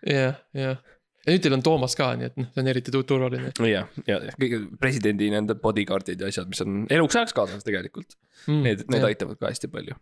jah, 0.07 0.41
jah. 0.57 0.81
Ja 1.25 1.33
nüüd 1.35 1.43
teil 1.45 1.53
on 1.57 1.63
Toomas 1.65 1.93
ka, 1.97 2.09
nii 2.17 2.29
et 2.31 2.37
noh, 2.39 2.47
see 2.53 2.63
on 2.63 2.69
eriti 2.71 2.93
tu- 2.93 3.03
turvaline 3.07 3.51
ja, 3.69 3.83
ja 4.09 4.19
kõige 4.39 4.61
presidendi 4.81 5.29
nende 5.33 5.55
bodyguard'id 5.61 6.21
ja 6.23 6.31
asjad, 6.31 6.49
mis 6.49 6.61
on 6.65 6.83
eluks 6.89 7.17
ajaks 7.19 7.35
kaasas 7.37 7.65
tegelikult. 7.67 8.17
mm,. 8.47 8.61
Need, 8.65 8.85
need 8.93 9.05
aitavad 9.11 9.37
ka 9.41 9.51
hästi 9.51 9.69
palju. 9.73 9.97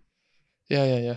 ja, 0.71 0.85
ja, 0.85 0.99
ja. 1.09 1.15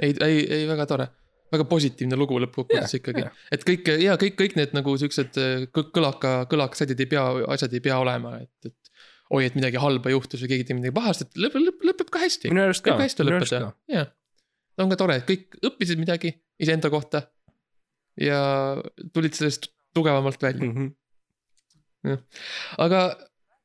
ei, 0.00 0.14
ei, 0.24 0.42
ei 0.60 0.66
väga 0.70 0.86
tore. 0.88 1.08
väga 1.52 1.64
positiivne 1.68 2.16
lugu 2.20 2.36
lõppkokkuvõttes 2.44 2.92
Jah, 2.92 3.00
ikkagi 3.00 3.22
jah.. 3.24 3.36
et 3.56 3.62
kõik 3.68 3.86
ja 4.02 4.16
kõik, 4.20 4.34
kõik 4.40 4.56
need 4.58 4.74
nagu 4.76 4.96
siuksed 5.00 5.38
kõ- 5.72 5.88
kõlaka, 5.96 6.32
kõlakasasjad 6.50 7.00
ei 7.00 7.08
pea, 7.08 7.24
asjad 7.54 7.72
ei 7.76 7.80
pea 7.84 7.96
olema, 8.00 8.34
et, 8.44 8.68
et. 8.68 8.92
oi, 9.32 9.46
et 9.48 9.56
midagi 9.56 9.80
halba 9.80 10.12
juhtus 10.12 10.40
või 10.44 10.52
keegi 10.54 10.66
tegi 10.68 10.76
midagi 10.80 10.96
pahasti, 10.98 11.24
et 11.28 11.40
lõpeb, 11.44 11.64
lõpeb, 11.64 11.86
lõpeb 11.88 12.12
ka 12.12 12.20
hästi. 12.24 12.52
minu 12.52 12.64
arust 12.66 12.84
ka, 12.84 12.96
hästi 13.00 13.24
lõppeda 13.28 13.60
ka., 13.64 13.72
jah. 13.92 14.12
on 14.84 14.92
ka 14.92 15.00
tore, 15.00 15.16
et 15.22 15.28
kõik 15.28 15.56
õppisid 15.68 16.00
midagi 16.00 16.34
iseenda 16.60 16.90
kohta. 16.92 17.24
Ja 18.20 18.40
tulid 19.14 19.36
sellest 19.36 19.70
tugevamalt 19.94 20.42
välja. 20.42 20.68
Mhm. 20.68 20.92
aga 22.78 23.00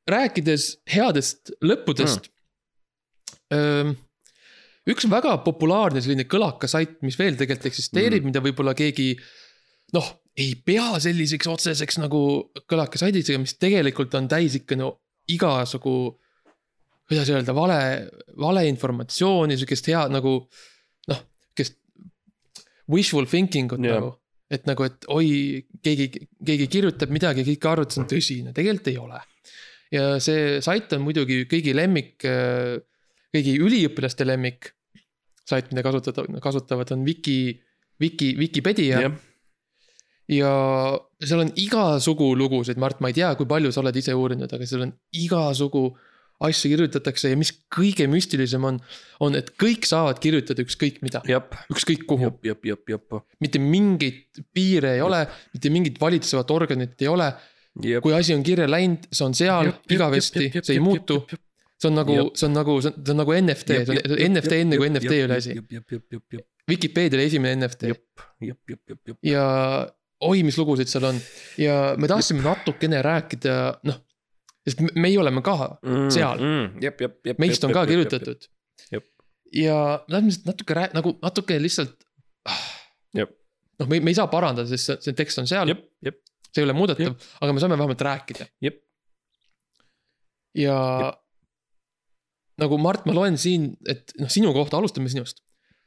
rääkides 0.09 0.63
headest 0.89 1.53
lõppudest 1.63 2.27
mm.. 3.53 3.93
üks 4.89 5.05
väga 5.09 5.37
populaarne 5.45 6.01
selline 6.01 6.25
kõlakasait, 6.27 6.97
mis 7.05 7.17
veel 7.19 7.37
tegelikult 7.39 7.69
eksisteerib 7.69 8.23
mm., 8.23 8.31
mida 8.31 8.41
võib-olla 8.43 8.73
keegi 8.75 9.13
noh, 9.93 10.09
ei 10.33 10.55
pea 10.65 10.97
selliseks 11.03 11.49
otseseks 11.51 11.99
nagu 12.01 12.23
kõlakasaidiks, 12.69 13.29
aga 13.31 13.43
mis 13.43 13.55
tegelikult 13.61 14.15
on 14.17 14.27
täis 14.31 14.57
ikka 14.59 14.77
no 14.79 14.95
igasugu. 15.29 16.17
kuidas 17.07 17.29
öelda, 17.29 17.53
vale, 17.53 18.09
valeinformatsiooni, 18.39 19.57
sihukest 19.59 19.87
head 19.91 20.13
nagu 20.15 20.37
noh, 21.11 21.23
sihukest 21.45 21.77
wishful 22.89 23.25
thinking 23.29 23.71
ut 23.71 23.83
Jah. 23.83 23.99
nagu. 23.99 24.15
Et 24.53 24.67
nagu, 24.69 24.85
et 24.85 25.07
oi, 25.13 25.27
keegi, 25.83 26.09
keegi 26.45 26.69
kirjutab 26.71 27.13
midagi, 27.13 27.45
kõik 27.47 27.67
arvavad, 27.69 27.93
see 27.93 28.03
on 28.03 28.09
tõsi, 28.11 28.39
no 28.45 28.53
tegelikult 28.55 28.91
ei 28.91 28.99
ole. 29.01 29.19
Ja 29.93 30.05
see 30.23 30.61
sait 30.65 30.93
on 30.95 31.03
muidugi 31.05 31.43
kõigi 31.49 31.73
lemmik, 31.75 32.15
kõigi 33.33 33.57
üliõpilaste 33.61 34.25
lemmik. 34.25 34.73
sait, 35.43 35.67
mida 35.73 35.83
kasutada, 35.83 36.23
kasutavad, 36.39 36.91
on 36.95 37.01
Wiki, 37.03 37.59
Wiki, 37.99 38.29
Vikipedia. 38.39 39.01
Jah, 39.03 39.15
ja 40.31 40.51
seal 41.19 41.43
on 41.43 41.51
igasugu 41.59 42.29
lugusid, 42.39 42.79
Mart, 42.79 43.01
ma 43.03 43.11
ei 43.11 43.17
tea, 43.17 43.33
kui 43.35 43.49
palju 43.49 43.73
sa 43.73 43.81
oled 43.83 43.97
ise 43.99 44.15
uurinud, 44.15 44.47
aga 44.47 44.67
seal 44.69 44.85
on 44.85 44.93
igasugu 45.19 45.89
asju 46.43 46.71
kirjutatakse 46.73 47.31
ja 47.31 47.37
mis 47.39 47.53
kõige 47.73 48.07
müstilisem 48.11 48.65
on, 48.67 48.79
on, 49.23 49.37
et 49.39 49.53
kõik 49.59 49.87
saavad 49.87 50.19
kirjutada 50.23 50.63
ükskõik 50.65 50.99
mida, 51.05 51.23
jep, 51.29 51.55
ükskõik 51.73 52.05
kuhu, 52.09 52.27
jep, 52.27 52.49
jep, 52.49 52.67
jep, 52.71 52.93
jep, 52.95 53.17
mitte 53.43 53.61
mingeid 53.63 54.43
piire 54.55 54.97
ei 54.97 55.03
ole, 55.05 55.23
mitte 55.55 55.71
mingit 55.73 55.99
valitsevat 56.01 56.51
organit 56.55 57.01
ei 57.01 57.11
ole. 57.11 57.31
jep. 57.81 58.03
kui 58.03 58.13
asi 58.13 58.35
on 58.35 58.43
kirja 58.45 58.67
läinud, 58.69 59.07
see 59.11 59.25
on 59.25 59.37
seal 59.37 59.71
igavesti, 59.89 60.51
see 60.59 60.77
ei 60.77 60.83
muutu. 60.83 61.23
see 61.79 61.89
on 61.89 61.99
nagu, 61.99 62.19
see 62.37 62.47
on 62.47 62.57
nagu, 62.59 62.79
see 62.83 62.93
on 63.15 63.21
nagu 63.23 63.37
NFT, 63.39 63.79
see 63.83 63.95
on 63.95 64.01
see 64.03 64.17
on 64.17 64.37
NFT 64.37 64.61
enne 64.65 64.79
kui 64.79 64.91
NFT 64.91 65.19
oli 65.25 65.39
asi. 65.39 65.57
jep, 65.59 65.71
jep, 65.79 65.97
jep, 65.97 66.05
jep, 66.11 66.39
jep, 66.39 66.47
Vikipeedia 66.69 67.19
oli 67.19 67.27
esimene 67.27 67.57
NFT 67.59 67.89
jep, 67.91 68.05
jep, 68.39 68.59
jep, 68.69 68.79
jep, 68.87 68.99
jep. 69.07 69.17
ja 69.27 69.43
oi, 70.23 70.43
mis 70.47 70.57
lugusid 70.59 70.91
seal 70.91 71.09
on 71.09 71.19
ja 71.59 71.77
me 71.99 72.09
tahtsime 72.11 72.43
natukene 72.45 73.01
rääkida, 73.03 73.59
noh. 73.89 74.01
Sest 74.67 74.83
me- 74.83 74.95
meie 75.05 75.19
oleme 75.19 75.43
ka, 75.45 75.57
seal. 76.13 76.39
Mm, 76.39 76.81
jep, 76.83 77.01
jep, 77.03 77.19
jep. 77.27 77.41
meist 77.41 77.63
on 77.67 77.73
ka 77.75 77.85
kirjutatud 77.89 78.47
Jep.. 78.93 79.07
ja 79.55 79.77
me 80.07 80.15
tahtsime 80.15 80.29
lihtsalt 80.29 80.49
natuke 80.51 80.77
rää-, 80.77 80.93
nagu 80.95 81.15
natuke 81.21 81.59
lihtsalt. 81.61 81.95
Jep. 83.17 83.33
noh, 83.79 83.89
me, 83.89 83.99
me 83.99 84.13
ei 84.13 84.17
saa 84.17 84.29
parandada, 84.31 84.69
sest 84.69 84.89
see, 84.89 85.01
see 85.07 85.17
tekst 85.17 85.41
on 85.41 85.49
seal, 85.49 85.69
jep, 85.73 85.83
jep, 86.05 86.21
see 86.49 86.63
ei 86.63 86.67
ole 86.67 86.75
muudetav, 86.77 87.15
aga 87.41 87.55
me 87.55 87.63
saame 87.63 87.77
vähemalt 87.79 88.05
rääkida 88.07 88.47
jep, 88.63 88.79
ja 90.57 90.77
nagu 92.61 92.77
Mart, 92.81 93.07
ma 93.09 93.15
loen 93.17 93.37
siin, 93.41 93.71
et 93.89 94.13
noh, 94.21 94.29
sinu 94.31 94.53
kohta, 94.55 94.77
alustame 94.79 95.09
sinust, 95.11 95.41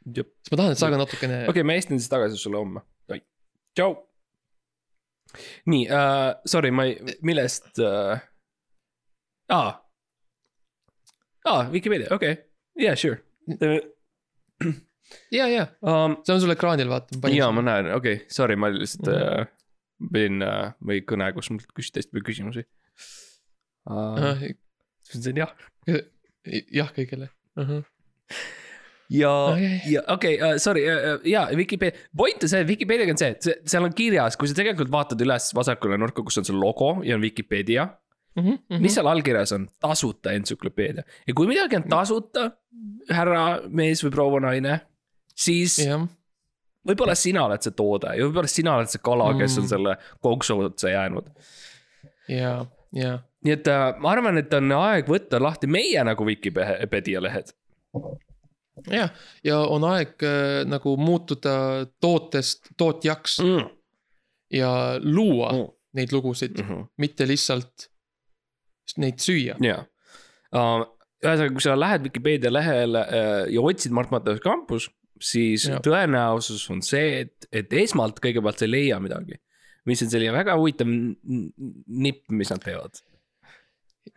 jep. 0.07 0.33
sest 0.43 0.53
ma 0.55 0.61
tahan, 0.63 0.75
et 0.75 0.83
sa 0.83 0.91
ka 0.93 1.01
natukene 1.01 1.43
okei 1.45 1.55
okay,, 1.55 1.67
ma 1.67 1.77
helistan 1.77 2.01
siis 2.03 2.11
tagasi 2.13 2.41
sulle 2.41 2.61
homme. 2.61 2.83
tšau. 3.77 3.95
nii 5.71 5.87
uh,, 5.91 6.33
sorry, 6.49 6.73
ma 6.75 6.89
ei, 6.89 7.19
millest 7.27 7.79
uh.... 7.83 8.17
aa. 9.49 9.71
aa, 11.45 11.73
Vikipeedia, 11.73 12.09
okei 12.15 12.33
okay., 12.33 12.45
yeah 12.81 12.97
sure 12.97 13.23
ja, 15.31 15.47
ja, 15.49 15.67
um,. 15.81 16.17
see 16.25 16.35
on 16.35 16.43
sul 16.43 16.55
ekraanil, 16.55 16.91
vaata. 16.91 17.31
jaa, 17.33 17.51
ma 17.55 17.65
näen, 17.67 17.93
okei 17.95 18.21
okay,, 18.21 18.33
sorry, 18.33 18.59
ma 18.59 18.71
lihtsalt 18.73 19.11
uh, 19.13 19.47
pidin 20.13 20.43
uh, 20.45 20.75
või 20.87 21.03
kõne, 21.07 21.31
kus 21.37 21.51
mult 21.53 21.69
küsiti 21.77 22.03
hästi 22.03 22.15
palju 22.15 22.29
küsimusi 22.31 22.67
uh,. 23.91 24.45
siis 25.07 25.15
ma 25.15 25.21
ütlesin 25.21 25.43
jah. 25.45 25.57
jah, 26.81 26.93
kõigele 26.97 27.31
uh. 27.31 27.71
-huh. 27.71 27.85
ja 29.15 29.35
Okei., 29.53 29.77
ja 29.93 30.03
okei 30.09 30.39
okay, 30.41 30.57
uh,, 30.57 30.63
sorry 30.63 30.87
uh,, 30.91 31.21
ja 31.29 31.47
Vikipeedia, 31.57 32.09
point 32.17 32.43
on 32.43 32.53
see, 32.53 32.67
Vikipeediaga 32.73 33.15
on 33.15 33.23
see, 33.23 33.37
et 33.37 33.71
seal 33.71 33.87
on 33.87 33.95
kirjas, 33.95 34.39
kui 34.41 34.51
sa 34.51 34.59
tegelikult 34.59 34.91
vaatad 34.93 35.23
üles 35.23 35.53
vasakule 35.55 36.01
nurka, 36.01 36.27
kus 36.27 36.43
on 36.43 36.49
see 36.49 36.57
logo 36.57 36.97
ja 37.07 37.19
on 37.19 37.25
Vikipeedia 37.25 37.87
Mm 38.37 38.43
-hmm. 38.71 38.81
mis 38.81 38.95
seal 38.95 39.07
allkirjas 39.07 39.53
on, 39.53 39.69
tasuta 39.81 40.33
entsüklopeedia 40.33 41.03
ja 41.27 41.35
kui 41.35 41.47
midagi 41.47 41.77
on 41.77 41.83
tasuta, 41.89 42.51
härra 43.11 43.61
mees 43.69 44.05
või 44.05 44.11
proua 44.13 44.41
naine, 44.41 44.81
siis 45.35 45.79
jah, 45.79 46.03
võib-olla 46.89 47.15
sina 47.15 47.45
oled 47.47 47.63
see 47.63 47.73
toode 47.73 48.07
ja 48.17 48.25
võib-olla 48.27 48.47
sina 48.49 48.75
oled 48.77 48.89
see 48.93 49.01
kala, 49.03 49.33
kes 49.39 49.57
on 49.59 49.65
Mm. 49.65 49.69
selle 49.69 49.97
konksu 50.21 50.59
otsa 50.61 50.89
jäänud. 50.89 51.25
ja, 52.29 52.67
ja, 52.93 53.19
nii 53.45 53.53
et 53.53 53.69
äh, 53.69 53.95
ma 53.99 54.11
arvan, 54.11 54.39
et 54.39 54.53
on 54.55 54.73
aeg 54.73 55.07
võtta 55.09 55.41
lahti 55.43 55.67
meie 55.67 56.05
nagu 56.05 56.27
Vikipedia 56.27 57.23
lehed. 57.23 57.53
jah, 58.91 59.11
ja 59.45 59.59
on 59.59 59.85
aeg 59.85 60.23
äh, 60.23 60.65
nagu 60.69 60.97
muutuda 60.97 61.87
tootest 62.01 62.69
tootjaks 62.77 63.41
Mm. 63.41 63.69
ja 64.53 64.99
luua 65.03 65.53
Mm. 65.53 65.69
neid 65.95 66.13
lugusid, 66.13 66.59
Mhm. 66.61 66.83
mitte 66.99 67.27
lihtsalt 67.27 67.89
neid 69.03 69.23
süüa. 69.23 69.57
jaa. 69.63 69.81
ühesõnaga, 70.53 71.55
kui 71.57 71.65
sa 71.65 71.75
lähed 71.79 72.07
Vikipeedia 72.07 72.53
lehele 72.53 73.03
äh, 73.07 73.41
ja 73.55 73.65
otsid 73.65 73.95
Mart 73.97 74.13
Matteus 74.15 74.43
kampus, 74.45 74.91
siis 75.23 75.67
ja. 75.71 75.81
Tõenäosus 75.85 76.67
on 76.73 76.83
see, 76.85 77.25
et, 77.25 77.49
et 77.53 77.73
esmalt 77.73 78.21
kõigepealt 78.23 78.61
sa 78.61 78.69
ei 78.69 78.75
leia 78.75 79.01
midagi. 79.03 79.41
mis 79.87 80.03
on 80.03 80.11
selline 80.11 80.35
väga 80.35 80.57
huvitav 80.59 80.89
nipp, 80.91 82.25
mis 82.31 82.51
nad 82.51 82.63
teevad. 82.63 83.03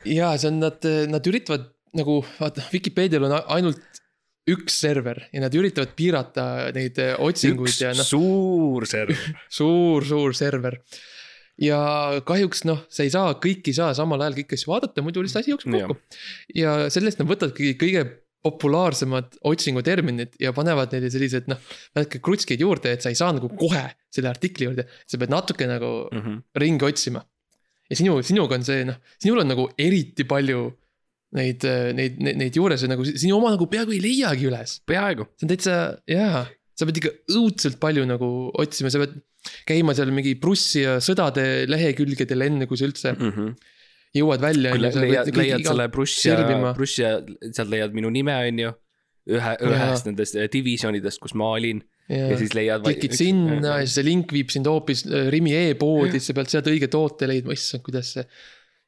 ja 0.05 0.33
see 0.37 0.51
on, 0.51 0.61
nad, 0.63 0.85
nad 1.09 1.31
üritavad 1.31 1.69
nagu 1.97 2.19
vaata, 2.37 2.67
Vikipeedial 2.73 3.25
on 3.25 3.37
ainult 3.39 4.01
üks 4.49 4.79
server 4.81 5.21
ja 5.33 5.43
nad 5.43 5.55
üritavad 5.55 5.93
piirata 5.97 6.45
neid 6.75 6.97
otsinguid 7.21 7.69
üks 7.69 7.81
ja 7.83 7.93
noh, 7.97 8.07
suur 8.07 8.87
server. 8.89 9.39
suur, 9.59 10.05
suur 10.07 10.35
server. 10.37 10.79
Ja 11.61 11.79
kahjuks 12.25 12.63
noh, 12.69 12.81
sa 12.89 13.03
ei 13.03 13.11
saa 13.13 13.33
kõiki 13.43 13.73
saa 13.75 13.93
samal 13.97 14.21
ajal 14.23 14.37
kõiki 14.39 14.55
asju 14.59 14.71
vaadata, 14.71 15.03
muidu 15.03 15.23
lihtsalt 15.25 15.43
asi 15.43 15.51
jookseb 15.53 15.73
kokku. 15.75 15.97
ja 16.55 16.89
sellest 16.93 17.19
nad 17.19 17.27
võtavadki 17.31 17.73
kõige 17.81 18.05
populaarsemad 18.45 19.33
otsinguterminid 19.49 20.37
ja 20.39 20.53
panevad 20.55 20.93
neile 20.95 21.09
sellised 21.11 21.49
noh, 21.51 21.59
väike 21.97 22.21
krutskid 22.23 22.61
juurde, 22.63 22.93
et 22.95 23.03
sa 23.03 23.11
ei 23.11 23.17
saa 23.19 23.33
nagu 23.35 23.49
kohe 23.59 23.81
selle 24.13 24.29
artikli 24.31 24.67
juurde, 24.69 24.85
sa 25.07 25.19
pead 25.19 25.33
natuke 25.33 25.67
nagu 25.67 26.07
Mhm. 26.15 26.37
ringi 26.55 26.85
otsima. 26.87 27.25
ja 27.89 27.95
sinu, 27.97 28.19
sinuga 28.23 28.53
on 28.55 28.63
see 28.63 28.83
noh, 28.85 28.95
sinul 29.17 29.39
on 29.41 29.47
nagu 29.49 29.63
eriti 29.77 30.23
palju 30.23 30.59
neid, 31.33 31.63
neid, 31.97 32.19
neid, 32.21 32.37
neid 32.37 32.53
juures 32.55 32.83
nagu 32.87 33.03
sinu 33.03 33.35
oma 33.37 33.49
nagu 33.55 33.65
peaaegu 33.65 33.91
ei 33.91 33.99
leiagi 34.01 34.45
üles. 34.47 34.79
peaaegu. 34.85 35.25
see 35.37 35.45
on 35.45 35.49
täitsa, 35.49 35.75
jaa, 36.07 36.45
sa 36.79 36.87
pead 36.87 37.01
ikka 37.01 37.11
õudselt 37.35 37.79
palju 37.81 38.05
nagu 38.07 38.29
otsima, 38.63 38.91
sa 38.93 39.01
pead 39.01 39.17
käima 39.67 39.95
seal 39.97 40.13
mingi 40.15 40.35
Prussi 40.39 40.85
ja 40.85 40.97
sõdade 41.03 41.43
lehekülgedel, 41.67 42.47
enne 42.47 42.67
kui 42.69 42.79
sa 42.79 42.87
üldse 42.87 43.15
jõuad 44.15 44.43
välja. 44.43 44.73
kui 44.73 44.83
le- 44.83 44.93
leiad, 44.95 45.31
leiad 45.35 45.65
selle 45.65 45.87
ja 45.87 45.91
Bruss 45.91 46.99
ja 46.99 47.15
sealt 47.51 47.69
leiad 47.71 47.95
minu 47.95 48.11
nime, 48.13 48.35
on 48.35 48.61
ju. 48.65 48.75
ühe, 49.29 49.55
ühest 49.67 50.07
nendest 50.07 50.37
eh, 50.39 50.47
divisjonidest, 50.49 51.19
kus 51.21 51.35
ma 51.37 51.51
olin 51.53 51.83
ja 52.09 52.37
siis 52.39 52.55
leiad. 52.57 52.81
klikid 52.81 53.13
sinna 53.13 53.75
ja 53.75 53.83
siis 53.83 53.99
see 53.99 54.07
link 54.07 54.31
viib 54.33 54.49
sind 54.49 54.65
hoopis 54.65 55.03
äh, 55.05 55.27
Rimi 55.29 55.53
e-poodi, 55.53 56.21
sa 56.23 56.33
pead 56.33 56.49
sealt 56.49 56.69
õige 56.71 56.89
toote 56.89 57.27
leidma, 57.29 57.53
issand, 57.53 57.83
kuidas 57.85 58.15
see. 58.15 58.25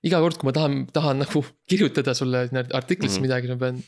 iga 0.07 0.21
kord, 0.23 0.39
kui 0.41 0.49
ma 0.49 0.55
tahan, 0.55 0.79
tahan 0.95 1.21
nagu 1.21 1.43
kirjutada 1.69 2.15
sulle 2.17 2.47
artiklisse 2.47 3.19
mm 3.19 3.27
-hmm. 3.27 3.27
midagi, 3.27 3.51
ma 3.51 3.59
pean 3.61 3.83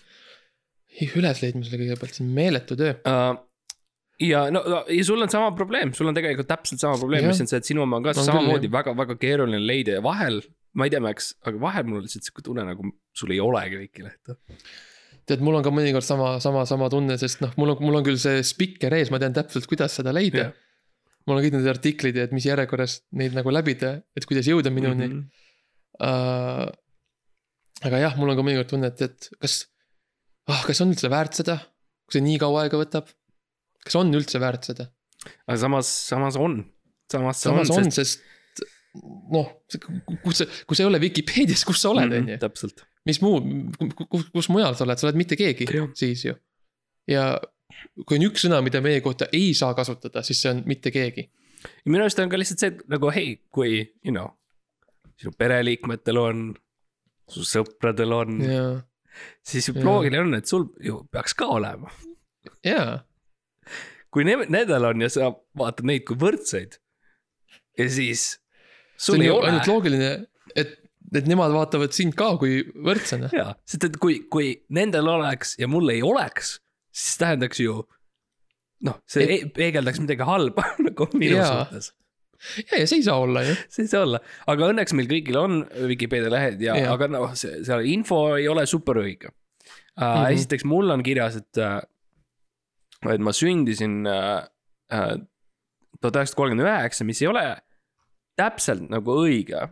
üles 1.17 1.41
leidma 1.41 1.65
selle 1.65 1.81
kõigepealt, 1.81 2.13
see 2.19 2.27
on 2.27 2.37
meeletu 2.37 2.77
töö. 2.77 2.93
uh,. 3.01 3.33
Ja 4.21 4.45
no 4.53 4.61
no, 4.69 4.81
ja 4.91 5.05
sul 5.05 5.21
on 5.21 5.31
sama 5.31 5.51
probleem, 5.57 5.93
sul 5.97 6.09
on 6.11 6.17
tegelikult 6.17 6.49
täpselt 6.49 6.83
sama 6.83 6.99
probleem, 7.01 7.27
mis 7.29 7.41
on 7.43 7.49
see, 7.49 7.61
et 7.61 7.69
sinu 7.69 7.85
oma 7.85 7.99
on 7.99 8.07
ka 8.07 8.13
küll, 8.13 8.27
samamoodi 8.29 8.71
väga-väga 8.73 9.17
keeruline 9.21 9.61
leida 9.61 9.99
ja 9.99 10.03
vahel. 10.05 10.41
ma 10.73 10.87
ei 10.87 10.93
tea, 10.93 11.01
Max, 11.03 11.33
aga 11.45 11.59
vahel 11.61 11.85
mul 11.85 12.01
on 12.01 12.07
lihtsalt 12.07 12.25
sihuke 12.25 12.45
tunne 12.45 12.65
nagu 12.65 12.93
sul 13.13 13.33
ei 13.33 13.39
olegi 13.43 13.83
kõiki 13.83 14.05
lehte. 14.05 14.37
tead, 15.29 15.41
mul 15.45 15.59
on 15.59 15.65
ka 15.65 15.73
mõnikord 15.73 16.05
sama, 16.05 16.35
sama, 16.43 16.65
sama 16.69 16.89
tunne, 16.93 17.17
sest 17.21 17.41
noh, 17.45 17.53
mul 17.57 17.75
on, 17.75 17.81
mul 17.85 18.01
on 18.01 18.05
küll 18.05 18.21
see 18.21 18.41
spikker 18.45 18.93
ees, 18.97 19.13
ma 19.13 19.21
tean 19.21 19.35
täpselt, 19.37 19.69
kuidas 19.69 19.97
seda 19.99 20.13
leida 20.15 20.51
mul 21.27 21.39
on 21.39 21.45
kõik 21.45 21.55
need 21.55 21.69
artiklid 21.71 22.17
ja 22.19 22.27
et 22.27 22.33
mis 22.35 22.45
järjekorras 22.47 22.99
neid 23.15 23.35
nagu 23.37 23.51
läbida, 23.53 23.95
et 24.17 24.25
kuidas 24.27 24.49
jõuda 24.49 24.73
minuni 24.73 25.07
mm. 25.07 25.17
-hmm. 25.17 25.41
Uh, 26.01 26.65
aga 27.85 27.99
jah, 28.01 28.15
mul 28.17 28.31
on 28.31 28.37
ka 28.39 28.43
mõnikord 28.45 28.69
tunne, 28.71 28.89
et, 28.89 29.01
et 29.05 29.27
kas 29.37 29.67
ah,, 30.49 30.63
kas 30.65 30.81
on 30.81 30.89
üldse 30.89 31.11
väärt 31.11 31.37
seda, 31.37 31.59
kui 32.07 32.17
see 32.17 32.23
nii 32.25 32.39
kaua 32.41 32.63
aega 32.63 32.79
võtab? 32.81 33.11
Kas 33.85 33.95
on 33.99 34.13
üldse 34.15 34.39
väärt 34.43 34.69
seda? 34.69 34.89
aga 35.47 35.57
samas, 35.61 35.89
samas 36.09 36.35
on, 36.39 36.59
samas 37.11 37.39
see 37.41 37.49
samas 37.49 37.69
on, 37.71 37.77
on, 37.83 37.87
on, 37.87 37.91
sest 37.95 38.23
noh, 39.33 39.47
kus 40.23 40.41
sa, 40.43 40.47
kui 40.69 40.77
sa 40.77 40.83
ei 40.83 40.89
ole 40.91 40.99
Vikipeedias, 41.01 41.63
kus 41.65 41.79
sa 41.81 41.89
oled, 41.93 42.11
Mhm, 42.11 42.25
on 42.27 42.33
ju, 42.35 42.37
täpselt. 42.43 42.83
mis 43.09 43.19
muu, 43.23 43.39
kus, 44.11 44.27
kus 44.33 44.49
mujal 44.53 44.75
sa 44.77 44.85
oled, 44.85 44.99
sa 45.01 45.07
oled 45.07 45.17
mitte 45.19 45.37
keegi 45.39 45.65
Jah. 45.71 45.87
siis 45.97 46.25
ju. 46.27 46.35
ja 47.09 47.23
kui 48.05 48.19
on 48.19 48.27
üks 48.29 48.45
sõna, 48.45 48.59
mida 48.65 48.81
meie 48.85 49.01
kohta 49.01 49.27
ei 49.33 49.53
saa 49.57 49.73
kasutada, 49.73 50.21
siis 50.23 50.41
see 50.43 50.51
on 50.53 50.61
mitte 50.69 50.91
keegi. 50.93 51.25
minu 51.87 52.03
arust 52.05 52.19
on 52.21 52.29
ka 52.29 52.37
lihtsalt 52.37 52.59
see, 52.61 52.73
et 52.75 52.83
nagu 52.91 53.09
hei, 53.15 53.37
kui 53.51 53.79
you 54.03 54.11
know, 54.13 54.29
sinu 55.17 55.31
pereliikmetel 55.37 56.19
on, 56.21 56.43
su 57.31 57.41
sõpradel 57.47 58.13
on, 58.13 58.37
ja, 58.43 58.63
siis 59.47 59.71
Jaa. 59.71 59.81
loogiline 59.87 60.21
on, 60.27 60.35
et 60.37 60.45
sul 60.51 60.67
ju 60.83 61.01
peaks 61.11 61.33
ka 61.39 61.47
olema. 61.55 61.89
ja, 62.67 62.99
kui 64.13 64.23
ne- 64.27 64.45
nendel 64.53 64.85
on 64.91 65.01
ja 65.01 65.09
sa 65.09 65.31
vaatad 65.57 65.85
neid 65.89 66.05
kui 66.07 66.17
võrdseid. 66.21 66.77
ja 67.79 67.87
siis 67.89 68.27
see 68.97 69.15
on 69.17 69.23
ju 69.25 69.39
ainult. 69.41 69.67
loogiline, 69.67 70.11
et, 70.55 70.75
et 71.15 71.27
nemad 71.29 71.51
vaatavad 71.55 71.93
sind 71.95 72.13
ka 72.17 72.35
kui 72.41 72.61
võrdsena. 72.85 73.31
jaa, 73.33 73.55
sest 73.65 73.83
et 73.89 73.97
kui, 74.01 74.19
kui 74.29 74.53
nendel 74.69 75.07
oleks 75.09 75.55
ja 75.59 75.67
mul 75.67 75.89
ei 75.89 76.01
oleks, 76.05 76.59
siis 76.93 77.17
tähendaks 77.21 77.59
ju. 77.63 77.81
noh, 78.83 78.97
see 79.07 79.25
Et- 79.39 79.53
peegeldaks 79.55 79.99
midagi 80.03 80.25
halba 80.27 80.63
nagu 80.87 81.07
minu 81.17 81.39
suhtes. 81.41 81.91
ja, 82.69 82.79
ja 82.81 82.87
see 82.89 82.99
ei 82.99 83.05
saa 83.07 83.17
olla 83.23 83.41
ju. 83.47 83.55
see 83.73 83.85
ei 83.87 83.91
saa 83.91 84.03
olla, 84.05 84.19
aga 84.51 84.69
õnneks 84.73 84.93
meil 84.97 85.07
kõigil 85.09 85.37
on 85.41 85.61
Vikipeedia 85.89 86.29
lehed 86.33 86.61
ja, 86.61 86.75
ja. 86.77 86.91
Aga 86.93 87.07
noh, 87.13 87.31
see 87.39 87.63
seal 87.65 87.85
info 87.89 88.35
ei 88.37 88.47
ole 88.51 88.65
super 88.69 89.01
õige 89.01 89.31
uh,. 89.31 89.33
Mm 89.33 90.03
Mhm. 90.03 90.23
-hmm. 90.25 90.33
esiteks 90.33 90.63
mul 90.65 90.89
on 90.89 91.03
kirjas, 91.05 91.35
et 91.37 91.57
et 93.11 93.23
ma 93.23 93.33
sündisin 93.35 94.03
uh, 94.07 94.41
tuhat 96.01 96.19
üheksasada 96.19 96.39
kolmkümmend 96.39 96.67
üheksa, 96.67 97.07
mis 97.07 97.21
ei 97.23 97.29
ole 97.31 97.45
täpselt 98.39 98.87
nagu 98.91 99.17
õige. 99.23 99.67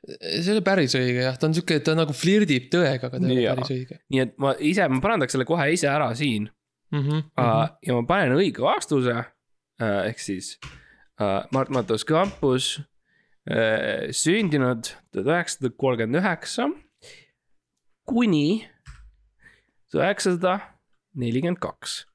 see 0.00 0.46
ei 0.46 0.54
ole 0.54 0.64
päris 0.64 0.94
õige 0.96 1.26
jah, 1.26 1.36
ta 1.36 1.48
on 1.48 1.56
sihuke, 1.56 1.80
ta 1.84 1.94
nagu 1.98 2.14
flirdib 2.16 2.70
tõega, 2.72 3.10
aga 3.10 3.18
ta 3.18 3.26
ei 3.28 3.42
ole 3.42 3.56
päris 3.58 3.72
õige 3.74 4.00
nii 4.08 4.22
et 4.24 4.36
ma 4.40 4.54
ise, 4.56 4.86
ma 4.88 5.02
parandaks 5.04 5.36
selle 5.36 5.48
kohe 5.48 5.66
ise 5.74 5.90
ära 5.90 6.08
siin 6.16 6.48
mm. 6.92 7.02
-hmm. 7.02 7.26
uh, 7.36 7.66
ja 7.86 7.98
ma 7.98 8.06
panen 8.08 8.36
õige 8.38 8.64
vastuse 8.64 9.16
uh,. 9.16 10.00
ehk 10.08 10.22
siis 10.22 10.54
uh, 11.20 11.44
Mart 11.52 11.68
Matus 11.68 12.06
Campus 12.08 12.78
uh, 12.80 14.08
sündinud 14.10 14.94
tuhat 15.12 15.26
üheksasada 15.26 15.74
kolmkümmend 15.76 16.22
üheksa 16.22 16.70
kuni 18.08 18.64
tuhat 19.90 20.06
üheksasada 20.06 20.60
nelikümmend 21.14 21.60
kaks. 21.60 22.06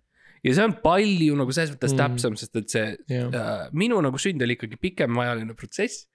Ja 0.46 0.54
see 0.58 0.68
on 0.68 0.76
palju 0.84 1.38
nagu 1.40 1.56
selles 1.56 1.74
mõttes 1.74 1.96
Mm. 1.96 2.02
täpsem, 2.04 2.38
sest 2.40 2.62
et 2.62 2.70
see 2.76 2.86
jah, 3.12 3.28
uh, 3.30 3.66
minu 3.74 4.02
nagu 4.06 4.22
sünd 4.22 4.42
oli 4.46 4.58
ikkagi 4.58 4.80
pikemaajaline 4.82 5.58
protsess. 5.58 6.06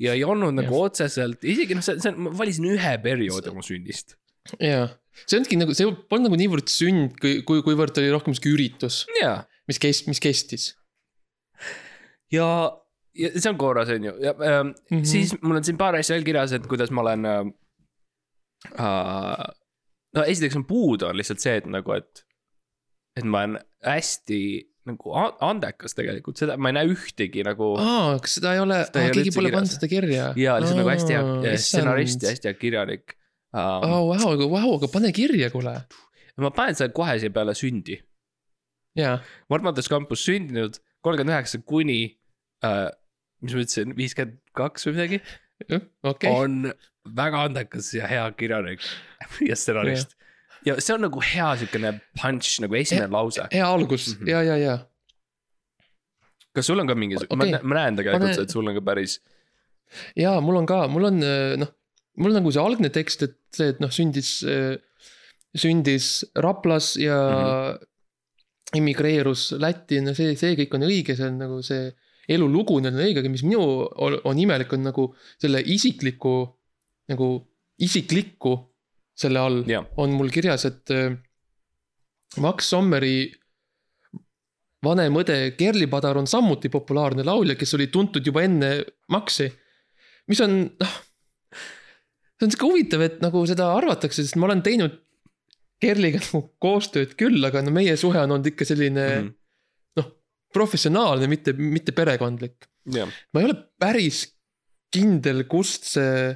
ja 0.00 0.16
ei 0.16 0.24
olnud 0.24 0.56
nagu 0.56 0.72
Jah. 0.72 0.88
otseselt, 0.88 1.44
isegi 1.44 1.76
noh, 1.76 1.84
see, 1.84 2.00
see, 2.02 2.16
ma 2.16 2.32
valisin 2.34 2.66
ühe 2.72 2.96
perioodi 3.04 3.52
oma 3.52 3.62
sünnist. 3.62 4.16
jaa. 4.58 4.88
see 5.26 5.38
ongi 5.38 5.60
nagu, 5.60 5.76
see 5.76 5.86
polnud 6.08 6.30
nagu 6.30 6.40
niivõrd 6.40 6.72
sünd, 6.72 7.18
kui, 7.20 7.42
kui, 7.46 7.60
kuivõrd 7.62 8.00
oli 8.00 8.10
rohkem 8.10 8.34
sihuke 8.34 8.54
üritus, 8.56 9.04
jaa 9.20 9.42
mis 9.68 9.80
kes-, 9.82 10.06
mis 10.08 10.20
kestis 10.22 10.72
ja, 12.32 12.46
ja 13.18 13.32
see 13.36 13.50
on 13.52 13.58
korras, 13.60 13.92
on 13.94 14.08
ju, 14.08 14.14
ja 14.22 14.34
ähm, 14.34 14.66
mm. 14.66 14.74
-hmm. 14.90 15.04
siis 15.04 15.34
mul 15.42 15.56
on 15.60 15.64
siin 15.64 15.78
paar 15.78 15.96
asja 15.98 16.16
veel 16.16 16.26
kirjas, 16.26 16.52
et 16.52 16.66
kuidas 16.66 16.90
ma 16.90 17.00
olen 17.06 17.26
äh,. 17.26 17.46
Äh, 18.78 19.46
no 20.14 20.22
esiteks 20.22 20.56
on 20.56 20.64
puudu 20.64 21.06
on 21.06 21.16
lihtsalt 21.16 21.40
see, 21.42 21.56
et 21.56 21.66
nagu, 21.66 21.92
et, 21.92 22.24
et 23.18 23.26
ma 23.28 23.44
olen 23.44 23.58
hästi 23.86 24.42
nagu 24.88 25.14
andekas 25.44 25.94
tegelikult, 25.94 26.40
seda 26.42 26.56
ma 26.58 26.72
ei 26.72 26.76
näe 26.78 26.90
ühtegi 26.90 27.44
nagu 27.46 27.72
aa, 27.78 28.16
kas 28.22 28.38
seda 28.38 28.54
ei 28.56 28.62
ole, 28.62 28.78
keegi 28.90 29.34
pole 29.34 29.52
pannud 29.54 29.70
seda 29.70 29.88
kirja? 29.90 30.30
ja 30.38 30.56
lihtsalt 30.58 30.80
nagu 30.80 30.90
hästi 30.90 31.14
hea 31.14 31.58
stsenarist 31.62 32.24
ja 32.24 32.32
hästi 32.32 32.50
hea 32.50 32.58
kirjanik 32.58 33.14
uh, 33.14 33.60
aa, 33.60 34.00
vau, 34.08 34.32
aga 34.32 34.48
vau, 34.50 34.72
aga 34.78 34.90
pane 34.90 35.12
kirja, 35.14 35.52
kuule. 35.54 35.76
ma 36.42 36.50
panen 36.54 36.78
selle 36.78 36.94
kohe 36.96 37.14
siia 37.22 37.34
peale 37.34 37.54
sündi. 37.58 38.00
jaa, 38.98 39.20
Mart 39.52 39.68
Matus 39.68 39.90
Campus 39.92 40.24
sündinud 40.26 40.80
kolmkümmend 41.06 41.36
üheksa 41.36 41.62
kuni 41.62 42.00
uh,, 42.66 42.88
mis 43.42 43.54
ma 43.54 43.62
ütlesin, 43.62 43.94
viiskümmend 43.98 44.40
kaks 44.58 44.88
või 44.88 44.98
midagi 44.98 45.22
okei. 46.02 46.30
on 46.32 46.72
väga 47.16 47.46
andekas 47.46 47.92
ja 47.94 48.10
hea 48.10 48.26
kirjanik 48.38 48.82
ja 49.50 49.58
stsenarist. 49.58 50.16
Ja 50.66 50.78
see 50.78 50.94
on 50.94 51.04
nagu 51.06 51.22
hea 51.26 51.50
siukene 51.62 51.92
punch 52.20 52.60
nagu 52.64 52.78
esimene 52.78 53.12
lause. 53.12 53.46
hea 53.52 53.66
algus 53.66 54.12
Mhm. 54.14 54.28
ja, 54.28 54.42
ja, 54.42 54.56
ja. 54.56 54.78
kas 56.54 56.66
sul 56.66 56.80
on 56.80 56.86
ka 56.90 56.94
Okei. 56.94 57.54
okay., 57.54 57.62
ma 57.62 57.78
näen 57.80 57.96
tegelikult 57.96 58.42
et 58.44 58.50
sul 58.50 58.68
on 58.68 58.74
ka 58.78 58.84
päris, 58.92 59.20
ja 60.16 60.38
mul 60.40 60.62
on 60.62 60.66
ka, 60.66 60.86
mul 60.88 61.10
on 61.10 61.22
äh, 61.22 61.56
noh, 61.60 61.72
mul 62.20 62.36
nagu 62.36 62.52
see 62.52 62.62
algne 62.62 62.90
tekst, 62.92 63.24
et 63.26 63.38
see, 63.54 63.72
et 63.72 63.80
noh, 63.80 63.92
sündis, 63.92 64.42
sündis 65.56 66.24
Raplas 66.36 66.94
ja 67.00 67.16
mm 67.16 67.42
-hmm. 67.42 67.86
emigreerus 68.80 69.52
Lätti, 69.60 70.00
no 70.00 70.14
see, 70.14 70.36
see 70.36 70.56
kõik 70.56 70.74
on 70.76 70.88
õige, 70.88 71.16
see 71.16 71.28
on 71.28 71.38
nagu 71.38 71.62
see 71.62 71.92
elulugu 72.28 72.76
on 72.78 72.86
õige, 72.92 73.20
aga 73.20 73.30
mis 73.32 73.42
minu 73.42 73.62
on, 73.96 74.18
on 74.24 74.38
imelik, 74.38 74.72
on 74.72 74.84
nagu 74.86 75.08
selle 75.40 75.62
isikliku, 75.64 76.46
nagu 77.10 77.28
isiklikku 77.82 78.54
selle 79.22 79.42
all 79.42 79.62
jah, 79.68 79.86
on 80.02 80.16
mul 80.18 80.32
kirjas, 80.34 80.66
et 80.68 80.92
äh, 80.94 81.14
Max 82.42 82.70
Sommeri 82.72 83.30
vanem 84.82 85.18
õde 85.20 85.36
Gerli 85.58 85.86
Padar 85.90 86.18
on 86.20 86.28
samuti 86.30 86.70
populaarne 86.72 87.24
laulja, 87.26 87.56
kes 87.58 87.76
oli 87.78 87.88
tuntud 87.92 88.26
juba 88.26 88.44
enne 88.46 88.72
Maxi. 89.12 89.48
mis 90.30 90.40
on, 90.42 90.58
noh, 90.66 90.96
see 91.52 92.46
on 92.46 92.52
sihuke 92.54 92.68
huvitav, 92.68 93.04
et 93.06 93.22
nagu 93.24 93.44
seda 93.48 93.70
arvatakse, 93.76 94.24
sest 94.24 94.38
ma 94.40 94.48
olen 94.50 94.64
teinud 94.66 94.98
Gerliga 95.82 96.20
nagu 96.22 96.44
koostööd 96.62 97.16
küll, 97.18 97.40
aga 97.46 97.62
no 97.64 97.74
meie 97.74 97.96
suhe 97.98 98.20
on 98.20 98.36
olnud 98.36 98.52
ikka 98.52 98.66
selline 98.68 99.06
mm. 99.06 99.24
-hmm. 99.24 99.32
noh, 99.98 100.12
professionaalne, 100.54 101.26
mitte, 101.30 101.52
mitte 101.52 101.94
perekondlik. 101.94 102.68
jah, 102.94 103.10
ma 103.32 103.42
ei 103.42 103.50
ole 103.50 103.58
päris 103.78 104.26
kindel, 104.92 105.44
kust 105.48 105.86
see 105.94 106.30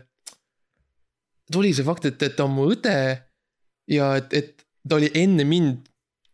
tuli 1.52 1.72
see 1.76 1.84
fakt, 1.86 2.04
et, 2.10 2.22
et 2.22 2.34
ta 2.36 2.44
on 2.46 2.54
mu 2.56 2.66
õde 2.72 2.94
ja 3.92 4.14
et, 4.20 4.32
et 4.34 4.64
ta 4.88 4.96
oli 4.98 5.10
enne 5.14 5.44
mind 5.46 5.86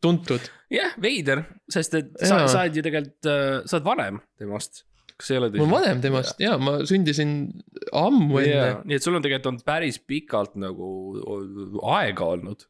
tuntud. 0.03 0.41
jah, 0.73 0.95
veider, 1.03 1.45
sest 1.71 1.95
et 1.99 2.09
sa, 2.21 2.41
Jaa. 2.43 2.49
sa 2.49 2.63
oled 2.65 2.77
ju 2.79 2.83
tegelikult, 2.87 3.29
sa 3.69 3.77
oled 3.79 3.85
vanem 3.87 4.21
temast. 4.41 4.85
kas 5.21 5.31
ei 5.31 5.37
ole 5.39 5.51
ma 5.53 5.63
olen 5.63 5.71
vanem 5.77 6.01
temast 6.03 6.41
ja 6.43 6.57
ma 6.59 6.79
sündisin 6.89 7.35
ammu 7.93 8.41
enne 8.41 8.49
yeah.. 8.57 8.81
nii 8.89 8.97
et 8.99 9.05
sul 9.05 9.15
on 9.15 9.23
tegelikult 9.23 9.51
olnud 9.53 9.65
päris 9.69 9.99
pikalt 10.01 10.57
nagu 10.59 10.89
aega 11.99 12.25
olnud. 12.35 12.65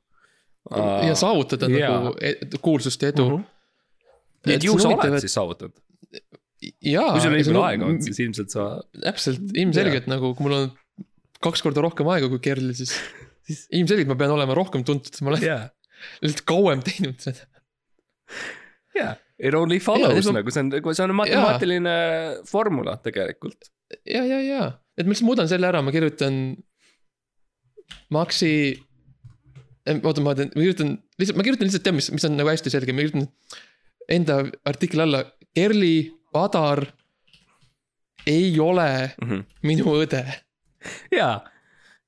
ja 1.07 1.14
saavutada 1.18 1.70
Jaa. 1.70 1.95
nagu 1.95 2.12
e- 2.20 2.59
kuulsust 2.61 3.03
ja 3.07 3.12
edu 3.14 3.28
Mhm. 3.30 3.47
nii 4.47 4.55
et 4.57 4.59
Et 4.59 4.64
ju 4.66 4.74
sa 4.82 4.88
on 4.90 4.99
oled 4.99 5.14
et- 5.14 5.22
siis 5.24 5.34
saavutanud. 5.38 5.72
jaa. 6.82 7.09
kui 7.14 7.20
sul 7.22 7.30
nii 7.36 7.45
palju 7.47 7.62
aega 7.70 7.86
on, 7.86 7.99
siis 8.03 8.18
ilmselt 8.26 8.51
sa. 8.55 8.66
täpselt, 9.01 9.40
ilmselgelt 9.55 10.07
nagu, 10.11 10.34
kui 10.34 10.45
mul 10.49 10.59
on 10.59 10.70
kaks 11.43 11.62
korda 11.64 11.82
rohkem 11.84 12.09
aega 12.14 12.28
kui 12.32 12.40
Kerlil, 12.45 12.74
siis 12.78 12.93
Siis- 13.49 13.66
ilmselgelt 13.74 14.07
ma 14.12 14.14
pean 14.20 14.30
olema 14.36 14.55
rohkem 14.55 14.84
tuntud, 14.86 15.16
ma 15.26 15.32
olen 15.32 15.43
jaa, 15.43 15.62
lihtsalt 16.22 16.45
kauem 16.47 16.82
teinud 16.86 17.18
seda. 17.22 17.47
jaa. 18.97 19.16
It 19.43 19.55
only 19.59 19.80
follows 19.82 20.28
ma- 20.30 20.36
nagu 20.38 20.53
see 20.55 20.62
on, 20.62 20.68
see 20.95 21.03
on 21.03 21.14
matemaatiline 21.18 21.95
formula 22.47 22.95
tegelikult. 23.03 23.66
ja, 24.07 24.22
ja, 24.22 24.38
ja, 24.47 24.61
et 24.97 25.03
ma 25.09 25.11
lihtsalt 25.11 25.26
muudan 25.26 25.49
selle 25.51 25.66
ära, 25.66 25.80
ma 25.82 25.90
kirjutan 25.95 26.36
Maxi. 28.14 28.53
oota, 29.90 30.22
ma 30.22 30.34
teen, 30.38 30.51
ma 30.55 30.61
kirjutan 30.62 30.93
lihtsalt, 31.18 31.36
ma 31.40 31.47
kirjutan 31.47 31.66
lihtsalt, 31.68 31.84
tead, 31.88 31.97
mis, 31.99 32.11
mis 32.14 32.26
on 32.28 32.36
nagu 32.38 32.51
hästi 32.53 32.70
selge, 32.72 32.95
ma 32.95 33.03
kirjutan 33.03 33.26
enda 34.12 34.36
artikli 34.68 35.03
alla, 35.03 35.24
Kerli 35.57 35.95
Padar 36.32 36.84
ei 38.30 38.55
ole 38.62 38.86
Mhm. 39.20 39.40
minu 39.66 39.97
õde. 40.05 40.22
jaa, 41.20 41.34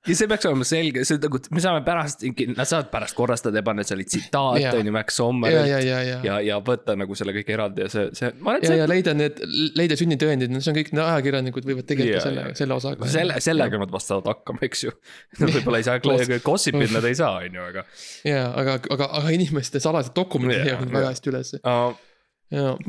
ja 0.05 0.15
see 0.19 0.29
peaks 0.29 0.47
olema 0.49 0.67
selge, 0.69 1.03
see 1.09 1.19
nagu, 1.23 1.39
me 1.55 1.63
saame 1.65 1.81
pärast, 1.85 2.25
nad 2.53 2.69
saavad 2.69 2.91
pärast 2.93 3.17
korrastada 3.17 3.61
ja 3.61 3.65
panna 3.67 3.85
selle 3.87 4.05
tsitaat 4.05 4.77
on 4.77 4.89
ju 4.89 4.93
Max 4.93 5.15
ja, 5.15 5.17
Sommerilt 5.17 5.69
ja, 5.71 5.79
ja, 5.81 6.01
ja, 6.05 6.19
ja, 6.27 6.35
ja 6.45 6.59
võtta 6.65 6.97
nagu 6.99 7.17
selle 7.17 7.33
kõik 7.37 7.53
eraldi 7.55 7.87
ja 7.87 7.91
see, 7.93 8.11
see, 8.17 8.29
ja, 8.29 8.57
see 8.61 8.79
ja 8.79 8.89
leida 8.91 9.15
need, 9.17 9.41
leida 9.79 9.97
sünnitõendid, 9.99 10.53
no 10.53 10.61
see 10.65 10.75
on 10.75 10.79
kõik, 10.81 10.91
ajakirjanikud 11.05 11.69
võivad 11.71 11.89
tegeleda 11.89 12.21
selle 12.25 12.47
selle 12.59 12.77
osaga. 12.77 13.09
selle, 13.15 13.39
sellega 13.45 13.81
nad 13.81 13.95
vast 13.95 14.13
saavad 14.13 14.29
hakkama, 14.35 14.61
eks 14.69 14.85
ju. 14.85 14.93
Nad 15.41 15.53
võib-olla 15.57 15.81
ei 15.81 15.87
saa 15.87 16.03
Koos-, 16.05 16.29
gossip 16.45 16.77
ida 16.79 16.93
nad 16.99 17.07
ei 17.09 17.17
saa, 17.19 17.39
on 17.47 17.57
ju, 17.57 17.69
aga 17.73 17.87
jaa, 18.29 18.45
aga, 18.61 18.77
aga, 18.95 19.09
aga 19.21 19.33
inimeste 19.35 19.81
salajased 19.83 20.15
dokumendid 20.17 20.67
leiavad 20.69 20.93
väga 20.93 21.15
hästi 21.15 21.33
ülesse, 21.33 21.63
uh, 21.65 21.97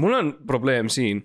mul 0.01 0.17
on 0.19 0.33
probleem 0.47 0.91
siin. 0.91 1.23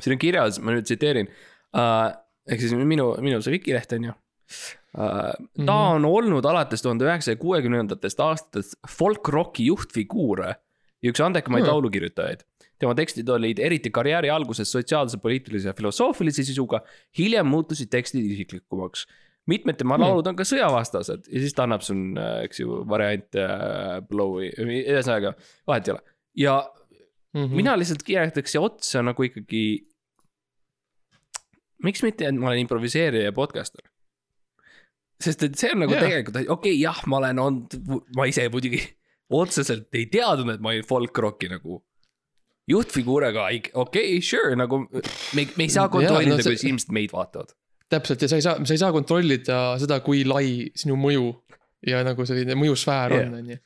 siin 0.00 0.16
on 0.16 0.20
kirjas, 0.20 0.58
ma 0.58 0.74
nüüd 0.74 0.88
tsiteerin 0.88 1.30
uh,, 1.30 2.10
ehk 2.48 2.60
siis 2.60 2.72
minu, 2.74 3.12
minu 3.22 3.40
see 3.42 3.52
Wikileht 3.58 3.92
on 3.98 4.04
ju 4.10 4.12
uh,. 4.12 5.32
ta 5.66 5.76
on 5.94 6.04
olnud 6.08 6.44
alates 6.48 6.82
tuhande 6.84 7.06
üheksasaja 7.08 7.38
kuuekümnendatest 7.40 8.20
aastatest 8.20 8.74
folk-rocki 8.98 9.66
juhtfiguure 9.70 10.54
ja 11.02 11.10
üks 11.12 11.22
andekamaid 11.24 11.64
Hmm. 11.64 11.72
laulukirjutajaid. 11.72 12.42
tema 12.82 12.94
tekstid 12.98 13.28
olid 13.30 13.58
eriti 13.62 13.90
karjääri 13.94 14.30
alguses 14.30 14.72
sotsiaalse, 14.72 15.18
poliitilise 15.22 15.68
ja 15.70 15.72
filosoofilise 15.78 16.42
sisuga, 16.44 16.80
hiljem 17.18 17.46
muutusid 17.46 17.90
tekstid 17.90 18.24
isiklikumaks. 18.26 19.06
mitmed 19.46 19.76
tema 19.78 19.94
Hmm. 19.96 20.04
laulud 20.04 20.26
on 20.26 20.36
ka 20.36 20.42
sõjavastased 20.46 21.26
ja 21.28 21.40
siis 21.40 21.54
ta 21.54 21.62
annab 21.64 21.82
sul, 21.82 22.16
eks 22.44 22.60
ju, 22.60 22.82
variante 22.88 23.42
äh, 23.42 24.00
blow'i, 24.06 24.50
ühesõnaga 24.58 25.34
vahet 25.66 25.88
ei 25.88 25.92
ole 25.92 26.02
ja 26.34 26.62
Mhm. 27.34 27.56
mina 27.56 27.72
lihtsalt 27.76 28.02
kirjutaks 28.04 28.52
siia 28.52 28.60
otsa 28.60 29.00
nagu 29.02 29.22
ikkagi. 29.24 29.86
Miks 31.86 32.04
mitte, 32.06 32.28
et 32.28 32.38
ma 32.38 32.50
olen 32.52 32.64
improviseerija 32.64 33.30
ja 33.30 33.36
podcaster? 33.36 33.84
sest 35.22 35.44
et 35.46 35.54
see 35.58 35.70
on 35.70 35.84
nagu 35.84 35.94
yeah. 35.94 36.02
tegelikult, 36.02 36.40
okei 36.42 36.74
okay,, 36.74 36.80
jah, 36.80 36.98
ma 37.10 37.20
olen 37.20 37.38
olnud, 37.38 37.78
ma 38.18 38.26
ise 38.30 38.48
muidugi 38.52 38.80
otseselt 39.42 39.94
ei 39.98 40.08
teadnud, 40.12 40.56
et 40.56 40.62
ma 40.64 40.72
olin 40.72 40.86
folk-rocki 40.86 41.50
nagu 41.52 41.80
juhtfiguuriga, 42.70 43.48
okei 43.48 43.72
okay,, 43.84 44.20
sure, 44.24 44.54
nagu 44.58 44.84
me, 44.86 45.46
me 45.56 45.66
ei 45.66 45.72
saa 45.72 45.88
kontrollida 45.92 46.36
no 46.36 46.38
no, 46.38 46.46
kuidas 46.46 46.64
inimesed 46.66 46.94
meid 46.94 47.14
vaatavad. 47.14 47.54
täpselt 47.92 48.22
ja 48.24 48.30
sa 48.30 48.38
ei 48.38 48.44
saa, 48.44 48.56
sa 48.64 48.74
ei 48.74 48.80
saa 48.80 48.92
kontrollida 48.94 49.58
seda, 49.82 50.00
kui 50.04 50.22
lai 50.28 50.70
sinu 50.78 50.96
mõju 51.00 51.26
ja 51.86 52.02
nagu 52.06 52.26
selline 52.28 52.56
mõjusfäär 52.58 53.18
on, 53.18 53.36
on 53.40 53.52
ju. 53.54 53.58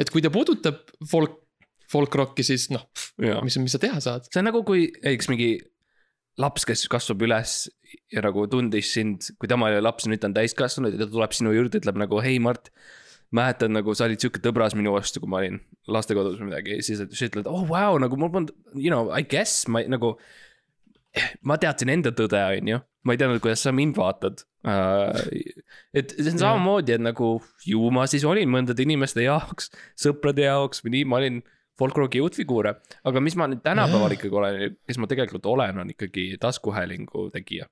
et 0.00 0.12
kui 0.12 0.24
ta 0.24 0.32
puudutab 0.32 0.80
folk, 1.10 1.36
folk-rocki, 1.90 2.46
siis 2.46 2.68
noh, 2.72 2.88
jaa, 3.22 3.40
mis, 3.44 3.58
mis 3.62 3.76
sa 3.76 3.82
teha 3.82 4.00
saad. 4.02 4.28
see 4.30 4.40
on 4.42 4.48
nagu, 4.50 4.64
kui 4.66 4.88
näiteks 5.02 5.30
mingi 5.32 5.52
laps, 6.40 6.66
kes 6.68 6.86
kasvab 6.90 7.22
üles 7.26 7.64
ja 8.12 8.22
nagu 8.24 8.46
tundis 8.50 8.92
sind, 8.94 9.30
kui 9.40 9.50
tema 9.50 9.68
oli 9.68 9.82
laps, 9.82 10.08
nüüd 10.10 10.22
ta 10.22 10.30
on 10.30 10.36
täiskasvanud 10.36 10.94
ja 10.94 11.02
ta 11.02 11.08
tuleb 11.10 11.34
sinu 11.36 11.54
juurde, 11.54 11.80
ütleb 11.82 12.00
nagu 12.00 12.22
hei 12.24 12.40
Mart. 12.42 12.72
mäletan 13.30 13.70
nagu 13.70 13.92
sa 13.94 14.08
olid 14.08 14.18
sihuke 14.18 14.40
tõbras 14.42 14.74
minu 14.74 14.90
vastu, 14.90 15.20
kui 15.22 15.30
ma 15.30 15.38
olin 15.38 15.60
lastekodus 15.86 16.40
või 16.40 16.48
midagi, 16.48 16.80
siis 16.82 16.98
sa 16.98 17.26
ütled, 17.28 17.46
oh 17.46 17.62
wow, 17.68 17.98
nagu 18.02 18.16
mul 18.18 18.32
polnud, 18.32 18.50
you 18.74 18.90
know, 18.90 19.12
I 19.14 19.22
guess 19.22 19.68
ma 19.68 19.84
nagu. 19.86 20.16
ma 21.42 21.56
teadsin 21.58 21.90
enda 21.90 22.12
tõde, 22.14 22.38
on 22.38 22.68
ju, 22.70 22.80
ma 23.06 23.14
ei 23.14 23.18
teadnud, 23.18 23.40
kuidas 23.42 23.64
sa 23.66 23.72
mind 23.74 23.96
vaatad 23.98 24.44
uh,. 24.62 25.14
et 25.94 26.12
see 26.14 26.30
on 26.34 26.42
samamoodi, 26.42 26.94
et 26.94 27.02
nagu 27.02 27.32
ju 27.66 27.90
ma 27.94 28.04
siis 28.10 28.26
olin 28.26 28.50
mõndade 28.50 28.82
inimeste 28.84 29.24
jaoks, 29.24 29.72
sõprade 29.98 30.46
jaoks 30.46 30.84
või 30.84 30.94
nii, 30.98 31.08
ma 31.10 31.18
olin 31.18 31.40
folkloogi 31.80 32.20
juhtfiguure, 32.20 32.74
aga 33.08 33.24
mis 33.24 33.36
ma 33.40 33.48
nüüd 33.50 33.64
tänapäeval 33.64 34.16
ikkagi 34.16 34.40
olen, 34.42 34.78
kes 34.88 35.00
ma 35.00 35.08
tegelikult 35.10 35.48
olen, 35.50 35.82
on 35.84 35.92
ikkagi 35.94 36.30
taskuhäälingu 36.40 37.28
tegija. 37.34 37.66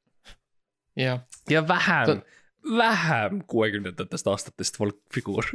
jah, 0.99 1.23
ja 1.51 1.63
vähem 1.69 2.13
Ta-, 2.15 2.39
vähem 2.79 3.43
kuuekümnendatest 3.47 4.27
aastatest 4.27 4.79
folkfiguur. 4.81 5.53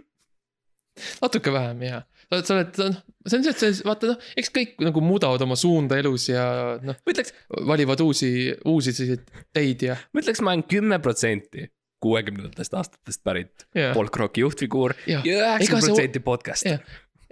natuke 1.22 1.54
vähem 1.54 1.82
ja. 1.82 2.02
sa 2.30 2.36
oled, 2.38 2.46
sa 2.46 2.56
oled, 2.56 2.82
noh, 2.94 2.98
see 3.26 3.40
on 3.40 3.46
see, 3.48 3.54
et 3.54 3.62
sa 3.80 3.88
vaata 3.88 4.12
noh, 4.12 4.26
eks 4.38 4.52
kõik 4.54 4.76
nagu 4.86 5.02
muudavad 5.02 5.42
oma 5.42 5.58
suunda 5.58 5.98
elus 5.98 6.28
ja 6.30 6.44
noh, 6.86 7.00
ma 7.02 7.16
ütleks, 7.16 7.34
valivad 7.70 8.04
uusi, 8.06 8.30
uusi 8.70 8.94
selliseid 8.94 9.46
teid 9.58 9.88
ja, 9.90 9.98
ma 10.14 10.22
ütleks, 10.22 10.44
ma 10.46 10.54
olen 10.54 10.68
kümme 10.70 11.02
protsenti 11.02 11.66
kuuekümnendatest 12.04 12.74
aastatest 12.78 13.24
pärit 13.26 13.66
ja, 13.78 13.94
folkrocki 13.96 14.44
juhtfiguur 14.44 14.94
ja 15.08 15.22
ja 15.26 15.56
üheksakümmend 15.56 15.86
see- 15.86 15.94
protsenti 15.94 16.24
podcast. 16.24 16.70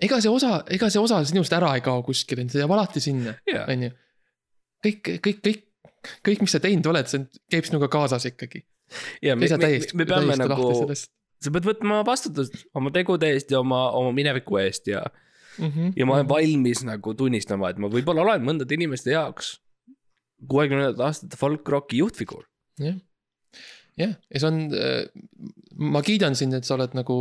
Ega 0.01 0.21
see 0.23 0.31
osa, 0.31 0.61
ega 0.73 0.89
see 0.93 1.01
osa 1.01 1.21
sinust 1.27 1.53
ära 1.55 1.75
ei 1.77 1.83
kao 1.85 2.03
kuskile, 2.05 2.47
see 2.49 2.63
jääb 2.63 2.73
alati 2.75 3.03
sinna, 3.03 3.35
on 3.61 3.87
ju. 3.87 3.93
kõik, 4.87 5.13
kõik, 5.27 5.41
kõik, 5.45 5.63
kõik, 6.27 6.43
mis 6.45 6.55
sa 6.55 6.61
teinud 6.63 6.91
oled, 6.91 7.09
see 7.11 7.25
käib 7.51 7.67
sinuga 7.69 7.89
kaasas 7.91 8.27
ikkagi. 8.31 8.63
ja 9.23 9.37
me, 9.39 9.49
me, 9.61 9.73
me 10.01 10.07
peame 10.09 10.37
nagu 10.41 10.71
sa 11.41 11.53
pead 11.53 11.65
võtma 11.65 12.01
vastutust 12.05 12.65
oma 12.77 12.91
tegude 12.93 13.29
eest 13.33 13.51
ja 13.53 13.61
oma, 13.63 13.87
oma 13.97 14.13
mineviku 14.15 14.59
eest 14.61 14.89
ja 14.91 15.01
mm. 15.57 15.67
-hmm. 15.67 15.93
ja 15.95 16.05
ma 16.05 16.19
olen 16.19 16.29
valmis 16.29 16.83
nagu 16.85 17.13
tunnistama, 17.17 17.71
et 17.71 17.79
ma 17.81 17.89
võib-olla 17.89 18.25
olen 18.25 18.45
mõndade 18.45 18.77
inimeste 18.77 19.15
jaoks 19.15 19.55
kuuekümnendate 20.49 21.03
aastate 21.05 21.37
folk-rocki 21.37 22.01
juhtfiguur. 22.01 22.45
jah, 22.81 22.97
jah, 23.97 24.13
ja 24.33 24.39
see 24.41 24.49
on, 24.49 24.61
ma 25.91 26.01
kiidan 26.05 26.37
sind, 26.37 26.57
et 26.57 26.67
sa 26.67 26.75
oled 26.77 26.95
nagu, 26.97 27.17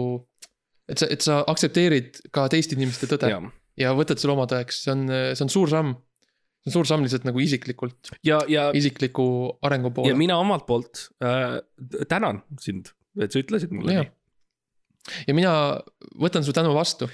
et 0.91 1.01
sa, 1.01 1.09
et 1.11 1.25
sa 1.25 1.41
aktsepteerid 1.51 2.23
ka 2.35 2.47
teiste 2.53 2.77
inimeste 2.77 3.09
tõde 3.11 3.31
ja, 3.31 3.41
ja, 3.41 3.53
ja 3.85 3.97
võtad 3.97 4.21
selle 4.21 4.35
oma 4.37 4.47
tõeks, 4.51 4.85
see 4.85 4.95
on, 4.95 5.05
see 5.11 5.47
on 5.47 5.53
suur 5.53 5.73
samm. 5.73 5.95
see 6.63 6.73
on 6.73 6.77
suur 6.79 6.91
samm 6.91 7.07
lihtsalt 7.07 7.27
nagu 7.29 7.43
isiklikult, 7.43 8.15
ja, 8.27 8.41
ja, 8.51 8.69
isikliku 8.77 9.27
arengu 9.67 9.93
ja 9.93 9.97
poole. 10.01 10.19
mina 10.19 10.41
omalt 10.43 10.67
poolt 10.69 11.07
äh, 11.25 11.61
tänan 12.11 12.43
sind, 12.61 12.93
et 13.21 13.33
sa 13.33 13.43
ütlesid 13.43 13.75
mulle 13.77 14.01
Jah. 14.01 14.09
nii. 14.09 15.25
ja 15.31 15.39
mina 15.39 15.55
võtan 16.21 16.47
su 16.47 16.55
tänu 16.57 16.75
vastu. 16.77 17.11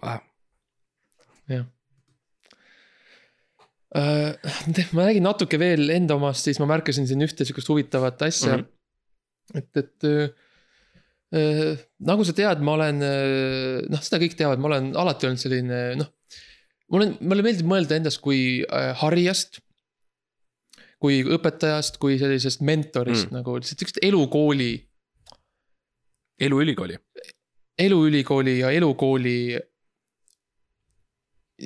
Wow. 0.00 0.24
Äh, 3.90 4.36
ma 4.94 5.08
räägin 5.08 5.24
natuke 5.26 5.58
veel 5.58 5.90
enda 5.90 6.14
omast, 6.14 6.46
siis 6.46 6.60
ma 6.62 6.68
märkasin 6.70 7.08
siin 7.10 7.24
ühte 7.26 7.42
sihukest 7.42 7.68
huvitavat 7.72 8.22
asja 8.22 8.54
mm. 8.54 8.62
-hmm. 8.62 9.58
et, 9.58 9.80
et 9.82 10.06
äh, 10.06 10.49
nagu 11.30 12.24
sa 12.26 12.34
tead, 12.34 12.62
ma 12.66 12.74
olen 12.74 13.02
äh,, 13.06 13.80
noh, 13.86 14.00
seda 14.02 14.18
kõik 14.22 14.34
teavad, 14.38 14.58
ma 14.58 14.70
olen 14.72 14.92
alati 14.98 15.28
olnud 15.28 15.38
selline 15.42 15.80
noh. 16.00 16.08
mul 16.90 17.04
on, 17.06 17.12
mulle 17.22 17.44
meeldib 17.46 17.68
mõelda 17.70 17.98
endast 18.00 18.18
kui 18.24 18.64
äh, 18.66 18.92
harijast. 19.02 19.60
kui 21.00 21.22
õpetajast, 21.24 21.96
kui 21.96 22.18
sellisest 22.20 22.60
mentorist 22.60 23.30
Mm. 23.30 23.38
nagu 23.38 23.54
lihtsalt 23.56 23.78
sihukest 23.80 24.02
elukooli, 24.04 24.74
eluülikooli. 26.40 26.98
eluülikooli 27.78 28.58
ja 28.58 28.70
elukooli 28.70 29.56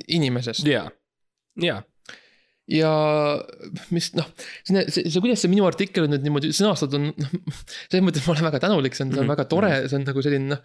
inimesest. 0.07 0.67
ja, 0.67 0.85
ja, 1.59 1.81
ja 2.71 2.91
mis 3.93 4.07
noh, 4.17 4.25
see, 4.65 4.85
see, 4.89 5.03
see, 5.05 5.21
kuidas 5.21 5.43
see 5.43 5.51
minu 5.51 5.67
artikkel 5.67 6.07
on 6.07 6.15
nüüd 6.15 6.23
niimoodi 6.25 6.49
sõnastatud 6.55 6.97
on, 6.97 7.11
noh. 7.21 7.35
selles 7.91 8.05
mõttes 8.07 8.25
ma 8.25 8.33
olen 8.33 8.47
väga 8.47 8.61
tänulik, 8.63 8.95
see 8.97 9.05
on, 9.05 9.11
see 9.13 9.21
on 9.21 9.27
Mhm. 9.27 9.33
väga 9.35 9.45
tore, 9.51 9.71
see 9.89 9.99
on 9.99 10.07
nagu 10.07 10.23
selline 10.25 10.55
noh. 10.55 10.63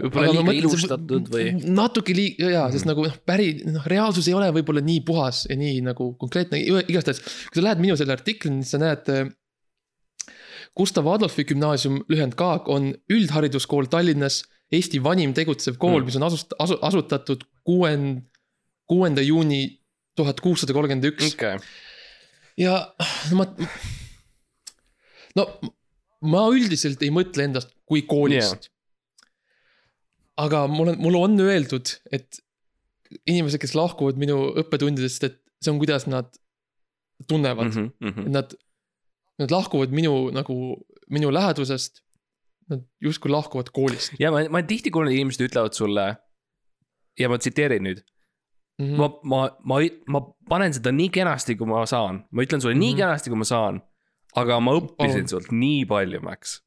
võib-olla 0.00 0.30
liiga 0.36 0.54
ilustatud 0.60 1.26
või. 1.34 1.48
natuke 1.66 2.14
liiga, 2.16 2.52
jaa, 2.54 2.68
sest 2.72 2.86
nagu 2.88 3.04
noh, 3.08 3.16
päri, 3.26 3.48
noh, 3.66 3.84
reaalsus 3.90 4.28
ei 4.30 4.36
ole 4.38 4.52
võib-olla 4.54 4.80
nii 4.86 5.02
puhas 5.08 5.42
ja 5.50 5.56
nii 5.58 5.82
nagu 5.88 6.12
konkreetne, 6.20 6.62
igastahes. 6.86 7.20
kui 7.50 7.58
sa 7.58 7.66
lähed 7.66 7.82
minu 7.82 7.98
selle 7.98 8.14
artiklini, 8.14 8.62
siis 8.62 8.76
sa 8.78 8.82
näed. 8.82 9.10
Gustav 10.78 11.08
Adolfi 11.10 11.42
gümnaasium, 11.44 12.04
lühend 12.08 12.36
KAAG, 12.38 12.68
on 12.70 12.92
üldhariduskool 13.10 13.88
Tallinnas, 13.90 14.44
Eesti 14.70 15.00
vanim 15.02 15.32
tegutsev 15.34 15.74
kool 15.82 15.98
Mm. 15.98 16.04
mm., 16.04 16.06
mis 16.06 16.16
on 16.20 16.22
asust-, 16.28 16.54
asu-, 16.62 16.78
asutatud 16.86 17.42
kuuend-, 17.66 18.22
kuuenda 18.86 19.20
juuni 19.20 19.79
tuhat 20.18 20.40
kuussada 20.44 20.74
kolmkümmend 20.76 21.06
üks. 21.12 21.36
ja 22.58 22.74
no 23.30 23.40
ma, 23.40 23.46
no 25.38 25.46
ma 26.20 26.44
üldiselt 26.52 27.02
ei 27.02 27.12
mõtle 27.14 27.46
endast 27.48 27.72
kui 27.88 28.04
koolist 28.08 28.68
yeah.. 28.68 29.32
aga 30.46 30.66
mul 30.70 30.92
on, 30.92 31.00
mulle 31.02 31.24
on 31.26 31.40
öeldud, 31.46 31.94
et 32.12 32.42
inimesed, 33.26 33.58
kes 33.62 33.74
lahkuvad 33.74 34.20
minu 34.20 34.50
õppetundidest, 34.62 35.24
et 35.26 35.40
see 35.60 35.72
on, 35.72 35.80
kuidas 35.82 36.06
nad 36.10 36.30
tunnevad 37.28 37.74
mm, 37.74 37.90
Mhm, 38.00 38.08
-hmm. 38.08 38.26
et 38.26 38.32
nad, 38.32 38.54
nad 39.38 39.50
lahkuvad 39.50 39.90
minu 39.92 40.30
nagu, 40.30 40.84
minu 41.10 41.32
lähedusest. 41.32 42.02
Nad 42.70 42.84
justkui 43.02 43.30
lahkuvad 43.30 43.72
koolist 43.74 44.12
ja 44.22 44.30
ma, 44.30 44.44
ma 44.46 44.62
tihti 44.62 44.92
kuulen, 44.94 45.10
inimesed 45.10 45.42
ütlevad 45.48 45.74
sulle 45.74 46.04
ja 47.18 47.28
ma 47.28 47.38
tsiteerin 47.38 47.82
nüüd, 47.82 48.04
mm. 48.80 48.86
-hmm. 48.86 48.96
ma, 48.96 49.10
ma, 49.22 49.40
ma, 49.64 49.80
ma 50.14 50.22
panen 50.48 50.72
seda 50.76 50.92
nii 50.96 51.10
kenasti, 51.12 51.56
kui 51.60 51.68
ma 51.68 51.84
saan, 51.86 52.24
ma 52.30 52.42
ütlen 52.46 52.62
sulle 52.64 52.74
nii 52.78 52.94
Mhm. 52.94 53.00
kenasti, 53.02 53.30
kui 53.30 53.38
ma 53.38 53.44
saan. 53.44 53.82
aga 54.40 54.60
ma 54.62 54.74
õppisin 54.78 55.26
Palun. 55.26 55.28
sult 55.32 55.52
nii 55.52 55.84
palju, 55.90 56.20
Max. 56.22 56.60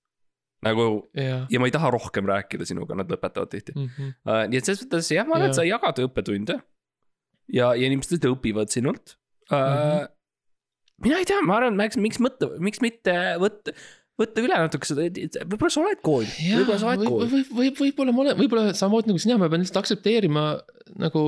nagu 0.63 0.83
ja, 1.15 1.45
ja 1.51 1.59
ma 1.59 1.67
ei 1.67 1.71
taha 1.75 1.89
rohkem 1.91 2.25
rääkida 2.27 2.65
sinuga, 2.67 2.95
nad 2.95 3.09
lõpetavad 3.11 3.49
tihti 3.51 3.73
mm. 3.75 3.87
-hmm. 3.87 4.13
uh,. 4.27 4.43
nii 4.47 4.57
et 4.57 4.65
selles 4.65 4.83
mõttes 4.85 5.11
jah, 5.11 5.27
ma 5.27 5.35
arvan, 5.35 5.49
et 5.49 5.57
Jaa. 5.57 5.63
sa 5.63 5.67
jagad 5.67 5.99
õppetunde. 6.05 6.59
ja, 7.51 7.73
ja 7.75 7.87
inimesed 7.89 8.23
õpivad 8.29 8.71
sinult 8.71 9.17
uh,. 9.51 9.57
Mm. 9.57 9.73
-hmm. 9.73 10.07
mina 11.03 11.17
ei 11.19 11.25
tea, 11.27 11.41
ma 11.43 11.57
arvan, 11.59 11.75
Max, 11.75 11.97
miks 11.99 12.19
mõtta, 12.23 12.47
miks 12.59 12.79
mitte 12.83 13.11
võtta, 13.43 13.73
võtta 14.19 14.43
üle 14.45 14.55
natuke 14.61 14.87
seda, 14.87 15.07
võib-olla 15.49 15.73
sa 15.73 15.81
oled 15.81 16.01
kool, 16.05 16.27
võib-olla 16.27 16.79
sa 16.79 16.91
oled 16.91 17.07
kool. 17.07 17.27
või, 17.31 17.43
või, 17.59 17.71
võib-olla 17.79 18.13
ma 18.15 18.21
olen, 18.27 18.37
võib-olla 18.39 18.73
samamoodi 18.77 19.11
nagu 19.11 19.19
sina, 19.23 19.37
ma 19.41 19.49
pean 19.49 19.63
lihtsalt 19.63 19.81
aktsepteerima 19.83 20.45
nagu, 21.01 21.23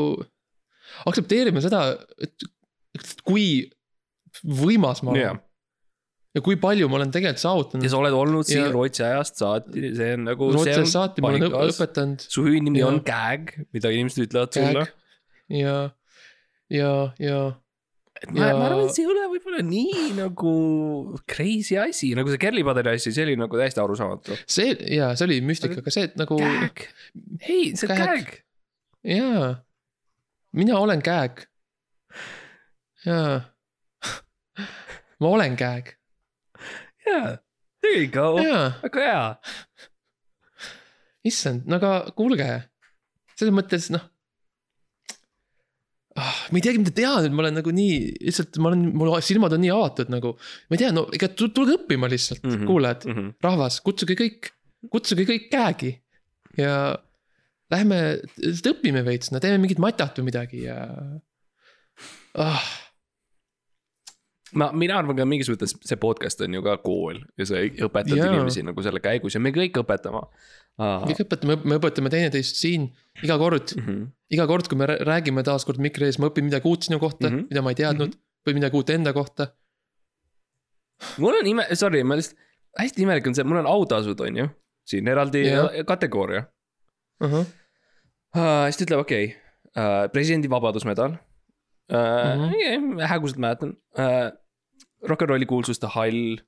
aktsepteerima 1.10 1.64
seda, 1.66 1.82
et, 2.22 2.48
et 3.00 3.16
kui 3.28 3.48
võimas 4.43 5.02
ma 5.06 5.14
olen 5.14 5.22
jah, 5.24 5.41
ja 6.36 6.41
kui 6.43 6.58
palju 6.60 6.88
ma 6.91 6.98
olen 7.00 7.12
tegelikult 7.16 7.43
saavutanud 7.43 7.88
ja. 7.88 7.91
sa 7.93 8.00
oled 8.02 8.16
olnud 8.18 8.48
siin 8.48 8.64
Ja- 8.66 8.72
Rootsi 8.74 9.04
ajast 9.08 9.39
saati, 9.43 9.91
see 9.96 10.14
on 10.18 10.26
nagu. 10.28 10.50
Rootsist 10.56 10.91
saati 10.96 11.24
ma 11.24 11.32
olen 11.32 11.46
õpetanud 11.50 12.26
su 12.28 12.43
hüüdnimi 12.48 12.82
Ja. 12.84 12.89
on 12.91 13.00
Gag, 13.08 13.54
mida 13.76 13.91
inimesed 13.96 14.26
ütlevad 14.28 14.52
sulle 14.56 14.88
ja, 15.56 15.78
ja, 16.74 16.91
ja 17.22 17.39
et 18.20 18.32
ma, 18.32 18.50
Ja- 18.50 18.58
ma 18.58 18.66
arvan, 18.70 18.86
et 18.89 18.96
see 18.96 19.04
ei 19.06 19.12
ole 19.12 19.26
võib-olla 19.32 19.64
nii 19.68 20.10
nagu 20.18 20.52
crazy 21.32 21.76
asi, 21.80 22.12
nagu 22.18 22.32
see 22.32 22.39
Kerli 22.41 22.64
Padari 22.68 22.96
asi, 22.98 23.12
see 23.16 23.24
oli 23.28 23.36
nagu 23.39 23.60
täiesti 23.60 23.80
arusaamatu. 23.84 24.36
see 24.48 24.74
ja 24.96 25.14
see 25.16 25.28
oli 25.30 25.39
müstika, 25.46 25.80
aga 25.84 25.93
see, 25.96 26.10
et 26.10 26.16
nagu 26.20 26.39
hei, 26.41 27.72
see 27.76 27.88
on. 27.88 27.96
Gag. 28.04 28.36
jaa, 29.08 29.50
mina 30.56 30.80
olen 30.80 31.03
Gag. 31.03 31.43
jaa, 33.06 33.41
ma 35.20 35.28
olen 35.36 35.58
Gag, 35.60 35.93
jaa, 37.06 37.38
there 37.84 38.01
you 38.01 38.10
go, 38.12 38.36
väga 38.39 39.06
hea. 39.06 39.24
issand, 41.28 41.68
no 41.70 41.80
aga 41.80 41.93
kuulge, 42.18 42.49
selles 43.36 43.56
mõttes 43.56 43.89
noh 43.93 44.03
ah,. 46.16 46.41
ma 46.49 46.60
ei 46.60 46.64
teagi, 46.64 46.82
mida 46.82 46.95
teha 46.95 47.20
nüüd, 47.26 47.36
ma 47.36 47.45
olen 47.45 47.60
nagu 47.60 47.74
nii, 47.76 47.97
lihtsalt 48.30 48.60
ma 48.64 48.72
olen, 48.72 48.88
mul 48.95 49.14
silmad 49.26 49.56
on 49.58 49.64
nii 49.66 49.74
avatud 49.76 50.14
nagu. 50.14 50.36
ma 50.70 50.78
ei 50.78 50.84
tea, 50.86 50.93
no 50.95 51.08
ega 51.16 51.30
tu- 51.34 51.51
tulge 51.56 51.76
õppima 51.82 52.10
lihtsalt 52.12 52.43
mm. 52.45 52.56
-hmm. 52.56 52.70
kuulajad, 52.70 53.08
rahvas, 53.43 53.82
kutsuge 53.86 54.18
kõik, 54.20 54.53
kutsuge 54.93 55.28
kõik 55.28 55.49
käegi. 55.51 55.97
ja 56.58 56.95
lähme, 57.74 57.99
õpime 58.72 59.03
veits, 59.05 59.32
no 59.34 59.41
teeme 59.43 59.59
mingit 59.61 59.82
matat 59.82 60.20
või 60.20 60.30
midagi 60.30 60.66
ja 60.66 60.78
ah,. 62.41 62.66
ma, 64.53 64.70
mina 64.76 64.99
arvan 64.99 65.18
ka 65.18 65.26
mingis 65.30 65.49
mõttes 65.51 65.74
see 65.82 65.97
podcast 66.01 66.43
on 66.45 66.57
ju 66.57 66.63
ka 66.66 66.78
kool 66.84 67.22
ja 67.39 67.47
sa 67.49 67.63
õpetad 67.63 68.20
Jaa. 68.20 68.30
inimesi 68.32 68.66
nagu 68.68 68.86
selle 68.86 69.01
käigus 69.03 69.38
ja 69.38 69.41
me 69.41 69.53
kõik 69.55 69.82
õpetame. 69.82 70.22
kõik 70.78 71.26
õpetame, 71.26 71.57
me 71.63 71.80
õpetame 71.80 72.13
teineteist 72.13 72.61
siin 72.61 72.91
iga 73.24 73.39
kord, 73.41 73.76
Mhm. 73.80 74.07
iga 74.30 74.47
kord, 74.47 74.70
kui 74.70 74.78
me 74.78 74.86
rää- 74.91 75.01
räägime 75.07 75.43
taaskord 75.43 75.80
mikri 75.82 76.05
ees, 76.09 76.20
ma 76.20 76.30
õpin 76.30 76.49
midagi 76.49 76.70
uut 76.70 76.84
sinu 76.84 76.99
kohta 76.99 77.30
mm. 77.30 77.36
-hmm. 77.36 77.47
mida 77.49 77.61
ma 77.61 77.72
ei 77.74 77.82
teadnud 77.82 78.09
mm 78.09 78.13
-hmm. 78.13 78.49
või 78.49 78.53
midagi 78.61 78.78
uut 78.78 78.89
enda 78.89 79.13
kohta 79.13 79.53
mul 81.18 81.36
on 81.39 81.47
ime, 81.47 81.66
sorry, 81.76 82.03
ma 82.03 82.16
lihtsalt, 82.16 82.38
hästi 82.80 83.05
imelik 83.05 83.28
on 83.28 83.36
see, 83.36 83.43
mul 83.47 83.61
on 83.61 83.68
autasud, 83.68 84.20
on 84.20 84.38
ju, 84.38 84.49
siin 84.88 85.07
eraldi 85.07 85.47
Jah. 85.47 85.72
kategooria 85.88 86.45
uh. 87.22 87.30
-huh. 87.32 87.45
uh,. 88.36 88.66
siis 88.70 88.78
ta 88.78 88.88
ütleb, 88.88 88.99
okei 88.99 89.26
okay, 89.26 89.36
uh,, 89.76 90.05
presidendi 90.11 90.49
vabadusmedal 90.49 91.11
uh, 91.11 91.97
mm. 91.97 92.41
Mhm. 92.41 92.53
-hmm. 92.53 93.05
häguselt 93.11 93.39
mäletan 93.39 93.78
uh,. 93.97 94.32
Rock 95.05 95.22
n 95.22 95.30
rolli 95.30 95.45
kuulsuste 95.45 95.88
hall 95.88 96.39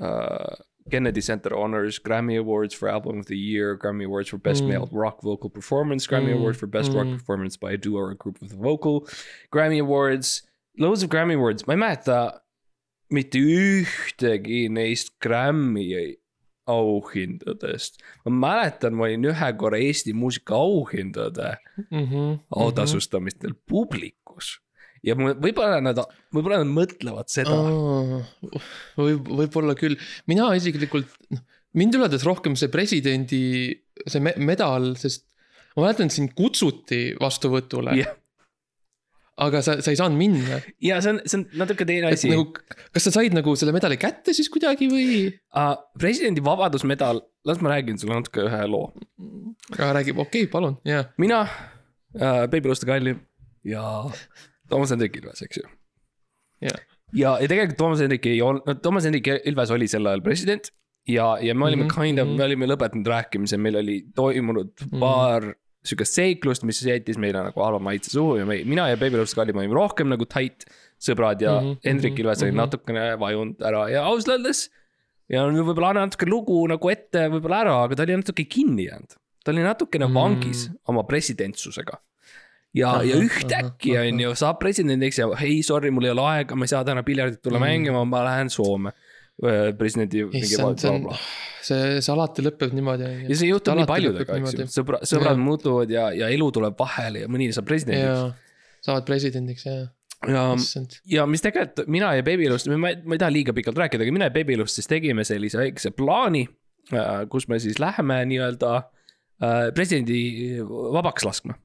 uh,. 0.00 0.56
Kennedy 0.90 1.20
Center 1.20 1.50
Honors, 1.54 1.98
Grammy 1.98 2.36
Awards 2.38 2.74
for 2.74 2.88
Album 2.88 3.18
of 3.18 3.26
the 3.26 3.36
Year, 3.36 3.76
Grammy 3.76 4.04
Awards 4.04 4.28
for 4.28 4.38
Best 4.38 4.62
Mm. 4.62 4.68
Male 4.68 4.88
Rock 4.92 5.22
Vocal 5.22 5.50
Performance, 5.50 6.06
Grammy 6.06 6.32
Mm, 6.32 6.38
Award 6.38 6.56
for 6.56 6.66
Best 6.66 6.92
Rock 6.92 7.06
mm. 7.06 7.18
Performance 7.18 7.56
by 7.56 7.72
a 7.72 7.76
Duo 7.76 7.98
or 7.98 8.10
a 8.12 8.14
Group 8.14 8.40
of 8.40 8.50
the 8.50 8.56
Vocal, 8.56 9.08
Grammy 9.52 9.80
Awards, 9.80 10.42
loads 10.78 11.02
of 11.02 11.10
Grammy 11.10 11.34
Awards, 11.34 11.66
ma 11.66 11.74
ei 11.74 11.78
mäleta 11.78 12.40
mitte 13.10 13.38
ühtegi 13.38 14.68
neist 14.70 15.18
Grammy 15.20 16.16
auhindadest. 16.66 18.00
ma 18.26 18.34
mäletan, 18.34 18.96
ma 18.98 19.06
olin 19.06 19.26
ühe 19.30 19.50
korra 19.58 19.80
Eesti 19.80 20.14
muusika 20.16 20.58
auhindade 20.58 21.56
mm 21.90 22.06
-hmm. 22.06 22.38
autasustamistel 22.50 23.54
publikus. 23.68 24.58
ja 25.06 25.14
võib-olla 25.14 25.80
nad, 25.80 26.00
võib-olla 26.34 26.62
nad 26.64 26.72
mõtlevad 26.72 27.30
seda 27.30 27.54
oh.. 27.54 28.22
võib, 28.98 29.28
võib-olla 29.42 29.76
küll, 29.78 29.98
mina 30.26 30.48
isiklikult, 30.58 31.12
noh, 31.30 31.44
mind 31.76 31.94
üllatas 31.94 32.24
rohkem 32.26 32.56
see 32.56 32.72
presidendi, 32.72 33.42
see 34.06 34.20
me 34.20 34.34
medal, 34.36 34.94
sest 34.98 35.26
ma 35.76 35.86
mäletan, 35.86 36.10
sind 36.10 36.34
kutsuti 36.34 37.14
vastuvõtule 37.20 37.96
yeah., 38.00 38.16
aga 39.36 39.60
sa, 39.64 39.76
sa 39.84 39.92
ei 39.92 39.98
saanud 39.98 40.18
minna. 40.18 40.60
ja 40.82 40.98
see 41.04 41.12
on, 41.12 41.20
see 41.28 41.40
on 41.40 41.44
natuke 41.60 41.86
teine 41.88 42.10
asi. 42.12 42.30
nagu, 42.32 42.48
kas 42.94 43.08
sa 43.08 43.12
said 43.18 43.36
nagu 43.36 43.54
selle 43.58 43.74
medali 43.76 43.98
kätte 44.00 44.34
siis 44.36 44.48
kuidagi 44.52 44.88
või? 44.92 45.06
Uh, 45.52 45.74
presidendi 46.00 46.44
vabadusmedal, 46.44 47.20
las 47.48 47.60
ma 47.64 47.74
räägin 47.74 48.00
sulle 48.00 48.16
natuke 48.16 48.46
ühe 48.46 48.62
loo. 48.70 48.90
räägib, 49.76 50.18
okei 50.24 50.46
okay,, 50.46 50.52
palun, 50.52 50.78
jaa. 50.88 51.04
mina 51.20 51.44
uh,, 51.44 52.46
Baby 52.48 52.70
Luste 52.70 52.88
Kalli 52.88 53.16
ja 53.66 53.84
Toomas 54.70 54.94
Hendrik 54.94 55.20
Ilves, 55.20 55.44
eks 55.44 55.60
ju. 55.60 55.68
Jah. 56.64 56.80
ja, 57.12 57.36
ja 57.42 57.50
tegelikult 57.50 57.78
Toomas 57.82 58.00
Hendrik 58.04 58.26
ei 58.30 58.40
olnud, 58.42 58.64
no 58.66 58.78
Toomas 58.80 59.04
Hendrik 59.08 59.28
Ilves 59.44 59.74
oli 59.74 59.90
sel 59.90 60.08
ajal 60.08 60.24
president 60.24 60.72
ja, 61.06 61.36
ja 61.44 61.54
me 61.54 61.68
olime 61.68 61.84
mm 61.84 61.88
Mhm, 61.88 61.92
-hmm, 61.92 62.02
kind 62.02 62.18
of, 62.18 62.28
mhm. 62.28 62.36
me 62.36 62.44
olime 62.44 62.66
lõpetanud 62.66 63.06
rääkimise, 63.06 63.56
meil 63.56 63.76
oli 63.76 64.00
toimunud 64.14 64.72
mm 64.80 64.88
-hmm. 64.90 65.00
Sihukest 65.86 66.18
seiklust, 66.18 66.64
mis 66.68 66.82
jättis 66.84 67.18
meile 67.20 67.44
nagu 67.48 67.62
halva 67.62 67.80
maitse 67.82 68.12
suhu 68.12 68.40
ja 68.40 68.46
me, 68.48 68.58
mina 68.68 68.88
ja 68.90 68.98
Baby 69.00 69.20
Luste 69.20 69.38
Kalli 69.38 69.54
me 69.56 69.64
olime 69.64 69.78
rohkem 69.78 70.10
nagu 70.12 70.26
tight 70.28 70.66
sõbrad 71.02 71.42
ja 71.42 71.58
mm 71.60 71.68
-hmm, 71.68 71.84
Hendrik 71.84 72.18
Ilves 72.18 72.42
oli 72.42 72.52
mhm. 72.52 72.62
natukene 72.64 73.06
vajunud 73.20 73.62
ära 73.62 73.86
ja 73.92 74.04
ausalt 74.08 74.36
öeldes. 74.36 74.70
ja 75.28 75.44
võib-olla 75.46 75.90
annan 75.90 76.10
natuke 76.10 76.28
lugu 76.30 76.66
nagu 76.70 76.90
ette 76.90 77.28
võib-olla 77.28 77.62
ära, 77.66 77.78
aga 77.84 77.96
ta 77.96 78.02
oli 78.02 78.16
natuke 78.16 78.44
kinni 78.44 78.86
jäänud. 78.86 79.16
ta 79.44 79.52
oli 79.52 79.62
natukene 79.62 80.06
Mm. 80.06 80.14
vangis 80.14 80.70
oma 80.88 81.02
presidentsusega 81.02 82.00
ja, 82.76 83.02
ja 83.02 83.16
Ahah, 83.16 83.24
ühtäkki 83.24 83.96
ahah, 83.96 84.08
on 84.12 84.20
ju, 84.20 84.34
saab 84.34 84.58
presidendiks 84.60 85.18
ja 85.18 85.28
hei, 85.40 85.62
sorry, 85.62 85.90
mul 85.90 86.04
ei 86.04 86.10
ole 86.12 86.24
aega, 86.30 86.56
ma 86.56 86.64
ei 86.64 86.72
saa 86.72 86.84
täna 86.84 87.02
piljardit 87.06 87.42
tulla 87.42 87.58
mm. 87.58 87.64
Mm. 87.64 87.70
mängima, 87.70 88.04
ma 88.04 88.24
lähen 88.24 88.50
Soome. 88.50 88.92
presidendi. 89.78 90.24
issand, 90.40 90.80
see 90.80 90.92
on, 90.92 91.08
see, 91.64 91.98
see 92.00 92.14
alati 92.14 92.44
lõpeb 92.46 92.72
niimoodi. 92.76 93.10
ja 93.26 93.36
see 93.36 93.50
juhtub 93.50 93.78
nii 93.80 93.88
paljudega, 93.90 94.38
eks 94.40 94.56
ju, 94.56 94.68
sõbra, 94.78 95.02
sõbrad 95.04 95.34
Jah. 95.34 95.44
muutuvad 95.44 95.92
ja, 95.92 96.08
ja 96.16 96.30
elu 96.32 96.48
tuleb 96.56 96.78
vahele 96.80 97.26
ja 97.26 97.30
mõni 97.32 97.50
saab 97.54 97.68
presidendiks. 97.68 98.56
saavad 98.86 99.08
presidendiks, 99.08 99.66
jaa, 99.68 99.84
ja, 100.32 100.46
ja 101.18 101.26
mis 101.28 101.44
tegelikult 101.44 101.90
mina 101.92 102.14
ja 102.16 102.24
Babylust, 102.26 102.70
ma 102.72 102.94
ei, 102.94 103.02
ma 103.04 103.18
ei 103.18 103.22
taha 103.22 103.34
liiga 103.34 103.56
pikalt 103.56 103.82
rääkida, 103.84 104.06
aga 104.06 104.16
mina 104.16 104.30
ja 104.30 104.34
Babylust 104.38 104.80
siis 104.80 104.88
tegime 104.90 105.26
sellise 105.28 105.60
väikese 105.60 105.92
plaani. 105.96 106.46
kus 107.28 107.48
me 107.50 107.58
siis 107.58 107.80
läheme 107.82 108.20
nii-öelda 108.30 108.72
äh, 108.78 109.62
presidendi 109.74 110.62
vabaks 110.64 111.24
laskma 111.26 111.56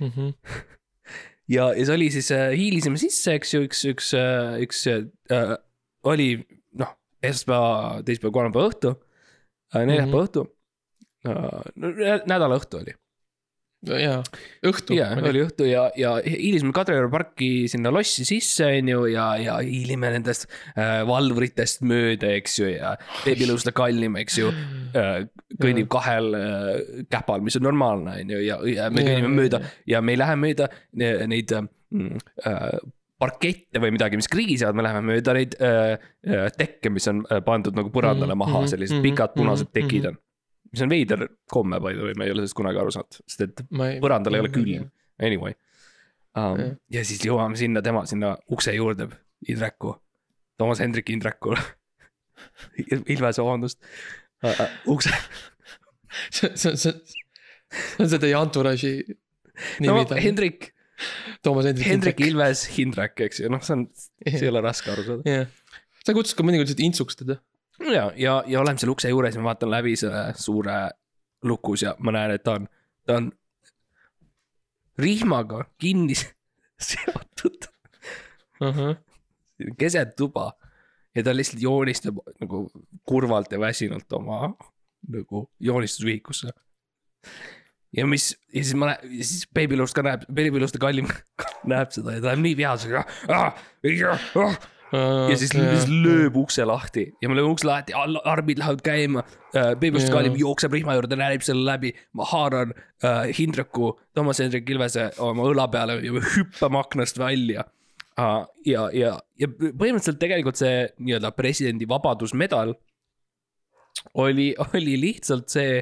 Mhm. 0.00 0.28
ja, 1.54 1.70
ja 1.76 1.86
see 1.86 1.94
oli 1.94 2.10
siis, 2.14 2.30
hiilisime 2.56 3.00
sisse, 3.00 3.34
eks 3.38 3.54
ju, 3.54 3.64
üks, 3.68 3.82
üks, 3.90 4.12
üks 4.64 4.84
äh, 4.90 5.56
oli 6.08 6.30
noh, 6.80 6.96
esmaspäeva, 7.22 8.00
teisipäeva, 8.06 8.34
kolmapäeva 8.38 8.70
õhtu 8.70 8.94
äh,, 9.74 9.84
neljapäeva 9.84 10.24
õhtu 10.24 10.46
äh,. 11.28 12.24
nädala 12.30 12.58
õhtu 12.60 12.80
oli. 12.80 12.94
jaa, 14.00 14.20
õhtu 14.68 14.96
ja 14.96 15.08
oli 15.16 15.42
õhtu 15.44 15.64
ja, 15.68 15.86
ja 15.96 16.14
hiilisime 16.24 16.72
Kadrioru 16.76 17.08
parki 17.12 17.66
sinna 17.72 17.92
lossi 17.92 18.26
sisse, 18.28 18.66
on 18.68 18.90
ju, 18.92 19.06
ja, 19.12 19.26
ja 19.40 19.56
hiilime 19.64 20.12
nendest 20.12 20.48
äh, 20.74 21.00
valvuritest 21.08 21.84
mööda, 21.88 22.32
eks 22.36 22.58
ju, 22.60 22.68
ja 22.74 22.94
beebiluuste 23.24 23.72
kallim, 23.76 24.18
eks 24.20 24.38
ju 24.40 24.52
äh,. 24.96 25.26
kõnnib 25.60 25.90
kahel 25.92 26.32
äh, 26.36 26.70
käpal, 27.12 27.44
mis 27.44 27.56
on 27.60 27.68
normaalne, 27.68 28.20
on 28.20 28.32
ju, 28.36 28.44
ja, 28.44 28.60
ja 28.68 28.88
me 28.92 29.04
Jaa, 29.04 29.12
kõnnime 29.12 29.28
jaa, 29.28 29.36
mööda 29.42 29.62
ja 29.88 30.04
me 30.04 30.16
ei 30.16 30.22
lähe 30.24 30.40
mööda 30.40 30.70
ne- 31.00 31.18
neid 31.32 31.56
mm, 31.56 32.24
äh, 32.48 32.80
parkette 33.20 33.80
või 33.82 33.92
midagi, 33.94 34.16
mis 34.16 34.28
krigisevad, 34.32 34.76
me 34.78 34.84
läheme 34.86 35.02
mööda 35.04 35.34
neid 35.36 35.54
äh, 35.60 35.94
äh, 36.24 36.46
tekke, 36.56 36.90
mis 36.92 37.06
on 37.12 37.22
äh, 37.28 37.42
pandud 37.44 37.76
nagu 37.76 37.92
põrandale 37.92 38.32
Mhm, 38.34 38.40
maha, 38.42 38.62
mhm, 38.62 38.70
sellised 38.72 38.96
mhm, 38.98 39.04
pikad 39.10 39.34
punased 39.36 39.68
mhm, 39.68 39.74
tekid 39.76 40.06
on. 40.10 40.16
mis 40.72 40.82
on 40.86 40.92
veider 40.92 41.26
komme, 41.50 41.80
by 41.82 41.92
the 41.98 42.06
way, 42.08 42.14
ma 42.16 42.24
ei 42.24 42.32
ole 42.32 42.42
sellest 42.44 42.56
kunagi 42.58 42.78
aru 42.80 42.94
saanud, 42.94 43.18
sest 43.26 43.44
et 43.46 43.62
ei. 43.66 43.98
põrandal 44.00 44.38
ei 44.38 44.44
ole 44.44 44.52
külm. 44.54 44.86
Anyway 45.20 45.52
um, 46.38 46.60
ja 46.94 47.02
siis 47.04 47.20
jõuame 47.26 47.58
sinna 47.60 47.82
tema 47.84 48.04
sinna 48.08 48.36
ukse 48.54 48.72
juurde, 48.76 49.08
Indreku, 49.48 49.94
Toomas 50.60 50.80
Hendrik 50.80 51.10
Indreku. 51.12 51.56
Ilves, 53.12 53.36
vabandust 53.40 53.80
uh,. 54.44 54.48
Uh, 54.48 54.68
ukse, 54.94 55.10
see, 56.32 56.48
see, 56.56 56.76
see, 56.76 56.92
see 56.92 58.00
on 58.00 58.08
see 58.08 58.18
teie 58.22 58.36
entourage'i 58.38 58.94
no 59.84 59.92
nimi 59.92 60.06
ta- 60.08 60.16
Hendrik, 60.22 60.70
Toomas 61.44 61.68
Hendrik. 61.70 61.86
Hendrik. 61.86 62.22
Ilves, 62.26 62.64
Hindrek, 62.76 63.20
eks 63.26 63.42
ju, 63.42 63.50
noh, 63.52 63.62
see 63.64 63.76
on, 63.78 63.86
see 64.26 64.42
ei 64.42 64.50
ole 64.52 64.62
raske 64.64 64.92
aru 64.92 65.06
saada. 65.06 65.36
jah, 65.36 65.78
sa 66.04 66.16
kutsud 66.16 66.38
ka 66.38 66.46
mõnikord 66.46 66.68
lihtsalt 66.68 66.84
intsuks 66.86 67.20
teda. 67.20 67.38
ja, 67.86 68.10
ja, 68.16 68.40
ja 68.50 68.60
oleme 68.60 68.80
seal 68.80 68.92
ukse 68.92 69.12
juures 69.12 69.36
ja 69.36 69.42
ma 69.42 69.52
vaatan 69.52 69.72
läbi 69.72 69.96
selle 70.00 70.26
suure 70.38 70.78
lukus 71.48 71.86
ja 71.86 71.94
ma 72.04 72.12
näen, 72.16 72.36
et 72.36 72.44
ta 72.44 72.58
on, 72.60 72.68
ta 73.08 73.20
on 73.20 73.30
rihmaga 75.00 75.64
kinni 75.80 76.18
seotud 76.90 77.70
keset 79.78 80.16
tuba 80.16 80.52
ja 81.14 81.22
ta 81.24 81.34
lihtsalt 81.36 81.62
joonistab 81.62 82.20
nagu 82.40 82.64
kurvalt 83.08 83.52
ja 83.52 83.60
väsinult 83.60 84.12
oma 84.12 84.52
nagu 85.08 85.46
joonistusvihikusse. 85.60 86.52
Ja 87.96 88.06
mis, 88.06 88.32
ja 88.54 88.64
siis 88.64 88.76
ma 88.78 88.92
näen, 88.92 89.14
siis 89.22 89.46
Babylust 89.54 89.96
ka 89.96 90.04
näeb, 90.06 90.26
Babylust 90.30 90.78
kallim 90.82 91.08
näeb 91.70 91.94
seda 91.94 92.16
ja 92.16 92.22
ta 92.22 92.30
läheb 92.30 92.44
nii 92.44 92.58
vihasega 92.60 93.02
ah,. 93.32 93.56
ja 95.30 95.38
siis 95.38 95.52
lihtsalt 95.54 95.90
lööb 96.04 96.38
ukse 96.40 96.64
lahti 96.66 97.08
ja 97.22 97.30
me 97.30 97.38
lööme 97.38 97.54
ukse 97.54 97.68
lahti, 97.68 97.94
armid 97.96 98.62
lähevad 98.62 98.84
käima 98.86 99.24
uh,. 99.24 99.74
Babylust 99.74 100.08
Jaa. 100.08 100.16
kallim 100.18 100.38
jookseb 100.38 100.74
rihma 100.78 100.96
juurde, 100.98 101.18
näeb 101.18 101.44
selle 101.46 101.66
läbi, 101.66 101.92
ma 102.18 102.26
haaran 102.30 102.74
uh, 102.76 103.26
Hindreku, 103.38 103.92
Toomas 104.14 104.42
Hendrik 104.42 104.70
Ilvese 104.70 105.10
oma 105.22 105.46
õla 105.50 105.66
peale 105.70 106.00
ja 106.04 106.14
me 106.14 106.22
hüppame 106.36 106.82
aknast 106.82 107.18
välja 107.22 107.66
uh,. 108.18 108.44
ja, 108.66 108.86
ja, 108.94 109.16
ja 109.38 109.50
põhimõtteliselt 109.50 110.22
tegelikult 110.22 110.62
see 110.62 110.86
nii-öelda 110.98 111.34
presidendi 111.38 111.90
vabadusmedal 111.90 112.76
oli, 114.14 114.52
oli 114.70 115.00
lihtsalt 115.00 115.50
see 115.50 115.80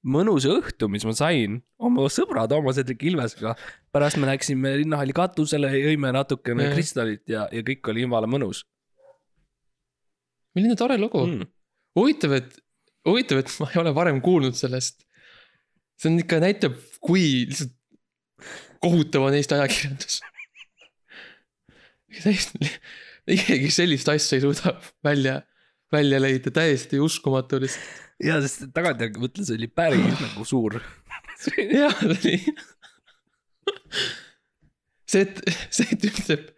mõnus 0.00 0.46
õhtu, 0.48 0.88
mis 0.88 1.04
ma 1.04 1.12
sain 1.16 1.60
oma 1.78 2.06
sõbra 2.12 2.46
Toomas 2.48 2.78
Hendrik 2.80 3.02
Ilvesega. 3.10 3.54
pärast 3.92 4.16
me 4.16 4.30
läksime 4.30 4.76
linnahalli 4.80 5.12
katusele, 5.12 5.72
jõime 5.76 6.12
natukene 6.16 6.70
Jah. 6.70 6.76
kristallit 6.76 7.28
ja, 7.28 7.48
ja 7.52 7.64
kõik 7.66 7.92
oli 7.92 8.06
jumala 8.06 8.30
mõnus 8.30 8.64
milline 10.56 10.76
tore 10.78 10.96
lugu 11.00 11.22
mm.. 11.26 11.46
huvitav, 11.98 12.34
et, 12.38 12.56
huvitav, 13.08 13.42
et 13.42 13.52
ma 13.62 13.68
ei 13.72 13.80
ole 13.82 13.94
varem 13.96 14.20
kuulnud 14.24 14.56
sellest. 14.58 15.04
see 16.00 16.10
on 16.10 16.18
ikka 16.22 16.40
näitab, 16.42 16.78
kui 17.02 17.46
lihtsalt 17.50 17.76
kohutav 18.80 19.26
on 19.26 19.34
Eesti 19.36 19.56
ajakirjandus. 19.58 20.20
täiesti, 22.24 22.70
isegi 23.36 23.68
sellist 23.74 24.08
asja 24.08 24.38
ei 24.38 24.44
suuda 24.46 24.72
välja, 25.04 25.42
välja 25.92 26.22
leida, 26.22 26.52
täiesti 26.54 27.00
uskumatu 27.02 27.60
lihtsalt. 27.60 28.08
ja, 28.24 28.38
sest 28.44 28.68
tagantjärgi 28.76 29.22
mõtlen, 29.22 29.46
see 29.48 29.58
oli 29.58 29.68
päris 29.72 30.20
nagu 30.20 30.46
suur. 30.48 30.80
jah, 31.80 32.02
oli. 32.06 32.36
see, 35.08 35.24
et, 35.24 35.40
see, 35.72 35.88
et 35.94 36.08
ütleb 36.10 36.50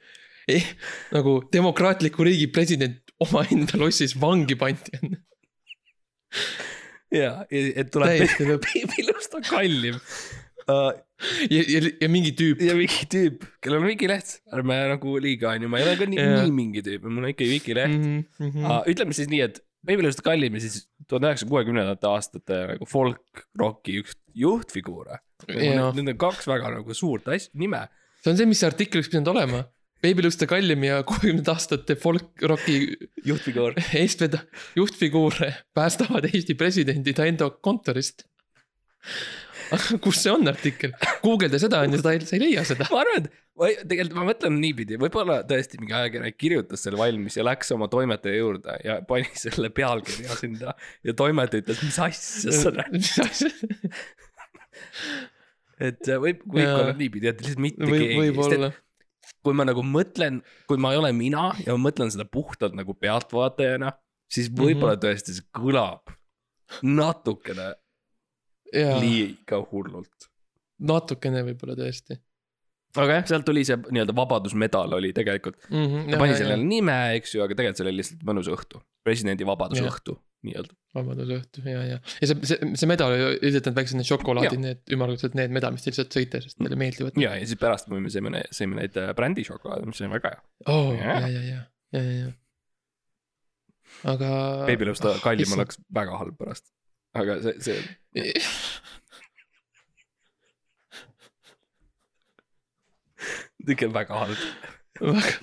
eh, 0.50 0.72
nagu 1.14 1.38
demokraatliku 1.54 2.26
riigi 2.26 2.48
president 2.52 3.14
omaenda 3.22 3.78
lossis 3.78 4.16
vangi 4.18 4.56
pandi 4.58 4.98
on 4.98 5.16
ja, 7.12 7.32
et 7.50 7.90
tuleb 7.92 8.62
beebilust 8.64 9.34
on 9.38 9.44
kallim 9.46 9.98
uh,. 9.98 10.92
ja, 11.50 11.60
ja, 11.60 11.82
ja 12.00 12.08
mingi 12.10 12.32
tüüp, 12.38 12.62
ja 12.64 12.76
mingi 12.78 13.08
tüüp, 13.12 13.44
kellel 13.62 13.82
on 13.82 13.90
Wikileht, 13.90 14.38
ärme 14.54 14.78
nagu 14.90 15.18
liiga 15.22 15.52
on 15.52 15.66
ju, 15.66 15.72
ma 15.72 15.80
ei 15.80 15.86
ole 15.86 15.98
ka 16.00 16.08
nii, 16.10 16.24
nii 16.38 16.54
mingi 16.56 16.84
tüüp, 16.86 17.04
mul 17.06 17.26
on 17.26 17.34
ikkagi 17.34 17.52
Wikileht 17.52 17.92
mm. 17.92 18.08
mm. 18.08 18.24
-hmm. 18.38 18.56
-hmm. 18.56 18.72
Uh, 18.72 18.90
ütleme 18.90 19.16
siis 19.16 19.30
nii, 19.30 19.44
et 19.46 19.62
beebilust 19.86 20.22
kallim 20.24 20.56
ja 20.56 20.62
siis 20.64 20.86
tuhande 21.08 21.30
üheksasaja 21.30 21.50
kuuekümnendate 21.50 22.08
aastate 22.10 22.58
nagu 22.72 22.88
folk 22.88 23.44
rocki 23.58 23.98
üks 24.02 24.16
juhtfiguure. 24.38 25.20
Jaa. 25.50 25.90
Need 25.96 26.14
on 26.14 26.18
kaks 26.20 26.46
väga 26.50 26.70
nagu 26.76 26.94
suurt 26.96 27.28
asja, 27.32 27.50
nime. 27.58 27.86
see 28.22 28.32
on 28.32 28.38
see, 28.38 28.48
mis 28.48 28.62
see 28.62 28.70
artikkel 28.70 29.00
oleks 29.00 29.10
pidanud 29.12 29.32
olema. 29.34 29.64
beebiluste 30.02 30.46
kallim 30.50 30.82
ja 30.86 31.00
kuuekümnendate 31.06 31.54
aastate 31.54 31.96
folk 31.98 32.42
rocki 32.42 32.78
juhtfiguur. 33.26 33.78
eestveda-, 33.98 34.44
juhtfiguure 34.78 35.52
päästavad 35.74 36.30
Eesti 36.30 36.58
presidendi 36.58 37.14
ta 37.14 37.26
enda 37.26 37.50
kontorist. 37.50 38.28
kus 40.04 40.20
see 40.24 40.32
on 40.32 40.48
artikkel? 40.50 40.92
guugelda 41.22 41.58
seda 41.62 41.82
on 41.84 41.94
ju, 41.96 42.00
sa 42.02 42.14
ei 42.16 42.40
leia 42.42 42.64
seda. 42.68 42.86
ma 42.92 43.02
arvan, 43.02 43.24
et 43.24 43.30
ma 43.58 43.70
tegelikult 43.82 44.16
ma 44.18 44.26
mõtlen 44.30 44.54
niipidi, 44.62 44.98
võib-olla 45.00 45.40
tõesti 45.48 45.80
mingi 45.80 45.94
ajakirjanik 45.96 46.38
kirjutas 46.40 46.84
selle 46.86 46.98
valmis 47.00 47.36
ja 47.38 47.44
läks 47.46 47.72
oma 47.76 47.86
toimetaja 47.92 48.36
juurde 48.40 48.78
ja 48.86 48.94
pani 49.08 49.28
selle 49.38 49.70
pealkirja 49.74 50.38
sinna 50.40 50.74
ja 51.06 51.12
toimetaja 51.18 51.64
ütles, 51.64 51.82
mis 51.84 51.98
asja 52.06 52.54
sa 52.56 52.68
räägid, 52.78 53.02
et 55.88 56.08
äh, 56.08 56.18
võib, 56.22 56.42
võib 56.46 56.64
Jaa. 56.66 56.78
olla 56.80 56.94
niipidi, 56.98 57.28
et 57.30 57.42
lihtsalt 57.42 57.62
mitte 57.62 57.86
võib, 57.88 57.98
keegi, 57.98 58.18
võib-olla. 58.22 58.70
kui 59.42 59.54
ma 59.58 59.66
nagu 59.68 59.82
mõtlen, 59.86 60.40
kui 60.70 60.78
ma 60.80 60.92
ei 60.94 61.00
ole 61.02 61.12
mina 61.16 61.50
ja 61.64 61.70
ma 61.76 61.80
mõtlen 61.88 62.12
seda 62.14 62.26
puhtalt 62.28 62.74
nagu 62.78 62.94
pealtvaatajana, 62.98 63.88
siis 64.32 64.50
Mhm. 64.50 64.62
võib-olla 64.64 64.96
tõesti 65.00 65.30
see 65.38 65.46
kõlab 65.56 66.02
natukene 66.82 67.72
liiga 68.72 69.62
hullult. 69.70 70.28
natukene 70.82 71.44
võib-olla 71.46 71.78
tõesti 71.78 72.18
aga 73.00 73.20
jah, 73.20 73.28
sealt 73.30 73.46
tuli 73.48 73.62
see 73.64 73.78
nii-öelda 73.80 74.14
vabadusmedal 74.16 74.98
oli 74.98 75.12
tegelikult 75.16 75.56
mm. 75.70 75.86
-hmm, 75.86 76.10
ta 76.12 76.20
pani 76.20 76.36
sellele 76.36 76.66
nime, 76.66 76.98
eks 77.18 77.36
ju, 77.36 77.44
aga 77.44 77.56
tegelikult 77.56 77.80
see 77.80 77.86
oli 77.86 77.96
lihtsalt 78.00 78.26
mõnus 78.28 78.50
õhtu, 78.52 78.82
presidendi 79.06 79.46
vabadusõhtu 79.48 80.16
nii-öelda. 80.46 80.76
vabadusõhtu 80.98 81.64
ja, 81.64 81.84
ja, 81.86 81.98
ja 82.02 82.28
see, 82.28 82.36
see, 82.48 82.70
see 82.76 82.90
medal 82.90 83.14
oli 83.14 83.38
üldiselt 83.38 83.70
need 83.70 83.78
väiksed 83.78 83.98
need 84.00 84.10
šokolaadid, 84.10 84.60
need 84.60 84.94
ümmargused 84.96 85.38
need 85.38 85.54
medalid, 85.54 85.78
mis 85.78 85.86
te 85.86 85.92
lihtsalt 85.92 86.18
sõite, 86.18 86.42
sest 86.44 86.58
teile 86.60 86.78
meeldivad. 86.80 87.16
ja, 87.22 87.34
ja 87.38 87.48
siis 87.48 87.60
pärast 87.60 87.88
me 87.92 88.12
sõime, 88.12 88.44
sõime 88.52 88.80
neid 88.82 88.98
äh, 89.00 89.14
brändisokolaade, 89.16 89.88
mis 89.88 90.02
oli 90.02 90.12
väga 90.18 90.34
hea. 90.34 90.44
oo, 90.74 90.92
Jaa. 90.98 91.18
ja, 91.22 91.32
ja, 91.32 91.42
ja, 91.48 91.62
ja, 91.96 92.02
ja, 92.02 92.14
ja. 92.26 92.30
aga. 94.12 94.30
beebilõust 94.68 95.08
Ah, 95.08 95.20
kallim 95.24 95.56
oleks 95.56 95.80
väga 95.94 96.20
halb 96.20 96.36
pärast. 96.40 96.68
Aga 97.14 97.36
see, 97.44 97.60
see, 97.60 97.80
ikka 103.68 103.88
väga 103.92 104.14
halb, 104.22 104.40
väga, 105.00 105.34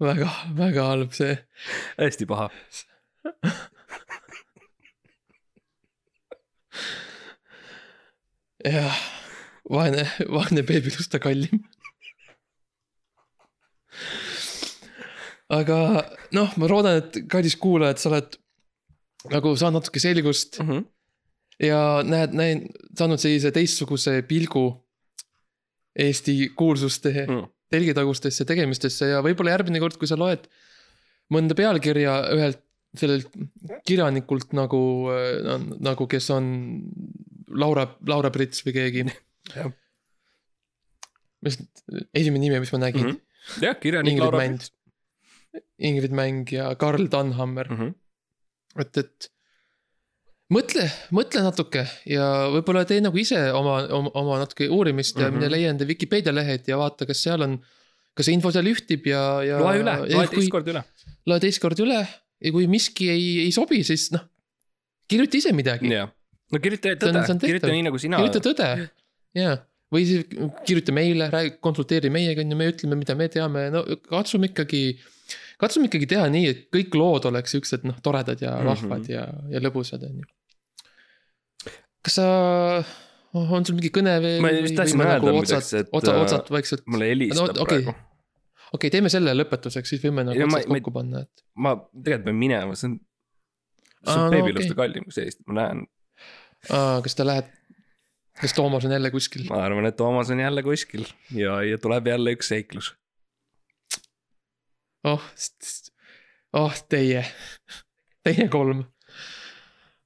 väga, 0.00 0.30
väga 0.58 0.82
halb 0.90 1.12
see. 1.14 1.38
hästi 1.98 2.26
paha. 2.26 2.50
jah, 8.66 8.98
vaene, 9.70 10.04
vaene 10.26 10.62
beebilusta 10.66 11.18
kallim. 11.22 11.64
aga 15.48 15.78
noh, 16.36 16.50
ma 16.60 16.66
loodan, 16.68 16.98
et 17.00 17.22
kallis 17.30 17.56
kuulaja, 17.56 17.94
et 17.94 18.02
sa 18.02 18.10
oled 18.12 18.30
nagu 19.32 19.54
saanud 19.56 19.82
natuke 19.82 20.00
selgust 20.02 20.58
Mhm. 20.62 20.84
ja 21.60 22.02
näed, 22.06 22.32
näin, 22.38 22.66
saanud 22.98 23.18
sellise 23.22 23.50
teistsuguse 23.54 24.22
pilgu 24.28 24.66
Eesti 25.98 26.52
kuulsuste 26.56 27.10
Mm. 27.26 27.48
telgitagustesse 27.70 28.44
tegemistesse 28.46 29.08
ja 29.10 29.18
võib-olla 29.24 29.50
järgmine 29.56 29.80
kord, 29.82 29.96
kui 29.98 30.06
sa 30.06 30.14
loed 30.16 30.46
mõnda 31.34 31.56
pealkirja 31.58 32.12
ühelt 32.36 32.60
sellelt 32.96 33.26
kirjanikult 33.86 34.52
nagu, 34.56 34.78
nagu 35.80 36.06
kes 36.08 36.30
on 36.30 36.46
Laura, 37.50 37.84
Laura 38.06 38.30
Prits 38.30 38.62
või 38.64 38.72
keegi. 38.72 39.04
Mis 41.44 41.58
esimene 42.16 42.40
nimi, 42.42 42.58
mis 42.60 42.72
ma 42.74 42.78
nägin 42.82 43.04
mm, 43.04 43.12
Mhm. 43.14 43.62
jah, 43.62 43.76
kirjanik 43.80 44.12
Ingrid 44.12 44.24
Laura 44.24 44.38
Mänd. 44.42 44.64
Ingrid 45.78 46.12
Mäng 46.16 46.50
ja 46.52 46.74
Karl 46.76 47.06
Tannhammer 47.08 47.68
mm. 47.70 47.76
-hmm. 47.78 47.94
et, 48.84 49.00
et 49.02 49.28
mõtle, 50.54 50.84
mõtle 51.16 51.42
natuke 51.44 51.84
ja 52.08 52.28
võib-olla 52.52 52.84
tee 52.88 53.00
nagu 53.04 53.18
ise 53.20 53.40
oma, 53.56 53.80
oma, 53.98 54.12
oma 54.20 54.38
natuke 54.44 54.68
uurimist 54.68 55.16
ja 55.18 55.26
mm 55.26 55.26
Mhm. 55.26 55.34
-hmm. 55.34 55.40
mine 55.40 55.52
leia 55.52 55.70
enda 55.74 55.88
Vikipeedia 55.88 56.34
lehed 56.34 56.68
ja 56.68 56.78
vaata, 56.78 57.06
kas 57.06 57.22
seal 57.22 57.42
on. 57.42 57.58
kas 58.18 58.26
see 58.26 58.34
info 58.34 58.50
seal 58.50 58.66
ühtib 58.66 59.04
ja, 59.06 59.42
ja. 59.46 59.58
loe 59.62 59.78
üle, 59.78 59.92
loe 60.10 60.26
teist 60.26 60.50
korda 60.50 60.72
üle. 60.72 60.82
loe 61.26 61.38
teist 61.38 61.60
korda 61.62 61.84
üle 61.84 62.00
ja 62.02 62.52
kui 62.52 62.66
miski 62.66 63.10
ei, 63.10 63.26
ei 63.44 63.52
sobi, 63.54 63.84
siis 63.84 64.10
noh. 64.10 64.24
kirjuta 65.08 65.36
ise 65.38 65.52
midagi, 65.52 65.86
no 66.52 66.58
kirjuta 66.58 66.96
tõde 66.98 67.38
kirjuta 67.44 67.70
nii 67.70 67.84
nagu 67.86 67.98
sina. 67.98 68.18
kirjuta 68.18 68.42
tõde 68.48 68.88
ja, 69.38 69.52
või 69.94 70.04
siis 70.08 70.26
kirjuta 70.66 70.92
meile, 70.96 71.28
räägi, 71.32 71.54
konsulteeri 71.64 72.10
meiega 72.10 72.42
on 72.44 72.50
ju, 72.52 72.58
me 72.58 72.68
ütleme, 72.72 72.98
mida 72.98 73.14
me 73.18 73.28
teame, 73.32 73.68
no 73.74 73.84
katsume 74.10 74.50
ikkagi. 74.50 74.82
Katsume 75.58 75.88
ikkagi 75.90 76.06
teha 76.14 76.26
nii, 76.32 76.48
et 76.52 76.64
kõik 76.74 76.94
lood 76.98 77.26
oleks 77.30 77.54
siuksed 77.56 77.84
noh, 77.88 77.96
toredad 78.04 78.40
ja 78.44 78.56
Mhm. 78.58 78.66
vahvad 78.70 78.98
mm 78.98 79.04
-hmm. 79.04 79.12
ja, 79.12 79.54
ja 79.56 79.60
lõbusad 79.64 80.04
on 80.06 80.18
ju. 80.22 80.26
kas 82.02 82.14
sa, 82.20 82.26
on 83.34 83.66
sul 83.66 83.74
mingi 83.78 83.90
kõne 83.94 84.14
veel? 84.22 84.40
Ma 84.44 84.50
just 84.54 84.76
tahtsin 84.78 85.00
öelda 85.02 85.32
muideks, 85.32 85.52
otsad 85.58 85.80
et,, 85.80 85.88
otsa, 85.92 86.14
äh, 86.14 86.22
otsad 86.22 86.50
vaikselt. 86.54 86.86
mulle 86.86 87.08
helistab 87.10 87.46
No, 87.46 87.52
no, 87.52 87.62
okei. 87.66 87.82
praegu. 87.82 87.90
okei 87.90 88.72
okay,, 88.78 88.90
teeme 88.94 89.08
selle 89.12 89.34
lõpetuseks, 89.34 89.92
siis 89.94 90.02
võime 90.04 90.24
nagu 90.28 90.46
otsad 90.46 90.70
kokku 90.72 90.94
panna, 90.94 91.20
et. 91.26 91.44
ma 91.54 91.74
tegelikult 91.92 92.24
pean 92.30 92.36
minema, 92.44 92.74
see 92.78 92.90
on. 92.90 92.98
see 94.04 94.14
on 94.14 94.24
no 94.24 94.30
beebiluste 94.36 94.72
okei. 94.72 94.80
kallim 94.82 95.04
kui 95.08 95.12
sellist, 95.18 95.42
ma 95.46 95.58
näen, 95.60 95.86
kas 97.04 97.14
ta 97.18 97.26
läheb, 97.26 97.50
kas 98.40 98.54
Toomas 98.54 98.84
on 98.86 98.92
jälle 98.94 99.10
kuskil? 99.10 99.44
ma 99.50 99.64
arvan, 99.66 99.86
et 99.90 99.96
Toomas 99.96 100.30
on 100.30 100.40
jälle 100.40 100.62
kuskil 100.62 101.04
ja, 101.34 101.58
ja 101.66 101.78
tuleb 101.82 102.06
jälle 102.06 102.32
üks 102.38 102.48
seiklus. 102.54 102.94
oh, 105.04 105.22
oh 106.58 106.80
teie, 106.88 107.24
teie 108.24 108.48
kolm 108.52 108.82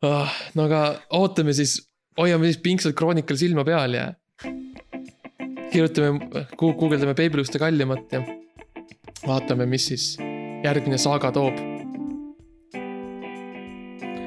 oh,. 0.03 0.36
no 0.55 0.66
aga 0.68 0.82
ootame 1.18 1.55
siis, 1.57 1.78
hoiame 2.18 2.51
siis 2.51 2.61
pingsalt 2.64 2.99
Chronicle'i 2.99 3.45
silma 3.47 3.64
peal 3.68 3.99
ja. 3.99 4.11
kirjutame, 5.72 6.47
guugeldame 6.59 7.16
beebiluste 7.18 7.62
kallimat 7.62 8.12
ja 8.12 8.24
vaatame, 9.26 9.66
mis 9.66 9.86
siis 9.93 10.12
järgmine 10.64 10.99
saaga 10.99 11.32
toob. 11.32 11.59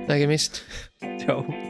nägemist. 0.08 0.62
tšau. 1.20 1.65